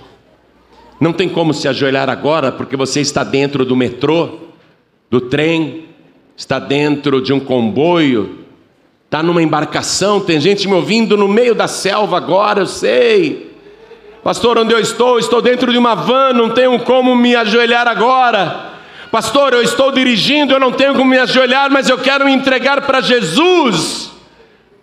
não 0.98 1.12
tem 1.12 1.28
como 1.28 1.52
se 1.52 1.68
ajoelhar 1.68 2.08
agora 2.08 2.50
porque 2.50 2.76
você 2.76 3.00
está 3.00 3.24
dentro 3.24 3.62
do 3.64 3.76
metrô, 3.76 4.38
do 5.10 5.20
trem, 5.20 5.84
está 6.34 6.58
dentro 6.58 7.20
de 7.20 7.32
um 7.32 7.40
comboio, 7.40 8.38
está 9.04 9.22
numa 9.22 9.42
embarcação, 9.42 10.20
tem 10.20 10.40
gente 10.40 10.66
me 10.66 10.72
ouvindo 10.74 11.14
no 11.14 11.28
meio 11.28 11.54
da 11.54 11.68
selva 11.68 12.16
agora, 12.16 12.60
eu 12.60 12.66
sei. 12.66 13.49
Pastor, 14.22 14.58
onde 14.58 14.72
eu 14.72 14.78
estou? 14.78 15.18
Estou 15.18 15.40
dentro 15.40 15.72
de 15.72 15.78
uma 15.78 15.94
van, 15.94 16.32
não 16.32 16.50
tenho 16.50 16.78
como 16.80 17.16
me 17.16 17.34
ajoelhar 17.34 17.88
agora. 17.88 18.70
Pastor, 19.10 19.54
eu 19.54 19.62
estou 19.62 19.90
dirigindo, 19.90 20.52
eu 20.52 20.60
não 20.60 20.70
tenho 20.70 20.92
como 20.94 21.06
me 21.10 21.18
ajoelhar, 21.18 21.70
mas 21.70 21.88
eu 21.88 21.98
quero 21.98 22.26
me 22.26 22.32
entregar 22.32 22.82
para 22.82 23.00
Jesus. 23.00 24.12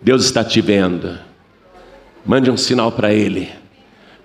Deus 0.02 0.24
está 0.24 0.44
te 0.44 0.60
vendo. 0.60 1.18
Mande 2.26 2.50
um 2.50 2.56
sinal 2.56 2.92
para 2.92 3.12
Ele. 3.12 3.48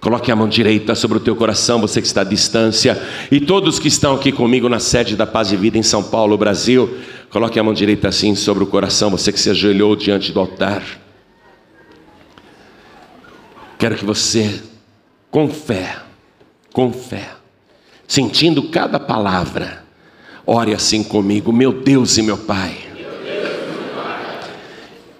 Coloque 0.01 0.29
a 0.29 0.35
mão 0.35 0.49
direita 0.49 0.95
sobre 0.95 1.17
o 1.17 1.21
teu 1.21 1.33
coração, 1.33 1.79
você 1.79 2.01
que 2.01 2.07
está 2.07 2.21
à 2.21 2.25
distância, 2.25 3.01
e 3.31 3.39
todos 3.39 3.79
que 3.79 3.87
estão 3.87 4.15
aqui 4.15 4.33
comigo 4.33 4.67
na 4.67 4.79
sede 4.79 5.15
da 5.15 5.25
Paz 5.25 5.53
e 5.53 5.55
Vida 5.55 5.77
em 5.77 5.83
São 5.83 6.03
Paulo, 6.03 6.37
Brasil, 6.37 6.97
coloque 7.29 7.57
a 7.57 7.63
mão 7.63 7.73
direita 7.73 8.09
assim 8.09 8.35
sobre 8.35 8.65
o 8.65 8.67
coração, 8.67 9.09
você 9.09 9.31
que 9.31 9.39
se 9.39 9.49
ajoelhou 9.49 9.95
diante 9.95 10.33
do 10.33 10.41
altar. 10.41 10.83
Quero 13.79 13.95
que 13.95 14.03
você, 14.03 14.61
com 15.33 15.49
fé, 15.49 15.95
com 16.71 16.93
fé, 16.93 17.31
sentindo 18.07 18.69
cada 18.69 18.99
palavra, 18.99 19.83
ore 20.45 20.75
assim 20.75 21.03
comigo, 21.03 21.51
meu 21.51 21.73
Deus 21.73 22.19
e 22.19 22.21
meu 22.21 22.37
Pai. 22.37 22.77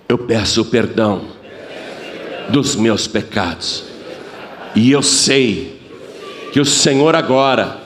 Eu 0.08 0.20
peço 0.20 0.66
perdão 0.66 1.24
dos 2.50 2.76
meus 2.76 3.08
pecados. 3.08 3.86
E 4.76 4.92
eu 4.92 5.02
sei 5.02 5.82
que 6.52 6.60
o 6.60 6.66
Senhor 6.66 7.16
agora 7.16 7.82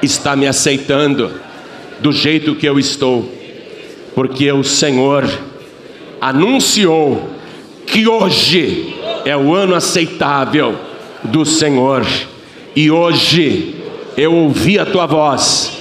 está 0.00 0.34
me 0.34 0.46
aceitando 0.46 1.38
do 2.00 2.12
jeito 2.12 2.54
que 2.54 2.64
eu 2.64 2.78
estou, 2.78 3.30
porque 4.14 4.50
o 4.50 4.64
Senhor 4.64 5.28
anunciou 6.18 7.28
que 7.86 8.08
hoje 8.08 8.96
é 9.26 9.36
o 9.36 9.54
ano 9.54 9.74
aceitável 9.74 10.87
do 11.24 11.44
Senhor, 11.44 12.06
e 12.74 12.90
hoje 12.90 13.74
eu 14.16 14.34
ouvi 14.34 14.78
a 14.78 14.86
tua 14.86 15.06
voz 15.06 15.72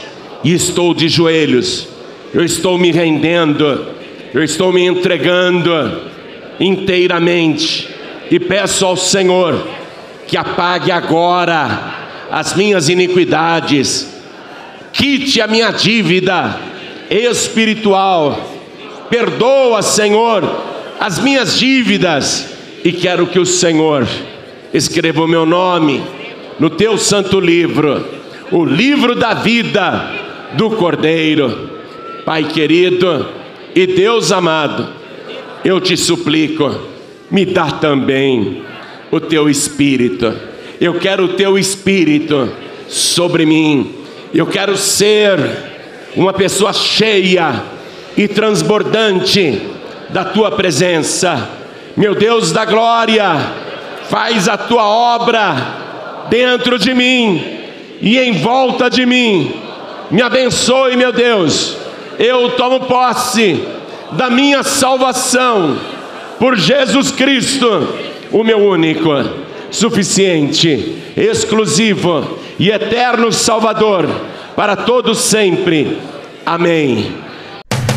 e 0.43 0.53
estou 0.53 0.93
de 0.93 1.07
joelhos, 1.09 1.87
eu 2.33 2.43
estou 2.43 2.77
me 2.77 2.91
rendendo, 2.91 3.87
eu 4.33 4.43
estou 4.43 4.71
me 4.71 4.83
entregando 4.83 6.01
inteiramente. 6.59 7.89
E 8.29 8.39
peço 8.39 8.85
ao 8.85 8.97
Senhor 8.97 9.65
que 10.27 10.35
apague 10.35 10.91
agora 10.91 11.95
as 12.29 12.53
minhas 12.53 12.89
iniquidades, 12.89 14.07
quite 14.91 15.39
a 15.39 15.47
minha 15.47 15.71
dívida 15.71 16.59
espiritual, 17.09 18.53
perdoa, 19.09 19.81
Senhor, 19.81 20.43
as 20.99 21.19
minhas 21.19 21.57
dívidas, 21.57 22.47
e 22.83 22.91
quero 22.91 23.27
que 23.27 23.39
o 23.39 23.45
Senhor 23.45 24.05
escreva 24.73 25.23
o 25.23 25.27
meu 25.27 25.45
nome 25.45 26.03
no 26.59 26.69
teu 26.69 26.97
santo 26.97 27.39
livro, 27.39 28.05
o 28.51 28.65
livro 28.65 29.15
da 29.15 29.33
vida 29.33 30.11
do 30.53 30.71
Cordeiro. 30.71 31.69
Pai 32.25 32.43
querido 32.43 33.25
e 33.75 33.85
Deus 33.87 34.31
amado, 34.31 34.89
eu 35.63 35.79
te 35.79 35.95
suplico, 35.95 36.75
me 37.29 37.45
dá 37.45 37.71
também 37.71 38.63
o 39.11 39.19
teu 39.19 39.49
espírito. 39.49 40.33
Eu 40.79 40.95
quero 40.95 41.25
o 41.25 41.33
teu 41.33 41.57
espírito 41.57 42.51
sobre 42.87 43.45
mim. 43.45 43.95
Eu 44.33 44.45
quero 44.45 44.77
ser 44.77 45.39
uma 46.15 46.33
pessoa 46.33 46.73
cheia 46.73 47.63
e 48.15 48.27
transbordante 48.27 49.61
da 50.09 50.25
tua 50.25 50.51
presença. 50.51 51.49
Meu 51.95 52.13
Deus 52.15 52.51
da 52.51 52.65
glória, 52.65 53.66
faz 54.09 54.47
a 54.47 54.57
tua 54.57 54.83
obra 54.85 56.27
dentro 56.29 56.77
de 56.77 56.93
mim 56.93 57.41
e 58.01 58.17
em 58.17 58.33
volta 58.33 58.89
de 58.89 59.05
mim. 59.05 59.53
Me 60.09 60.21
abençoe, 60.21 60.95
meu 60.95 61.11
Deus. 61.11 61.77
Eu 62.17 62.51
tomo 62.51 62.81
posse 62.81 63.63
da 64.11 64.29
minha 64.29 64.63
salvação 64.63 65.77
por 66.39 66.55
Jesus 66.55 67.11
Cristo 67.11 67.87
o 68.31 68.43
meu 68.43 68.59
único, 68.59 69.09
suficiente, 69.71 70.97
exclusivo 71.15 72.39
e 72.59 72.69
eterno 72.69 73.31
Salvador, 73.31 74.07
para 74.55 74.75
todos 74.75 75.19
sempre. 75.19 75.97
Amém. 76.45 77.26